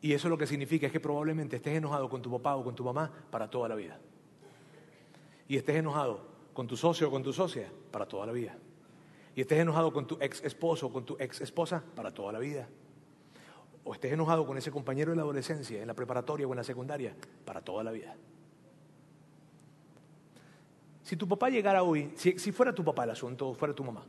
Y 0.00 0.12
eso 0.12 0.28
lo 0.28 0.36
que 0.36 0.46
significa 0.46 0.86
es 0.86 0.92
que 0.92 1.00
probablemente 1.00 1.56
estés 1.56 1.76
enojado 1.76 2.10
con 2.10 2.20
tu 2.20 2.30
papá 2.30 2.56
o 2.56 2.64
con 2.64 2.74
tu 2.74 2.84
mamá 2.84 3.10
para 3.30 3.48
toda 3.48 3.68
la 3.68 3.74
vida. 3.74 3.98
Y 5.48 5.56
estés 5.56 5.76
enojado 5.76 6.20
con 6.52 6.66
tu 6.66 6.76
socio 6.76 7.08
o 7.08 7.10
con 7.10 7.22
tu 7.22 7.32
socia 7.32 7.70
para 7.90 8.06
toda 8.06 8.26
la 8.26 8.32
vida. 8.32 8.54
Y 9.34 9.40
estés 9.40 9.58
enojado 9.58 9.92
con 9.92 10.06
tu 10.06 10.16
ex 10.20 10.44
esposo 10.44 10.86
o 10.86 10.92
con 10.92 11.04
tu 11.04 11.16
ex 11.18 11.40
esposa 11.40 11.82
para 11.96 12.12
toda 12.12 12.32
la 12.32 12.38
vida. 12.38 12.68
O 13.84 13.92
estés 13.94 14.12
enojado 14.12 14.46
con 14.46 14.56
ese 14.56 14.70
compañero 14.70 15.10
de 15.10 15.16
la 15.16 15.22
adolescencia, 15.22 15.80
en 15.80 15.86
la 15.86 15.94
preparatoria 15.94 16.46
o 16.46 16.50
en 16.52 16.56
la 16.56 16.64
secundaria, 16.64 17.14
para 17.44 17.60
toda 17.60 17.84
la 17.84 17.92
vida. 17.92 18.16
Si 21.02 21.16
tu 21.16 21.28
papá 21.28 21.50
llegara 21.50 21.82
hoy, 21.82 22.12
si, 22.16 22.32
fuera 22.50 22.74
tu 22.74 22.82
papá 22.82 23.04
el 23.04 23.10
asunto, 23.10 23.54
fuera 23.54 23.74
tu 23.74 23.84
mamá, 23.84 24.04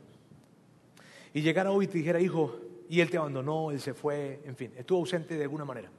y 1.34 1.42
llegara 1.42 1.70
hoy 1.70 1.84
y 1.84 1.88
te 1.88 1.98
dijera, 1.98 2.18
hijo, 2.20 2.58
y 2.88 3.00
él 3.00 3.10
te 3.10 3.18
abandonó, 3.18 3.70
él 3.70 3.80
se 3.80 3.92
fue, 3.92 4.40
en 4.46 4.56
fin, 4.56 4.72
estuvo 4.76 5.00
ausente 5.00 5.36
de 5.36 5.42
alguna 5.42 5.66
manera, 5.66 5.90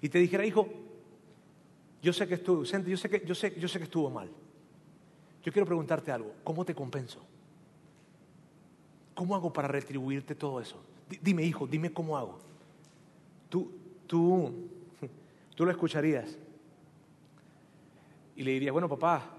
y 0.00 0.08
te 0.08 0.18
dijera, 0.18 0.46
hijo, 0.46 0.66
yo 2.00 2.12
sé 2.14 2.26
que 2.26 2.34
estuvo 2.34 2.58
ausente, 2.58 2.90
yo 2.90 2.96
sé 2.96 3.10
que, 3.10 3.22
yo 3.26 3.34
sé, 3.34 3.54
yo 3.58 3.68
sé 3.68 3.78
que 3.78 3.84
estuvo 3.84 4.08
mal. 4.08 4.30
Yo 5.42 5.52
quiero 5.52 5.66
preguntarte 5.66 6.10
algo, 6.10 6.32
¿cómo 6.42 6.64
te 6.64 6.74
compenso? 6.74 7.20
¿Cómo 9.14 9.36
hago 9.36 9.52
para 9.52 9.68
retribuirte 9.68 10.34
todo 10.34 10.60
eso? 10.60 10.82
Dime, 11.20 11.42
hijo, 11.42 11.66
dime 11.66 11.92
cómo 11.92 12.16
hago. 12.16 12.38
Tú, 13.56 13.72
tú, 14.06 14.52
tú 15.54 15.64
lo 15.64 15.70
escucharías 15.70 16.36
y 18.34 18.42
le 18.42 18.50
dirías, 18.50 18.70
bueno, 18.70 18.86
papá, 18.86 19.30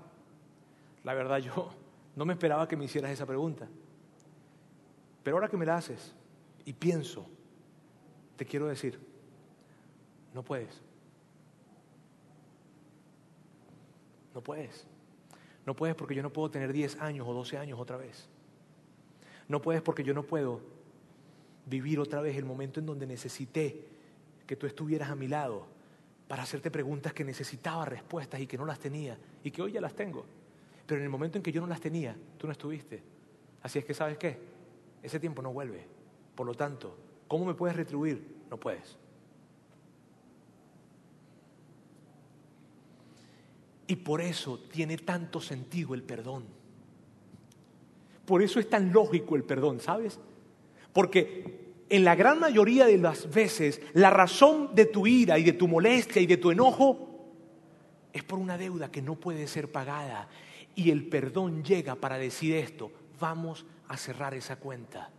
la 1.03 1.13
verdad 1.13 1.38
yo 1.38 1.69
no 2.15 2.25
me 2.25 2.34
esperaba 2.34 2.67
que 2.67 2.75
me 2.75 2.86
hicieras 2.86 3.12
esa 3.12 3.27
pregunta. 3.27 3.67
Pero 5.21 5.38
ahora 5.38 5.49
que 5.49 5.58
me 5.58 5.67
la 5.67 5.77
haces 5.77 6.15
y 6.65 6.73
pienso, 6.73 7.27
te 8.38 8.43
quiero 8.43 8.65
decir, 8.65 8.99
no 10.34 10.41
puedes. 10.41 10.82
No 14.34 14.41
puedes. 14.41 14.88
No 15.63 15.75
puedes 15.75 15.95
porque 15.95 16.15
yo 16.15 16.23
no 16.23 16.34
puedo 16.34 16.49
tener 16.49 16.73
10 16.73 17.01
años 17.01 17.27
o 17.30 17.34
12 17.36 17.60
años 17.60 17.80
otra 17.80 17.97
vez. 17.97 18.27
No 19.47 19.62
puedes 19.62 19.84
porque 19.84 20.03
yo 20.03 20.15
no 20.15 20.23
puedo 20.23 20.62
vivir 21.67 21.99
otra 21.99 22.21
vez 22.21 22.36
el 22.36 22.45
momento 22.45 22.80
en 22.80 22.88
donde 22.88 23.06
necesité 23.06 23.96
que 24.47 24.55
tú 24.55 24.65
estuvieras 24.65 25.10
a 25.12 25.15
mi 25.15 25.27
lado 25.27 25.67
para 26.27 26.43
hacerte 26.43 26.71
preguntas 26.71 27.13
que 27.13 27.23
necesitaba 27.23 27.86
respuestas 27.86 28.39
y 28.39 28.47
que 28.47 28.57
no 28.57 28.65
las 28.65 28.79
tenía 28.79 29.17
y 29.43 29.51
que 29.51 29.62
hoy 29.62 29.73
ya 29.73 29.81
las 29.81 29.93
tengo. 29.93 30.25
Pero 30.86 30.99
en 30.99 31.03
el 31.03 31.10
momento 31.10 31.38
en 31.38 31.43
que 31.43 31.51
yo 31.51 31.62
no 31.62 31.67
las 31.67 31.81
tenía, 31.81 32.15
tú 32.38 32.47
no 32.47 32.53
estuviste. 32.53 33.03
Así 33.62 33.79
es 33.79 33.86
que, 33.86 33.93
¿sabes 33.93 34.17
qué? 34.17 34.38
Ese 35.03 35.19
tiempo 35.19 35.41
no 35.41 35.51
vuelve. 35.51 35.86
Por 36.33 36.47
lo 36.47 36.55
tanto, 36.55 36.95
¿cómo 37.27 37.45
me 37.45 37.53
puedes 37.53 37.75
retribuir? 37.75 38.38
No 38.49 38.57
puedes. 38.57 38.97
Y 43.88 43.95
por 43.97 44.21
eso 44.21 44.60
tiene 44.71 44.97
tanto 44.97 45.41
sentido 45.41 45.93
el 45.93 46.03
perdón. 46.03 46.45
Por 48.25 48.41
eso 48.41 48.60
es 48.60 48.69
tan 48.69 48.91
lógico 48.91 49.36
el 49.36 49.43
perdón, 49.43 49.79
¿sabes? 49.79 50.19
Porque 50.91 51.66
en 51.89 52.04
la 52.04 52.15
gran 52.15 52.39
mayoría 52.39 52.86
de 52.86 52.97
las 52.97 53.30
veces 53.34 53.82
la 53.93 54.10
razón 54.10 54.76
de 54.76 54.86
tu 54.86 55.08
ira 55.08 55.38
y 55.39 55.43
de 55.43 55.54
tu 55.54 55.67
molestia 55.67 56.21
y 56.21 56.26
de 56.26 56.38
tu 56.38 56.52
enojo 56.52 57.08
es 58.13 58.23
por 58.23 58.39
una 58.39 58.58
deuda 58.58 58.91
que 58.91 59.02
no 59.02 59.15
puede 59.15 59.47
ser 59.47 59.71
pagada 59.71 60.28
y 60.76 60.91
el 60.91 61.08
perdón 61.08 61.63
llega 61.63 61.95
para 61.95 62.17
decir 62.17 62.56
esto, 62.56 62.91
vamos 63.19 63.65
a 63.88 63.97
cerrar 63.97 64.34
esa 64.34 64.58
cuenta, 64.58 65.10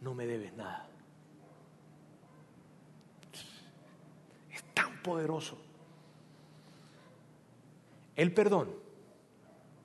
no 0.00 0.14
me 0.14 0.26
debes 0.26 0.52
nada. 0.54 0.88
Es 4.52 4.62
tan 4.74 5.02
poderoso. 5.02 5.58
El 8.16 8.32
perdón 8.32 8.70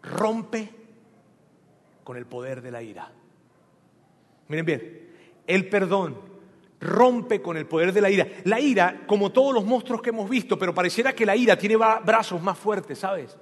rompe 0.01 0.69
con 2.03 2.17
el 2.17 2.25
poder 2.25 2.61
de 2.61 2.71
la 2.71 2.81
ira. 2.81 3.11
Miren 4.47 4.65
bien, 4.65 5.12
el 5.47 5.69
perdón 5.69 6.17
rompe 6.79 7.41
con 7.41 7.57
el 7.57 7.65
poder 7.65 7.93
de 7.93 8.01
la 8.01 8.09
ira. 8.09 8.27
La 8.43 8.59
ira, 8.59 9.03
como 9.07 9.31
todos 9.31 9.53
los 9.53 9.65
monstruos 9.65 10.01
que 10.01 10.09
hemos 10.09 10.29
visto, 10.29 10.59
pero 10.59 10.73
pareciera 10.73 11.13
que 11.13 11.25
la 11.25 11.35
ira 11.35 11.57
tiene 11.57 11.77
brazos 11.77 12.41
más 12.41 12.57
fuertes, 12.57 12.99
¿sabes? 12.99 13.37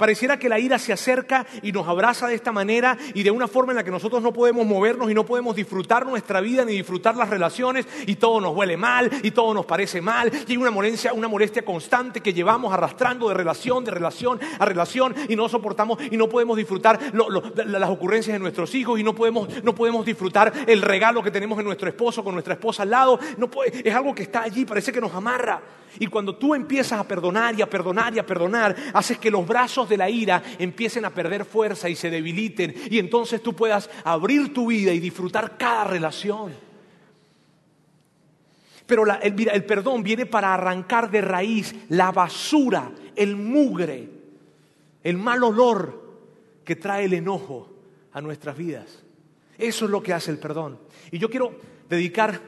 Pareciera 0.00 0.38
que 0.38 0.48
la 0.48 0.58
ira 0.58 0.78
se 0.78 0.94
acerca 0.94 1.44
y 1.60 1.72
nos 1.72 1.86
abraza 1.86 2.26
de 2.26 2.34
esta 2.34 2.52
manera 2.52 2.96
y 3.12 3.22
de 3.22 3.30
una 3.30 3.46
forma 3.46 3.72
en 3.72 3.76
la 3.76 3.84
que 3.84 3.90
nosotros 3.90 4.22
no 4.22 4.32
podemos 4.32 4.64
movernos 4.64 5.10
y 5.10 5.14
no 5.14 5.26
podemos 5.26 5.54
disfrutar 5.54 6.06
nuestra 6.06 6.40
vida 6.40 6.64
ni 6.64 6.72
disfrutar 6.72 7.16
las 7.16 7.28
relaciones 7.28 7.86
y 8.06 8.14
todo 8.14 8.40
nos 8.40 8.56
huele 8.56 8.78
mal 8.78 9.10
y 9.22 9.30
todo 9.32 9.52
nos 9.52 9.66
parece 9.66 10.00
mal 10.00 10.32
y 10.48 10.52
hay 10.52 10.56
una 10.56 10.70
molestia, 10.70 11.62
constante 11.66 12.22
que 12.22 12.32
llevamos 12.32 12.72
arrastrando 12.72 13.28
de 13.28 13.34
relación, 13.34 13.84
de 13.84 13.90
relación 13.90 14.40
a 14.58 14.64
relación 14.64 15.14
y 15.28 15.36
no 15.36 15.50
soportamos 15.50 15.98
y 16.10 16.16
no 16.16 16.30
podemos 16.30 16.56
disfrutar 16.56 16.98
las 17.66 17.90
ocurrencias 17.90 18.32
de 18.32 18.38
nuestros 18.38 18.74
hijos 18.74 18.98
y 18.98 19.04
no 19.04 19.14
podemos, 19.14 19.62
no 19.62 19.74
podemos 19.74 20.06
disfrutar 20.06 20.50
el 20.66 20.80
regalo 20.80 21.22
que 21.22 21.30
tenemos 21.30 21.58
en 21.58 21.66
nuestro 21.66 21.90
esposo 21.90 22.24
con 22.24 22.32
nuestra 22.32 22.54
esposa 22.54 22.84
al 22.84 22.90
lado. 22.90 23.20
Es 23.84 23.94
algo 23.94 24.14
que 24.14 24.22
está 24.22 24.44
allí, 24.44 24.64
parece 24.64 24.92
que 24.92 25.00
nos 25.02 25.14
amarra. 25.14 25.60
Y 25.98 26.06
cuando 26.06 26.36
tú 26.36 26.54
empiezas 26.54 27.00
a 27.00 27.04
perdonar 27.04 27.58
y 27.58 27.62
a 27.62 27.68
perdonar 27.68 28.14
y 28.14 28.18
a 28.18 28.26
perdonar, 28.26 28.76
haces 28.94 29.18
que 29.18 29.30
los 29.30 29.46
brazos 29.46 29.88
de 29.90 29.98
la 29.98 30.08
ira 30.08 30.42
empiecen 30.58 31.04
a 31.04 31.10
perder 31.10 31.44
fuerza 31.44 31.90
y 31.90 31.94
se 31.94 32.08
debiliten. 32.08 32.74
Y 32.88 32.98
entonces 32.98 33.42
tú 33.42 33.54
puedas 33.54 33.90
abrir 34.04 34.54
tu 34.54 34.68
vida 34.68 34.92
y 34.92 35.00
disfrutar 35.00 35.58
cada 35.58 35.84
relación. 35.84 36.52
Pero 38.86 39.04
el, 39.04 39.48
el 39.48 39.64
perdón 39.64 40.02
viene 40.02 40.24
para 40.24 40.54
arrancar 40.54 41.10
de 41.10 41.20
raíz 41.20 41.74
la 41.90 42.10
basura, 42.10 42.90
el 43.14 43.36
mugre, 43.36 44.08
el 45.04 45.18
mal 45.18 45.44
olor 45.44 46.00
que 46.64 46.76
trae 46.76 47.04
el 47.04 47.12
enojo 47.12 47.68
a 48.12 48.20
nuestras 48.20 48.56
vidas. 48.56 49.02
Eso 49.58 49.84
es 49.84 49.90
lo 49.90 50.02
que 50.02 50.14
hace 50.14 50.30
el 50.30 50.38
perdón. 50.38 50.78
Y 51.10 51.18
yo 51.18 51.28
quiero 51.28 51.52
dedicar 51.88 52.40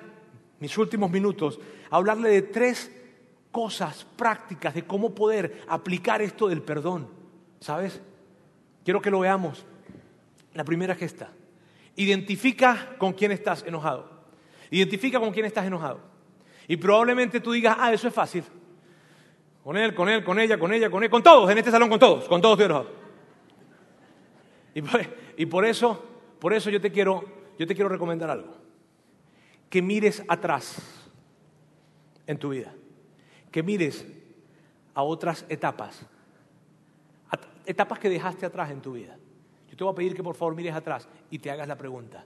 mis 0.60 0.78
últimos 0.78 1.10
minutos 1.10 1.60
a 1.90 1.96
hablarle 1.96 2.30
de 2.30 2.42
tres 2.42 2.90
cosas 3.50 4.06
prácticas 4.16 4.74
de 4.74 4.84
cómo 4.84 5.14
poder 5.14 5.62
aplicar 5.68 6.22
esto 6.22 6.48
del 6.48 6.62
perdón. 6.62 7.21
¿Sabes? 7.62 8.00
Quiero 8.84 9.00
que 9.00 9.10
lo 9.10 9.20
veamos. 9.20 9.64
La 10.52 10.64
primera 10.64 10.94
es 10.94 11.02
esta. 11.02 11.30
Identifica 11.94 12.96
con 12.98 13.12
quién 13.12 13.32
estás 13.32 13.64
enojado. 13.66 14.10
Identifica 14.70 15.20
con 15.20 15.30
quién 15.32 15.46
estás 15.46 15.64
enojado. 15.64 16.00
Y 16.66 16.76
probablemente 16.76 17.40
tú 17.40 17.52
digas, 17.52 17.76
ah, 17.78 17.92
eso 17.92 18.08
es 18.08 18.14
fácil. 18.14 18.44
Con 19.62 19.76
él, 19.76 19.94
con 19.94 20.08
él, 20.08 20.24
con 20.24 20.38
ella, 20.40 20.58
con 20.58 20.72
ella, 20.72 20.90
con 20.90 21.04
él, 21.04 21.10
con 21.10 21.22
todos, 21.22 21.48
en 21.50 21.58
este 21.58 21.70
salón 21.70 21.88
con 21.88 22.00
todos, 22.00 22.26
con 22.26 22.42
todos 22.42 22.58
estoy 22.58 22.66
enojado. 22.66 22.90
Y 25.36 25.46
por, 25.46 25.64
eso, 25.64 26.04
por 26.40 26.52
eso 26.52 26.68
yo 26.68 26.80
te 26.80 26.90
quiero, 26.90 27.24
yo 27.58 27.66
te 27.66 27.74
quiero 27.74 27.88
recomendar 27.88 28.28
algo. 28.28 28.56
Que 29.70 29.80
mires 29.80 30.22
atrás 30.28 30.82
en 32.26 32.38
tu 32.38 32.50
vida 32.50 32.74
que 33.52 33.62
mires 33.62 34.04
a 34.94 35.02
otras 35.02 35.44
etapas, 35.48 36.04
etapas 37.66 37.98
que 37.98 38.08
dejaste 38.08 38.46
atrás 38.46 38.70
en 38.70 38.80
tu 38.80 38.92
vida. 38.92 39.16
Yo 39.68 39.76
te 39.76 39.84
voy 39.84 39.92
a 39.92 39.96
pedir 39.96 40.14
que 40.14 40.22
por 40.22 40.34
favor 40.34 40.54
mires 40.54 40.74
atrás 40.74 41.08
y 41.30 41.38
te 41.38 41.50
hagas 41.50 41.66
la 41.66 41.76
pregunta. 41.76 42.24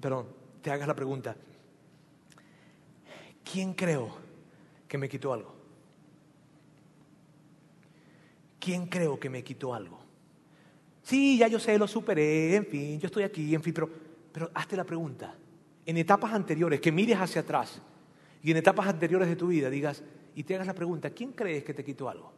Perdón, 0.00 0.26
te 0.62 0.70
hagas 0.70 0.88
la 0.88 0.94
pregunta. 0.94 1.36
¿Quién 3.44 3.74
creo 3.74 4.10
que 4.88 4.96
me 4.96 5.08
quitó 5.08 5.32
algo? 5.32 5.54
¿Quién 8.58 8.86
creo 8.86 9.18
que 9.18 9.30
me 9.30 9.42
quitó 9.42 9.74
algo? 9.74 9.98
Sí, 11.02 11.38
ya 11.38 11.48
yo 11.48 11.58
sé, 11.58 11.78
lo 11.78 11.88
superé, 11.88 12.56
en 12.56 12.66
fin, 12.66 13.00
yo 13.00 13.06
estoy 13.06 13.24
aquí, 13.24 13.54
en 13.54 13.62
fin, 13.62 13.74
pero, 13.74 13.90
pero 14.32 14.50
hazte 14.54 14.76
la 14.76 14.84
pregunta. 14.84 15.34
En 15.84 15.96
etapas 15.96 16.32
anteriores, 16.32 16.80
que 16.80 16.92
mires 16.92 17.18
hacia 17.18 17.40
atrás 17.40 17.80
y 18.42 18.50
en 18.50 18.58
etapas 18.58 18.86
anteriores 18.86 19.28
de 19.28 19.36
tu 19.36 19.48
vida 19.48 19.68
digas 19.70 20.02
y 20.34 20.44
te 20.44 20.54
hagas 20.54 20.66
la 20.66 20.74
pregunta, 20.74 21.10
¿quién 21.10 21.32
crees 21.32 21.64
que 21.64 21.74
te 21.74 21.84
quitó 21.84 22.08
algo? 22.08 22.32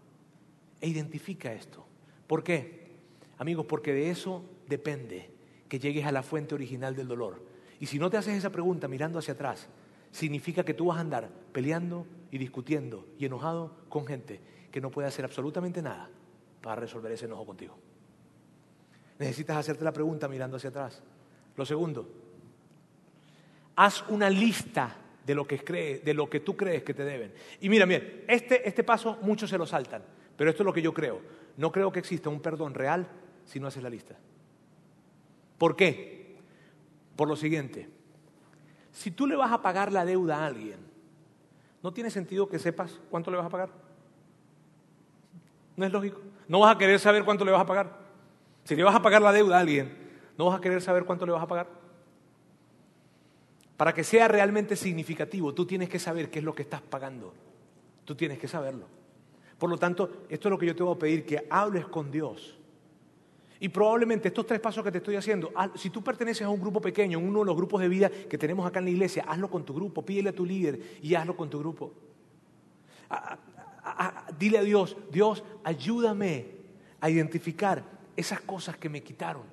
E 0.83 0.89
identifica 0.89 1.53
esto. 1.53 1.87
¿Por 2.27 2.45
qué? 2.45 2.91
Amigos, 3.39 3.65
porque 3.65 3.95
de 3.95 4.11
eso 4.11 4.45
depende 4.69 5.31
que 5.69 5.79
llegues 5.79 6.05
a 6.05 6.13
la 6.13 6.23
fuente 6.23 6.55
original 6.55 6.95
del 6.95 7.09
dolor. 7.09 7.43
Y 7.81 7.87
si 7.87 7.99
no 7.99 8.11
te 8.11 8.19
haces 8.19 8.37
esa 8.37 8.51
pregunta 8.51 8.89
mirando 8.89 9.19
hacia 9.19 9.33
atrás, 9.33 9.69
significa 10.11 10.65
que 10.65 10.75
tú 10.75 10.87
vas 10.87 10.99
a 10.99 11.01
andar 11.01 11.31
peleando 11.53 12.07
y 12.31 12.39
discutiendo 12.39 13.07
y 13.19 13.25
enojado 13.25 13.75
con 13.89 14.07
gente 14.07 14.41
que 14.71 14.81
no 14.81 14.91
puede 14.91 15.09
hacer 15.09 15.25
absolutamente 15.25 15.81
nada 15.81 16.11
para 16.61 16.77
resolver 16.77 17.13
ese 17.13 17.25
enojo 17.25 17.47
contigo. 17.47 17.79
Necesitas 19.19 19.57
hacerte 19.57 19.85
la 19.85 19.93
pregunta 19.93 20.29
mirando 20.29 20.57
hacia 20.57 20.71
atrás. 20.71 21.03
Lo 21.57 21.65
segundo, 21.65 22.09
haz 23.77 24.05
una 24.09 24.29
lista 24.29 24.97
de 25.25 25.35
lo 25.35 25.47
que, 25.47 26.03
de 26.05 26.15
lo 26.15 26.29
que 26.29 26.41
tú 26.41 26.57
crees 26.57 26.83
que 26.83 26.95
te 26.95 27.05
deben. 27.05 27.33
Y 27.61 27.69
mira, 27.69 27.87
mira, 27.87 28.03
este, 28.27 28.67
este 28.69 28.85
paso 28.85 29.19
muchos 29.23 29.49
se 29.49 29.59
lo 29.59 29.67
saltan, 29.67 30.03
pero 30.43 30.51
esto 30.51 30.65
es 30.65 30.67
lo 30.67 30.73
que 30.73 30.83
yo 30.83 30.93
creo. 30.93 31.21
No 31.57 31.71
creo 31.71 31.93
que 31.93 32.01
exista 32.01 32.29
un 32.29 32.41
perdón 32.41 32.75
real 32.75 33.07
si 33.45 33.61
no 33.61 33.69
haces 33.69 33.81
la 33.81 33.89
lista. 33.89 34.19
¿Por 35.57 35.77
qué? 35.77 36.37
Por 37.15 37.29
lo 37.29 37.37
siguiente, 37.37 37.89
si 38.91 39.13
tú 39.13 39.29
le 39.29 39.37
vas 39.37 39.53
a 39.53 39.63
pagar 39.63 39.93
la 39.93 40.05
deuda 40.05 40.39
a 40.39 40.47
alguien, 40.47 40.81
¿no 41.81 41.93
tiene 41.93 42.11
sentido 42.11 42.49
que 42.49 42.59
sepas 42.59 42.99
cuánto 43.09 43.31
le 43.31 43.37
vas 43.37 43.47
a 43.47 43.51
pagar? 43.51 43.71
¿No 45.77 45.87
es 45.87 45.93
lógico? 45.93 46.21
¿No 46.49 46.59
vas 46.59 46.75
a 46.75 46.79
querer 46.79 46.99
saber 46.99 47.25
cuánto 47.25 47.45
le 47.45 47.53
vas 47.53 47.61
a 47.61 47.67
pagar? 47.67 48.01
Si 48.65 48.75
le 48.75 48.83
vas 48.83 48.97
a 48.97 49.01
pagar 49.01 49.23
la 49.23 49.31
deuda 49.31 49.59
a 49.59 49.61
alguien, 49.61 49.97
¿no 50.37 50.47
vas 50.47 50.59
a 50.59 50.61
querer 50.61 50.83
saber 50.83 51.05
cuánto 51.05 51.25
le 51.25 51.31
vas 51.31 51.43
a 51.45 51.47
pagar? 51.47 51.69
Para 53.77 53.95
que 53.95 54.03
sea 54.03 54.27
realmente 54.27 54.75
significativo, 54.75 55.55
tú 55.55 55.67
tienes 55.67 55.89
que 55.89 56.01
saber 56.01 56.33
qué 56.33 56.41
es 56.41 56.45
lo 56.45 56.53
que 56.53 56.63
estás 56.63 56.83
pagando. 56.83 57.33
Tú 58.05 58.17
tienes 58.17 58.41
que 58.41 58.49
saberlo. 58.49 59.02
Por 59.63 59.71
lo 59.71 59.79
tanto, 59.79 60.25
esto 60.29 60.49
es 60.49 60.51
lo 60.51 60.59
que 60.59 60.67
yo 60.67 60.75
te 60.75 60.83
voy 60.83 60.93
a 60.93 60.99
pedir, 60.99 61.25
que 61.25 61.47
hables 61.49 61.87
con 61.87 62.11
Dios. 62.11 62.59
Y 63.61 63.69
probablemente 63.69 64.27
estos 64.27 64.45
tres 64.45 64.59
pasos 64.59 64.83
que 64.83 64.91
te 64.91 64.99
estoy 64.99 65.15
haciendo, 65.15 65.53
si 65.77 65.89
tú 65.89 66.03
perteneces 66.03 66.43
a 66.43 66.49
un 66.49 66.61
grupo 66.61 66.81
pequeño, 66.81 67.21
uno 67.21 67.39
de 67.39 67.45
los 67.45 67.55
grupos 67.55 67.81
de 67.81 67.87
vida 67.87 68.11
que 68.11 68.37
tenemos 68.37 68.67
acá 68.67 68.81
en 68.81 68.87
la 68.87 68.91
iglesia, 68.91 69.25
hazlo 69.25 69.49
con 69.49 69.65
tu 69.65 69.73
grupo, 69.73 70.05
pídele 70.05 70.31
a 70.31 70.33
tu 70.33 70.45
líder 70.45 70.99
y 71.01 71.15
hazlo 71.15 71.37
con 71.37 71.49
tu 71.49 71.61
grupo. 71.61 71.93
dile 74.37 74.59
a 74.59 74.63
Dios, 74.63 74.97
Dios, 75.13 75.45
ayúdame 75.63 76.49
a 77.01 77.09
identificar 77.09 77.85
esas 78.17 78.41
cosas 78.41 78.77
que 78.79 78.89
me 78.89 79.01
quitaron 79.01 79.45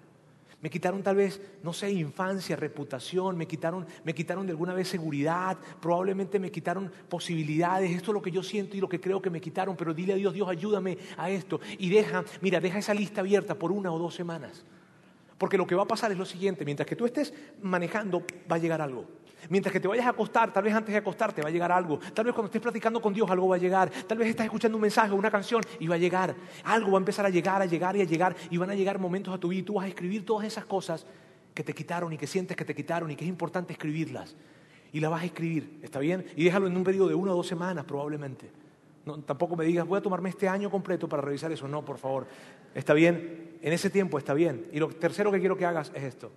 me 0.62 0.70
quitaron 0.70 1.02
tal 1.02 1.16
vez, 1.16 1.42
no 1.64 1.72
sé, 1.72 1.90
infancia, 1.92 2.56
reputación, 2.56 3.38
me 3.38 3.48
quitaron, 3.48 3.86
me 4.04 4.14
quitaron 4.14 4.46
de 4.46 4.52
alguna 4.52 4.74
vez 4.74 4.90
seguridad, 4.90 5.58
probablemente 5.82 6.38
me 6.38 6.52
quitaron 6.52 6.92
posibilidades. 7.08 7.92
Esto 7.92 8.12
es 8.12 8.16
lo 8.16 8.22
que 8.22 8.32
yo 8.32 8.44
siento 8.44 8.76
y 8.76 8.82
lo 8.82 8.90
que 8.90 9.00
creo 9.00 9.22
que 9.22 9.30
me 9.30 9.40
quitaron, 9.40 9.78
pero 9.78 9.94
dile 9.94 10.14
a 10.14 10.16
Dios, 10.18 10.34
Dios, 10.34 10.50
ayúdame 10.50 10.98
a 11.16 11.30
esto. 11.30 11.62
Y 11.78 11.90
deja, 11.90 12.26
mira, 12.42 12.60
deja 12.60 12.80
esa 12.80 12.94
lista 12.94 13.22
abierta 13.22 13.56
por 13.56 13.72
una 13.72 13.92
o 13.92 13.98
dos 13.98 14.16
semanas. 14.16 14.66
Porque 15.38 15.58
lo 15.58 15.66
que 15.66 15.76
va 15.76 15.84
a 15.84 15.88
pasar 15.88 16.12
es 16.12 16.18
lo 16.18 16.26
siguiente, 16.26 16.66
mientras 16.66 16.86
que 16.86 16.98
tú 16.98 17.06
estés 17.06 17.34
manejando, 17.62 18.26
va 18.52 18.58
a 18.58 18.60
llegar 18.60 18.82
algo. 18.82 19.06
Mientras 19.48 19.72
que 19.72 19.80
te 19.80 19.88
vayas 19.88 20.06
a 20.06 20.10
acostar, 20.10 20.52
tal 20.52 20.64
vez 20.64 20.74
antes 20.74 20.92
de 20.92 20.98
acostarte 20.98 21.42
va 21.42 21.48
a 21.48 21.52
llegar 21.52 21.72
algo. 21.72 22.00
Tal 22.14 22.26
vez 22.26 22.34
cuando 22.34 22.48
estés 22.48 22.62
platicando 22.62 23.02
con 23.02 23.14
Dios 23.14 23.30
algo 23.30 23.48
va 23.48 23.56
a 23.56 23.60
llegar. 23.60 23.90
Tal 23.90 24.18
vez 24.18 24.30
estás 24.30 24.46
escuchando 24.46 24.78
un 24.78 24.82
mensaje 24.82 25.12
o 25.12 25.16
una 25.16 25.32
canción 25.32 25.64
y 25.80 25.88
va 25.88 25.96
a 25.96 25.98
llegar. 25.98 26.36
Algo 26.66 26.92
va 26.92 26.98
a 26.98 27.00
empezar 27.02 27.26
a 27.26 27.30
llegar, 27.30 27.62
a 27.62 27.66
llegar 27.66 27.96
y 27.96 28.02
a 28.02 28.04
llegar. 28.04 28.36
Y 28.50 28.58
van 28.58 28.70
a 28.70 28.76
llegar 28.76 29.00
momentos 29.00 29.34
a 29.34 29.38
tu 29.38 29.50
vida 29.50 29.62
y 29.62 29.64
tú 29.64 29.76
vas 29.76 29.86
a 29.86 29.88
escribir 29.88 30.26
todas 30.26 30.46
esas 30.46 30.66
cosas 30.66 31.06
que 31.54 31.64
te 31.64 31.74
quitaron 31.74 32.12
y 32.12 32.18
que 32.18 32.28
sientes 32.28 32.58
que 32.58 32.66
te 32.66 32.76
quitaron 32.76 33.10
y 33.12 33.16
que 33.16 33.24
es 33.24 33.30
importante 33.30 33.74
escribirlas. 33.74 34.36
Y 34.92 35.00
las 35.00 35.12
vas 35.12 35.22
a 35.22 35.26
escribir, 35.26 35.80
¿está 35.84 36.00
bien? 36.00 36.26
Y 36.36 36.44
déjalo 36.44 36.68
en 36.68 36.76
un 36.76 36.84
periodo 36.84 37.08
de 37.08 37.16
una 37.16 37.32
o 37.32 37.36
dos 37.36 37.48
semanas 37.48 37.86
probablemente. 37.86 38.52
tampoco 39.26 39.56
me 39.56 39.64
digas, 39.64 39.88
voy 39.88 40.00
a 40.00 40.02
tomarme 40.02 40.30
este 40.30 40.48
año 40.50 40.70
completo 40.70 41.08
para 41.08 41.22
revisar 41.22 41.52
eso. 41.52 41.68
No, 41.68 41.86
por 41.86 41.98
favor. 41.98 42.28
Está 42.74 42.94
bien, 42.94 43.58
en 43.62 43.74
ese 43.74 43.90
tiempo 43.90 44.18
está 44.18 44.34
bien. 44.34 44.68
Y 44.74 44.80
lo 44.80 44.90
tercero 44.90 45.32
que 45.32 45.40
quiero 45.40 45.56
que 45.58 45.66
hagas 45.66 45.92
es 45.96 46.04
esto. 46.04 46.32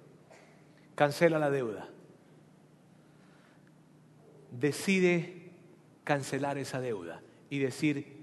Cancela 0.94 1.38
la 1.38 1.50
deuda 1.50 1.88
decide 4.52 5.50
cancelar 6.04 6.58
esa 6.58 6.80
deuda 6.80 7.22
y 7.50 7.58
decir, 7.58 8.22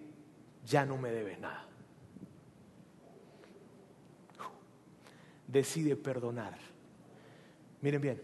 ya 0.66 0.86
no 0.86 0.98
me 0.98 1.12
debes 1.12 1.40
nada. 1.40 1.66
Decide 5.48 5.96
perdonar. 5.96 6.58
Miren 7.82 8.02
bien. 8.02 8.22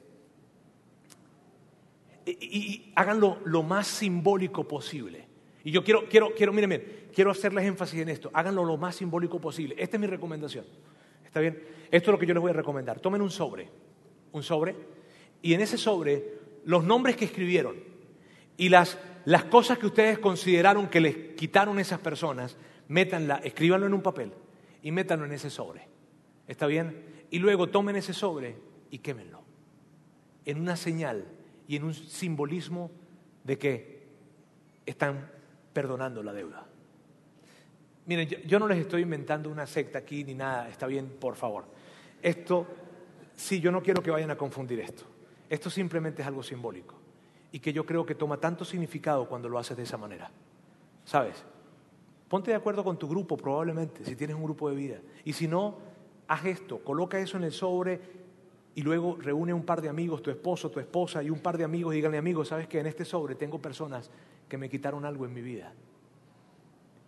Y, 2.27 2.91
háganlo 2.95 3.39
lo 3.45 3.63
más 3.63 3.87
simbólico 3.87 4.67
posible. 4.67 5.27
Y 5.63 5.71
yo 5.71 5.83
quiero, 5.83 6.07
quiero, 6.07 6.33
quiero, 6.35 6.53
miren 6.53 6.69
bien, 6.69 7.07
quiero 7.13 7.31
hacerles 7.31 7.65
énfasis 7.65 8.01
en 8.01 8.09
esto. 8.09 8.29
Háganlo 8.33 8.63
lo 8.63 8.77
más 8.77 8.95
simbólico 8.95 9.39
posible. 9.41 9.75
Esta 9.77 9.97
es 9.97 10.01
mi 10.01 10.07
recomendación. 10.07 10.65
¿Está 11.23 11.39
bien? 11.39 11.61
Esto 11.91 12.11
es 12.11 12.13
lo 12.13 12.19
que 12.19 12.25
yo 12.25 12.33
les 12.33 12.41
voy 12.41 12.51
a 12.51 12.53
recomendar. 12.53 12.99
Tomen 12.99 13.21
un 13.21 13.31
sobre, 13.31 13.69
un 14.31 14.43
sobre, 14.43 14.75
y 15.41 15.53
en 15.53 15.61
ese 15.61 15.77
sobre 15.77 16.35
los 16.65 16.83
nombres 16.83 17.15
que 17.15 17.25
escribieron, 17.25 17.75
y 18.57 18.69
las, 18.69 18.97
las 19.25 19.45
cosas 19.45 19.77
que 19.77 19.87
ustedes 19.87 20.19
consideraron 20.19 20.87
que 20.87 21.01
les 21.01 21.15
quitaron 21.35 21.79
esas 21.79 21.99
personas, 21.99 22.57
métanla, 22.87 23.37
escríbanlo 23.37 23.87
en 23.87 23.93
un 23.93 24.01
papel 24.01 24.31
y 24.81 24.91
métanlo 24.91 25.25
en 25.25 25.33
ese 25.33 25.49
sobre. 25.49 25.87
¿Está 26.47 26.67
bien? 26.67 27.25
Y 27.31 27.39
luego 27.39 27.67
tomen 27.67 27.95
ese 27.95 28.13
sobre 28.13 28.55
y 28.91 28.99
quémenlo. 28.99 29.41
En 30.45 30.61
una 30.61 30.77
señal 30.77 31.25
y 31.67 31.75
en 31.75 31.83
un 31.83 31.93
simbolismo 31.93 32.91
de 33.43 33.57
que 33.57 34.07
están 34.85 35.31
perdonando 35.73 36.21
la 36.21 36.33
deuda. 36.33 36.65
Miren, 38.05 38.29
yo, 38.29 38.59
no 38.59 38.67
les 38.67 38.77
estoy 38.77 39.01
inventando 39.01 39.49
una 39.49 39.65
secta 39.65 39.97
aquí 39.97 40.23
ni 40.23 40.35
nada, 40.35 40.69
está 40.69 40.85
bien, 40.85 41.09
por 41.19 41.35
favor. 41.35 41.65
Esto, 42.21 42.67
sí, 43.35 43.59
yo 43.59 43.71
no 43.71 43.81
quiero 43.81 44.03
que 44.03 44.11
vayan 44.11 44.29
a 44.29 44.37
confundir 44.37 44.79
esto. 44.79 45.03
Esto 45.49 45.71
simplemente 45.71 46.21
es 46.21 46.27
algo 46.27 46.43
simbólico 46.43 47.04
y 47.51 47.59
que 47.59 47.73
yo 47.73 47.85
creo 47.85 48.05
que 48.05 48.15
toma 48.15 48.37
tanto 48.37 48.65
significado 48.65 49.27
cuando 49.27 49.49
lo 49.49 49.57
haces 49.57 49.77
de 49.77 49.83
esa 49.83 49.97
manera. 49.97 50.29
¿Sabes? 51.05 51.43
Ponte 52.27 52.51
de 52.51 52.57
acuerdo 52.57 52.83
con 52.83 52.97
tu 52.97 53.07
grupo 53.07 53.37
probablemente, 53.37 54.03
si 54.03 54.15
tienes 54.15 54.35
un 54.35 54.43
grupo 54.43 54.69
de 54.69 54.75
vida. 54.75 54.97
Y 55.23 55.33
si 55.33 55.47
no, 55.47 55.75
haz 56.27 56.45
esto, 56.45 56.79
coloca 56.79 57.19
eso 57.19 57.37
en 57.37 57.43
el 57.43 57.51
sobre 57.51 58.01
y 58.73 58.81
luego 58.81 59.17
reúne 59.19 59.53
un 59.53 59.63
par 59.63 59.81
de 59.81 59.87
amigos, 59.87 60.21
tu 60.21 60.31
esposo, 60.31 60.69
tu 60.69 60.79
esposa 60.79 61.23
y 61.23 61.29
un 61.29 61.39
par 61.39 61.57
de 61.57 61.63
amigos 61.63 61.93
y 61.93 61.97
díganle 61.97 62.17
amigos, 62.17 62.49
sabes 62.49 62.67
que 62.67 62.79
en 62.79 62.87
este 62.87 63.05
sobre 63.05 63.35
tengo 63.35 63.61
personas 63.61 64.09
que 64.49 64.57
me 64.57 64.69
quitaron 64.69 65.05
algo 65.05 65.25
en 65.25 65.33
mi 65.33 65.41
vida. 65.41 65.73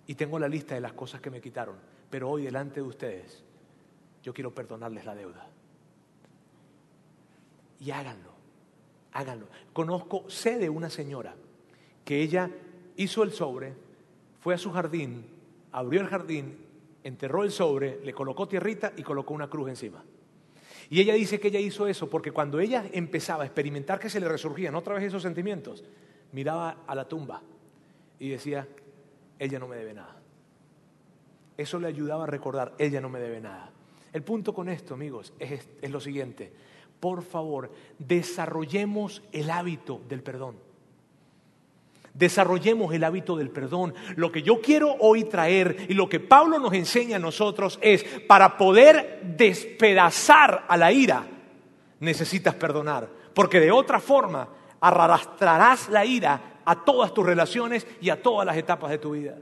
Y 0.06 0.16
tengo 0.16 0.40
la 0.40 0.48
lista 0.48 0.76
de 0.76 0.82
las 0.82 0.94
cosas 0.94 1.20
que 1.20 1.30
me 1.30 1.42
quitaron, 1.42 1.76
pero 2.10 2.30
hoy 2.30 2.44
delante 2.44 2.76
de 2.76 2.88
ustedes 2.88 3.44
yo 4.24 4.34
quiero 4.34 4.54
perdonarles 4.54 5.04
la 5.04 5.16
deuda. 5.16 5.48
Y 7.80 7.92
háganlo, 7.92 8.27
háganlo. 9.18 9.48
Conozco, 9.74 10.30
sé 10.30 10.60
de 10.60 10.70
una 10.70 10.92
señora 10.92 11.36
que 12.06 12.22
ella 12.22 12.52
hizo 12.98 13.24
el 13.24 13.32
sobre, 13.32 13.74
fue 14.40 14.54
a 14.54 14.60
su 14.60 14.72
jardín, 14.72 15.26
abrió 15.72 16.02
el 16.02 16.08
jardín, 16.08 16.58
enterró 17.04 17.44
el 17.44 17.52
sobre, 17.52 18.00
le 18.06 18.14
colocó 18.14 18.48
tierrita 18.48 18.94
y 18.96 19.02
colocó 19.02 19.34
una 19.34 19.50
cruz 19.50 19.70
encima. 19.70 20.04
Y 20.92 21.02
ella 21.02 21.16
dice 21.16 21.40
que 21.40 21.48
ella 21.48 21.60
hizo 21.60 21.88
eso 21.88 22.08
porque 22.10 22.32
cuando 22.32 22.60
ella 22.60 22.86
empezaba 22.94 23.42
a 23.42 23.48
experimentar 23.48 24.00
que 24.00 24.10
se 24.10 24.20
le 24.20 24.30
resurgían 24.30 24.76
otra 24.76 24.94
vez 24.94 25.06
esos 25.06 25.24
sentimientos, 25.24 25.84
miraba 26.32 26.84
a 26.86 26.94
la 26.94 27.08
tumba 27.08 27.42
y 28.20 28.30
decía, 28.30 28.68
ella 29.40 29.58
no 29.58 29.68
me 29.68 29.78
debe 29.78 29.96
nada. 29.96 30.16
Eso 31.58 31.80
le 31.80 31.88
ayudaba 31.88 32.26
a 32.26 32.28
recordar, 32.28 32.76
ella 32.78 33.02
no 33.02 33.10
me 33.10 33.20
debe 33.20 33.42
nada. 33.42 33.72
El 34.14 34.22
punto 34.22 34.54
con 34.54 34.70
esto, 34.70 34.94
amigos, 34.94 35.34
es, 35.40 35.68
es 35.82 35.90
lo 35.90 36.00
siguiente. 36.00 36.54
Por 37.00 37.24
favor, 37.24 37.72
desarrollemos 38.00 39.22
el 39.32 39.50
hábito 39.50 40.02
del 40.08 40.24
perdón 40.24 40.68
desarrollemos 42.18 42.94
el 42.94 43.04
hábito 43.04 43.36
del 43.36 43.50
perdón. 43.50 43.94
Lo 44.16 44.32
que 44.32 44.42
yo 44.42 44.60
quiero 44.60 44.96
hoy 45.00 45.26
traer 45.26 45.86
y 45.88 45.94
lo 45.94 46.10
que 46.10 46.20
Pablo 46.20 46.60
nos 46.60 46.74
enseña 46.74 47.18
a 47.18 47.20
nosotros 47.20 47.78
es, 47.82 48.04
para 48.28 48.58
poder 48.58 49.22
despedazar 49.38 50.66
a 50.68 50.78
la 50.78 50.92
ira, 50.92 51.26
necesitas 52.00 52.56
perdonar, 52.56 53.08
porque 53.34 53.60
de 53.60 53.72
otra 53.72 54.00
forma 54.00 54.50
arrastrarás 54.80 55.90
la 55.90 56.06
ira 56.06 56.62
a 56.66 56.84
todas 56.84 57.14
tus 57.14 57.26
relaciones 57.26 57.86
y 58.02 58.10
a 58.10 58.22
todas 58.22 58.46
las 58.46 58.58
etapas 58.58 58.90
de 58.90 58.98
tu 58.98 59.12
vida. 59.12 59.38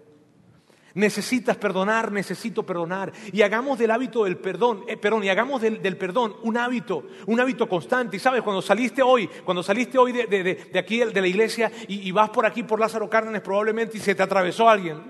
Necesitas 0.95 1.57
perdonar, 1.57 2.09
necesito 2.09 2.63
perdonar. 2.63 3.11
Y 3.33 3.41
hagamos 3.41 3.77
del 3.77 3.91
hábito 3.91 4.23
del 4.23 4.37
perdón, 4.37 4.85
eh, 4.87 4.95
perdón, 4.95 5.25
y 5.25 5.29
hagamos 5.29 5.61
del, 5.61 5.97
perdón 5.97 6.37
un 6.43 6.55
hábito, 6.55 7.03
un 7.25 7.37
hábito 7.37 7.67
constante. 7.67 8.15
Y 8.15 8.19
sabes, 8.21 8.41
cuando 8.41 8.61
saliste 8.61 9.01
hoy, 9.01 9.27
cuando 9.43 9.61
saliste 9.61 9.97
hoy 9.97 10.13
de, 10.13 10.79
aquí, 10.79 10.99
de 10.99 11.21
la 11.21 11.27
iglesia, 11.27 11.69
y, 11.89 12.09
vas 12.13 12.29
por 12.29 12.45
aquí, 12.45 12.63
por 12.63 12.79
Lázaro 12.79 13.09
Cárdenas, 13.09 13.41
probablemente, 13.41 13.97
y 13.97 13.99
se 13.99 14.15
te 14.15 14.23
atravesó 14.23 14.69
alguien. 14.69 15.03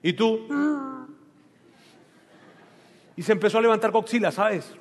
Y 0.00 0.12
tú. 0.12 0.46
Y 3.16 3.22
se 3.22 3.32
empezó 3.32 3.58
a 3.58 3.60
levantar 3.60 3.90
coxilas, 3.90 4.34
¿sabes? 4.34 4.72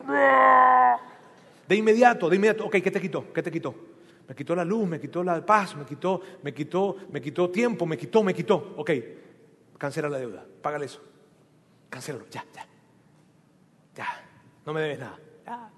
De 1.67 1.76
inmediato, 1.76 2.30
de 2.30 2.36
inmediato. 2.36 2.67
Ok, 2.67 2.74
¿qué 2.74 2.91
te 2.91 3.01
quitó? 3.01 3.34
¿Qué 3.34 3.41
te 3.41 3.49
quitó? 3.49 3.74
Me 4.28 4.36
quitó 4.36 4.55
la 4.55 4.63
luz, 4.63 4.88
me 4.88 4.99
quitó 4.99 5.24
la 5.24 5.43
paz, 5.43 5.76
me 5.76 5.84
quitó, 5.84 6.21
me 6.43 6.53
quitó, 6.53 6.95
me 7.11 7.19
quitó 7.19 7.49
tiempo, 7.49 7.88
me 7.88 7.97
quitó, 7.97 8.24
me 8.24 8.36
quitó. 8.36 8.76
Ok, 8.78 8.91
cancela 9.84 10.07
la 10.07 10.17
deuda, 10.17 10.45
págale 10.61 10.86
eso. 10.86 11.01
Cancélalo, 11.89 12.25
ya, 12.31 12.45
ya. 12.55 12.65
Ya, 13.93 14.07
no 14.65 14.71
me 14.71 14.79
debes 14.79 14.97
nada. 14.97 15.19
Ya. 15.45 15.69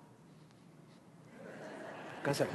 Cancela. 2.22 2.52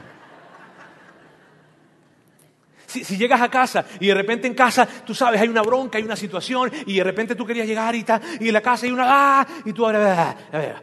Si, 2.87 3.17
llegas 3.17 3.41
a 3.41 3.51
casa 3.51 3.85
y 3.99 4.07
de 4.07 4.15
repente 4.15 4.47
en 4.47 4.55
casa, 4.55 4.87
tú 5.05 5.13
sabes, 5.13 5.41
hay 5.41 5.49
una 5.49 5.63
bronca, 5.63 5.99
hay 5.99 6.05
una 6.05 6.15
situación, 6.15 6.71
y 6.87 6.99
de 6.99 7.03
repente 7.03 7.35
tú 7.35 7.45
querías 7.45 7.67
llegar 7.67 7.97
y, 7.97 8.05
y 8.39 8.47
en 8.47 8.55
la 8.55 8.61
casa 8.61 8.87
hay 8.87 8.93
una, 8.93 9.07
¡ah! 9.09 9.47
y 9.65 9.73
tú 9.73 9.85
ahora, 9.85 10.37
a 10.53 10.57
ver, 10.57 10.77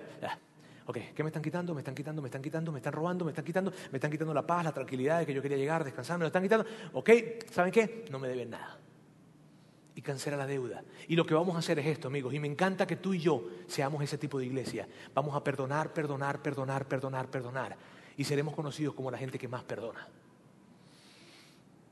ok, 0.85 0.97
¿qué 1.15 1.23
me 1.23 1.29
están 1.29 1.43
quitando? 1.43 1.73
Me 1.73 1.79
están 1.79 1.95
quitando, 1.95 2.21
me 2.21 2.27
están 2.27 2.41
quitando, 2.41 2.73
me 2.73 2.79
están 2.79 2.91
robando, 2.91 3.23
me 3.23 3.31
están 3.31 3.45
quitando, 3.45 3.71
me 3.89 3.97
están 3.99 4.11
quitando 4.11 4.33
la 4.33 4.45
paz, 4.45 4.65
la 4.65 4.73
tranquilidad 4.73 5.19
de 5.19 5.25
que 5.25 5.33
yo 5.33 5.41
quería 5.41 5.57
llegar, 5.57 5.85
descansar, 5.85 6.17
me 6.17 6.23
lo 6.23 6.27
están 6.27 6.43
quitando. 6.43 6.65
Ok, 6.91 7.09
¿saben 7.51 7.71
qué? 7.71 8.03
No 8.11 8.19
me 8.19 8.27
deben 8.27 8.49
nada 8.49 8.79
y 9.97 10.01
cancela 10.03 10.37
la 10.37 10.45
deuda. 10.45 10.83
Y 11.07 11.15
lo 11.15 11.25
que 11.25 11.33
vamos 11.33 11.55
a 11.55 11.59
hacer 11.59 11.79
es 11.79 11.87
esto, 11.87 12.07
amigos, 12.07 12.31
y 12.31 12.39
me 12.39 12.47
encanta 12.47 12.85
que 12.85 12.97
tú 12.97 13.15
y 13.15 13.19
yo 13.19 13.43
seamos 13.65 14.03
ese 14.03 14.19
tipo 14.19 14.37
de 14.37 14.45
iglesia. 14.45 14.87
Vamos 15.15 15.35
a 15.35 15.43
perdonar, 15.43 15.91
perdonar, 15.91 16.39
perdonar, 16.39 16.87
perdonar, 16.87 17.31
perdonar. 17.31 17.75
Y 18.15 18.23
seremos 18.23 18.53
conocidos 18.53 18.93
como 18.93 19.09
la 19.09 19.17
gente 19.17 19.39
que 19.39 19.47
más 19.47 19.63
perdona. 19.63 20.07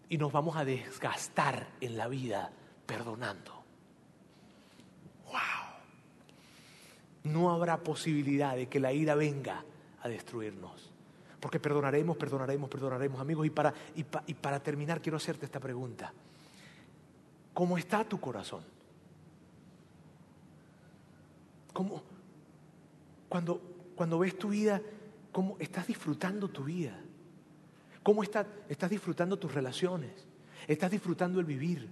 Y 0.07 0.19
nos 0.19 0.31
vamos 0.31 0.55
a 0.55 0.63
desgastar 0.63 1.67
en 1.81 1.97
la 1.97 2.07
vida 2.07 2.51
perdonando. 2.85 3.63
¡Wow! 5.25 5.33
No 7.23 7.51
habrá 7.51 7.77
posibilidad 7.77 8.55
de 8.55 8.67
que 8.69 8.79
la 8.79 8.93
ira 8.93 9.15
venga 9.15 9.65
a 10.03 10.07
destruirnos. 10.07 10.91
Porque 11.39 11.59
perdonaremos, 11.59 12.17
perdonaremos, 12.17 12.69
perdonaremos, 12.69 13.19
amigos. 13.19 13.47
Y 13.47 13.49
para, 13.49 13.73
y 13.95 14.03
para 14.35 14.59
terminar, 14.59 15.01
quiero 15.01 15.17
hacerte 15.17 15.45
esta 15.45 15.59
pregunta. 15.59 16.13
¿Cómo 17.55 17.77
está 17.77 18.03
tu 18.03 18.19
corazón? 18.19 18.61
¿Cómo, 21.71 22.03
cuando, 23.29 23.61
cuando 23.95 24.19
ves 24.19 24.37
tu 24.37 24.49
vida, 24.49 24.81
cómo 25.31 25.55
estás 25.57 25.87
disfrutando 25.87 26.49
tu 26.49 26.65
vida? 26.65 26.99
¿Cómo 28.03 28.23
estás 28.23 28.45
disfrutando 28.89 29.39
tus 29.39 29.53
relaciones? 29.53 30.11
¿Estás 30.67 30.91
disfrutando 30.91 31.39
el 31.39 31.45
vivir? 31.45 31.89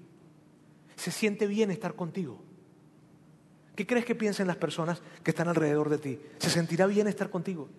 ¿Se 0.98 1.12
siente 1.12 1.48
bien 1.48 1.72
estar 1.72 1.96
contigo? 1.96 2.42
¿Qué 3.74 3.88
crees 3.88 4.04
que 4.04 4.16
piensan 4.16 4.48
las 4.48 4.58
personas 4.58 5.02
que 5.24 5.32
están 5.32 5.48
alrededor 5.48 5.88
de 5.88 5.98
ti? 5.98 6.20
¿Se 6.40 6.50
sentirá 6.50 6.88
bien 6.88 7.08
estar 7.08 7.30
contigo? 7.30 7.70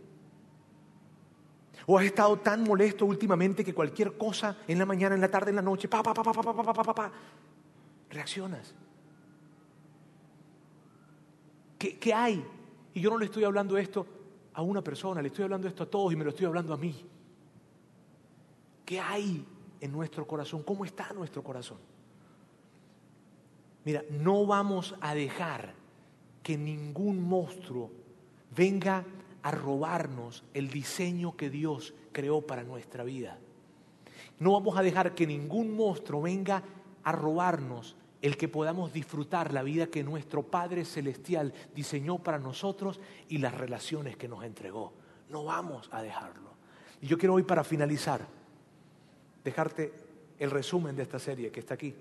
¿O 1.84 1.98
has 1.98 2.06
estado 2.06 2.38
tan 2.38 2.64
molesto 2.64 3.04
últimamente 3.04 3.62
que 3.62 3.74
cualquier 3.74 4.16
cosa 4.16 4.56
en 4.66 4.78
la 4.78 4.86
mañana, 4.86 5.14
en 5.14 5.20
la 5.20 5.30
tarde, 5.30 5.50
en 5.50 5.56
la 5.56 5.62
noche, 5.62 5.86
pa, 5.86 6.02
pa, 6.02 6.14
pa, 6.14 6.22
pa, 6.22 6.32
pa, 6.32 6.42
pa, 6.42 6.72
pa, 6.72 6.82
pa, 6.82 6.94
pa, 6.94 7.12
reaccionas? 8.14 8.74
¿Qué, 11.78 12.14
hay? 12.14 12.42
Y 12.94 13.00
yo 13.00 13.10
no 13.10 13.18
le 13.18 13.26
estoy 13.26 13.44
hablando 13.44 13.76
esto 13.76 14.06
a 14.54 14.62
una 14.62 14.82
persona, 14.82 15.20
le 15.20 15.28
estoy 15.28 15.44
hablando 15.44 15.68
esto 15.68 15.82
a 15.82 15.86
todos 15.86 16.12
y 16.12 16.16
me 16.16 16.24
lo 16.24 16.30
estoy 16.30 16.46
hablando 16.46 16.72
a 16.72 16.78
mí. 16.78 16.94
¿Qué 18.86 19.00
hay 19.00 19.44
en 19.80 19.92
nuestro 19.92 20.26
corazón? 20.26 20.62
¿Cómo 20.62 20.86
está 20.86 21.12
nuestro 21.12 21.42
corazón? 21.42 21.78
Mira, 23.84 24.02
no 24.10 24.46
vamos 24.46 24.94
a 25.00 25.14
dejar 25.14 25.74
que 26.42 26.56
ningún 26.56 27.20
monstruo 27.20 27.90
venga 28.56 29.04
a 29.42 29.50
robarnos 29.50 30.42
el 30.54 30.70
diseño 30.70 31.36
que 31.36 31.50
Dios 31.50 31.92
creó 32.12 32.40
para 32.40 32.62
nuestra 32.62 33.04
vida. 33.04 33.38
No 34.38 34.52
vamos 34.52 34.78
a 34.78 34.82
dejar 34.82 35.14
que 35.14 35.26
ningún 35.26 35.76
monstruo 35.76 36.22
venga 36.22 36.62
a 37.02 37.12
robarnos 37.12 37.96
el 38.24 38.38
que 38.38 38.48
podamos 38.48 38.90
disfrutar 38.90 39.52
la 39.52 39.62
vida 39.62 39.88
que 39.88 40.02
nuestro 40.02 40.42
Padre 40.42 40.86
Celestial 40.86 41.52
diseñó 41.74 42.16
para 42.16 42.38
nosotros 42.38 42.98
y 43.28 43.36
las 43.36 43.52
relaciones 43.52 44.16
que 44.16 44.28
nos 44.28 44.42
entregó. 44.44 44.94
No 45.28 45.44
vamos 45.44 45.90
a 45.92 46.00
dejarlo. 46.00 46.54
Y 47.02 47.06
yo 47.06 47.18
quiero 47.18 47.34
hoy 47.34 47.42
para 47.42 47.62
finalizar, 47.64 48.22
dejarte 49.44 49.92
el 50.38 50.50
resumen 50.50 50.96
de 50.96 51.02
esta 51.02 51.18
serie 51.18 51.50
que 51.50 51.60
está 51.60 51.74
aquí. 51.74 51.94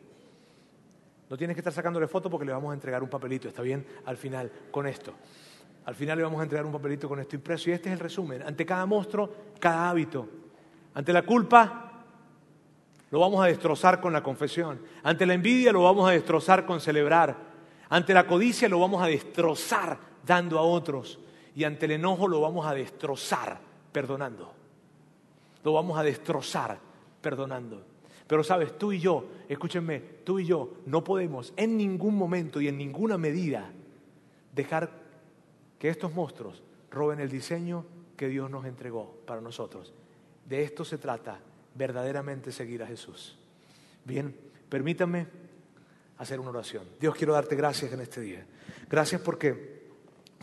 No 1.30 1.36
tienes 1.36 1.58
que 1.58 1.60
estar 1.60 1.74
sacándole 1.74 2.08
foto 2.08 2.30
porque 2.30 2.46
le 2.46 2.54
vamos 2.54 2.72
a 2.72 2.76
entregar 2.76 3.04
un 3.04 3.10
papelito, 3.10 3.50
está 3.50 3.62
bien, 3.62 3.86
al 4.06 4.16
final 4.16 4.50
con 4.72 4.88
esto. 4.88 5.14
Al 5.84 5.96
final 5.96 6.20
le 6.20 6.24
vamos 6.24 6.40
a 6.40 6.44
entregar 6.44 6.66
un 6.66 6.72
papelito 6.72 7.10
con 7.10 7.20
esto 7.20 7.36
impreso. 7.36 7.70
Y 7.70 7.74
este 7.74 7.90
es 7.90 7.94
el 7.96 8.00
resumen. 8.00 8.44
Ante 8.44 8.66
cada 8.66 8.86
monstruo, 8.86 9.30
cada 9.60 9.90
hábito. 9.90 10.30
Ante 10.94 11.12
la 11.12 11.24
culpa, 11.24 11.93
lo 13.14 13.20
vamos 13.20 13.44
a 13.44 13.48
destrozar 13.48 14.02
con 14.02 14.12
la 14.12 14.24
confesión. 14.24 14.82
Ante 15.04 15.28
la 15.28 15.36
envidia 15.36 15.72
lo 15.72 15.84
vamos 15.84 16.10
a 16.10 16.14
destrozar 16.14 16.66
con 16.66 16.82
celebrar. 16.82 17.38
Ante 17.90 18.12
la 18.12 18.26
codicia 18.26 18.68
lo 18.68 18.80
vamos 18.80 19.04
a 19.04 19.06
destrozar 19.06 20.00
dando 20.26 20.58
a 20.58 20.64
otros. 20.64 21.20
Y 21.56 21.64
ante 21.64 21.86
el 21.86 21.92
enojo 21.92 22.28
lo 22.28 22.42
vamos 22.42 22.66
a 22.66 22.74
destrozar 22.74 23.60
perdonando. 23.92 24.52
Lo 25.64 25.74
vamos 25.74 25.96
a 26.00 26.02
destrozar 26.02 26.80
perdonando. 27.22 27.84
Pero 28.26 28.44
sabes, 28.44 28.80
tú 28.80 28.92
y 28.92 29.00
yo, 29.00 29.26
escúchenme, 29.48 30.00
tú 30.24 30.40
y 30.40 30.48
yo 30.48 30.78
no 30.88 31.04
podemos 31.04 31.54
en 31.56 31.78
ningún 31.78 32.16
momento 32.16 32.62
y 32.62 32.68
en 32.68 32.80
ninguna 32.80 33.20
medida 33.20 33.72
dejar 34.56 34.90
que 35.78 35.90
estos 35.90 36.16
monstruos 36.16 36.64
roben 36.90 37.20
el 37.20 37.30
diseño 37.30 37.86
que 38.18 38.28
Dios 38.28 38.50
nos 38.50 38.66
entregó 38.66 39.18
para 39.28 39.40
nosotros. 39.40 39.94
De 40.50 40.64
esto 40.64 40.84
se 40.84 40.98
trata 40.98 41.40
verdaderamente 41.76 42.52
seguir 42.52 42.84
a 42.84 42.88
Jesús. 42.88 43.38
Bien, 44.06 44.36
permítanme 44.70 45.28
hacer 46.18 46.40
una 46.40 46.50
oración. 46.50 46.84
Dios, 47.00 47.16
quiero 47.16 47.34
darte 47.34 47.56
gracias 47.56 47.92
en 47.92 48.02
este 48.02 48.22
día. 48.22 48.46
Gracias 48.90 49.22
porque 49.22 49.74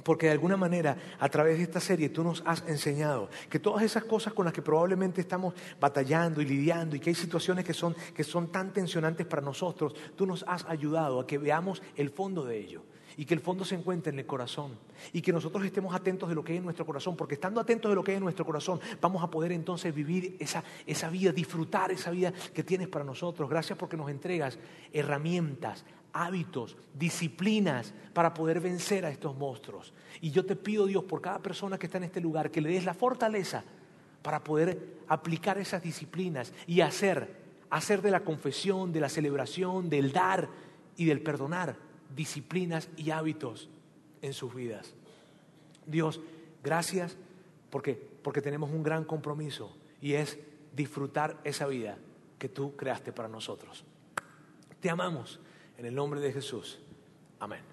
porque 0.02 0.26
de 0.26 0.32
alguna 0.32 0.56
manera, 0.56 0.96
a 1.18 1.28
través 1.28 1.58
de 1.58 1.64
esta 1.64 1.78
serie, 1.78 2.08
tú 2.08 2.24
nos 2.24 2.42
has 2.46 2.64
enseñado 2.66 3.28
que 3.48 3.58
todas 3.58 3.82
esas 3.82 4.04
cosas 4.04 4.32
con 4.32 4.44
las 4.46 4.54
que 4.54 4.62
probablemente 4.62 5.20
estamos 5.20 5.54
batallando 5.78 6.40
y 6.40 6.46
lidiando 6.46 6.96
y 6.96 7.00
que 7.00 7.10
hay 7.10 7.14
situaciones 7.14 7.64
que 7.66 7.74
son, 7.74 7.94
que 8.14 8.24
son 8.24 8.50
tan 8.50 8.72
tensionantes 8.72 9.26
para 9.26 9.42
nosotros, 9.42 9.94
tú 10.16 10.26
nos 10.26 10.42
has 10.48 10.64
ayudado 10.64 11.20
a 11.20 11.26
que 11.26 11.36
veamos 11.36 11.82
el 11.96 12.10
fondo 12.10 12.44
de 12.44 12.58
ello 12.58 12.82
y 13.16 13.24
que 13.24 13.34
el 13.34 13.40
fondo 13.40 13.64
se 13.64 13.74
encuentre 13.74 14.12
en 14.12 14.18
el 14.18 14.26
corazón 14.26 14.72
y 15.12 15.20
que 15.20 15.32
nosotros 15.32 15.64
estemos 15.64 15.94
atentos 15.94 16.28
de 16.28 16.34
lo 16.34 16.44
que 16.44 16.52
hay 16.52 16.58
en 16.58 16.64
nuestro 16.64 16.86
corazón, 16.86 17.16
porque 17.16 17.34
estando 17.34 17.60
atentos 17.60 17.90
de 17.90 17.94
lo 17.94 18.04
que 18.04 18.12
hay 18.12 18.16
en 18.18 18.24
nuestro 18.24 18.44
corazón 18.44 18.80
vamos 19.00 19.22
a 19.22 19.30
poder 19.30 19.52
entonces 19.52 19.94
vivir 19.94 20.36
esa, 20.38 20.62
esa 20.86 21.10
vida, 21.10 21.32
disfrutar 21.32 21.90
esa 21.90 22.10
vida 22.10 22.32
que 22.54 22.62
tienes 22.62 22.88
para 22.88 23.04
nosotros. 23.04 23.48
Gracias 23.48 23.78
porque 23.78 23.96
nos 23.96 24.10
entregas 24.10 24.58
herramientas, 24.92 25.84
hábitos, 26.12 26.76
disciplinas 26.94 27.94
para 28.12 28.34
poder 28.34 28.60
vencer 28.60 29.04
a 29.04 29.10
estos 29.10 29.36
monstruos. 29.36 29.92
Y 30.20 30.30
yo 30.30 30.44
te 30.44 30.56
pido, 30.56 30.86
Dios, 30.86 31.04
por 31.04 31.20
cada 31.20 31.40
persona 31.40 31.78
que 31.78 31.86
está 31.86 31.98
en 31.98 32.04
este 32.04 32.20
lugar, 32.20 32.50
que 32.50 32.60
le 32.60 32.70
des 32.70 32.84
la 32.84 32.94
fortaleza 32.94 33.64
para 34.22 34.44
poder 34.44 35.00
aplicar 35.08 35.58
esas 35.58 35.82
disciplinas 35.82 36.52
y 36.66 36.82
hacer, 36.82 37.36
hacer 37.70 38.02
de 38.02 38.10
la 38.10 38.20
confesión, 38.20 38.92
de 38.92 39.00
la 39.00 39.08
celebración, 39.08 39.88
del 39.88 40.12
dar 40.12 40.48
y 40.96 41.06
del 41.06 41.22
perdonar 41.22 41.89
disciplinas 42.14 42.88
y 42.96 43.10
hábitos 43.10 43.68
en 44.22 44.32
sus 44.32 44.54
vidas. 44.54 44.94
Dios, 45.86 46.20
gracias 46.62 47.16
porque, 47.70 47.94
porque 48.22 48.42
tenemos 48.42 48.70
un 48.70 48.82
gran 48.82 49.04
compromiso 49.04 49.76
y 50.00 50.14
es 50.14 50.38
disfrutar 50.74 51.40
esa 51.44 51.66
vida 51.66 51.98
que 52.38 52.48
tú 52.48 52.76
creaste 52.76 53.12
para 53.12 53.28
nosotros. 53.28 53.84
Te 54.80 54.90
amamos 54.90 55.40
en 55.76 55.86
el 55.86 55.94
nombre 55.94 56.20
de 56.20 56.32
Jesús. 56.32 56.78
Amén. 57.38 57.69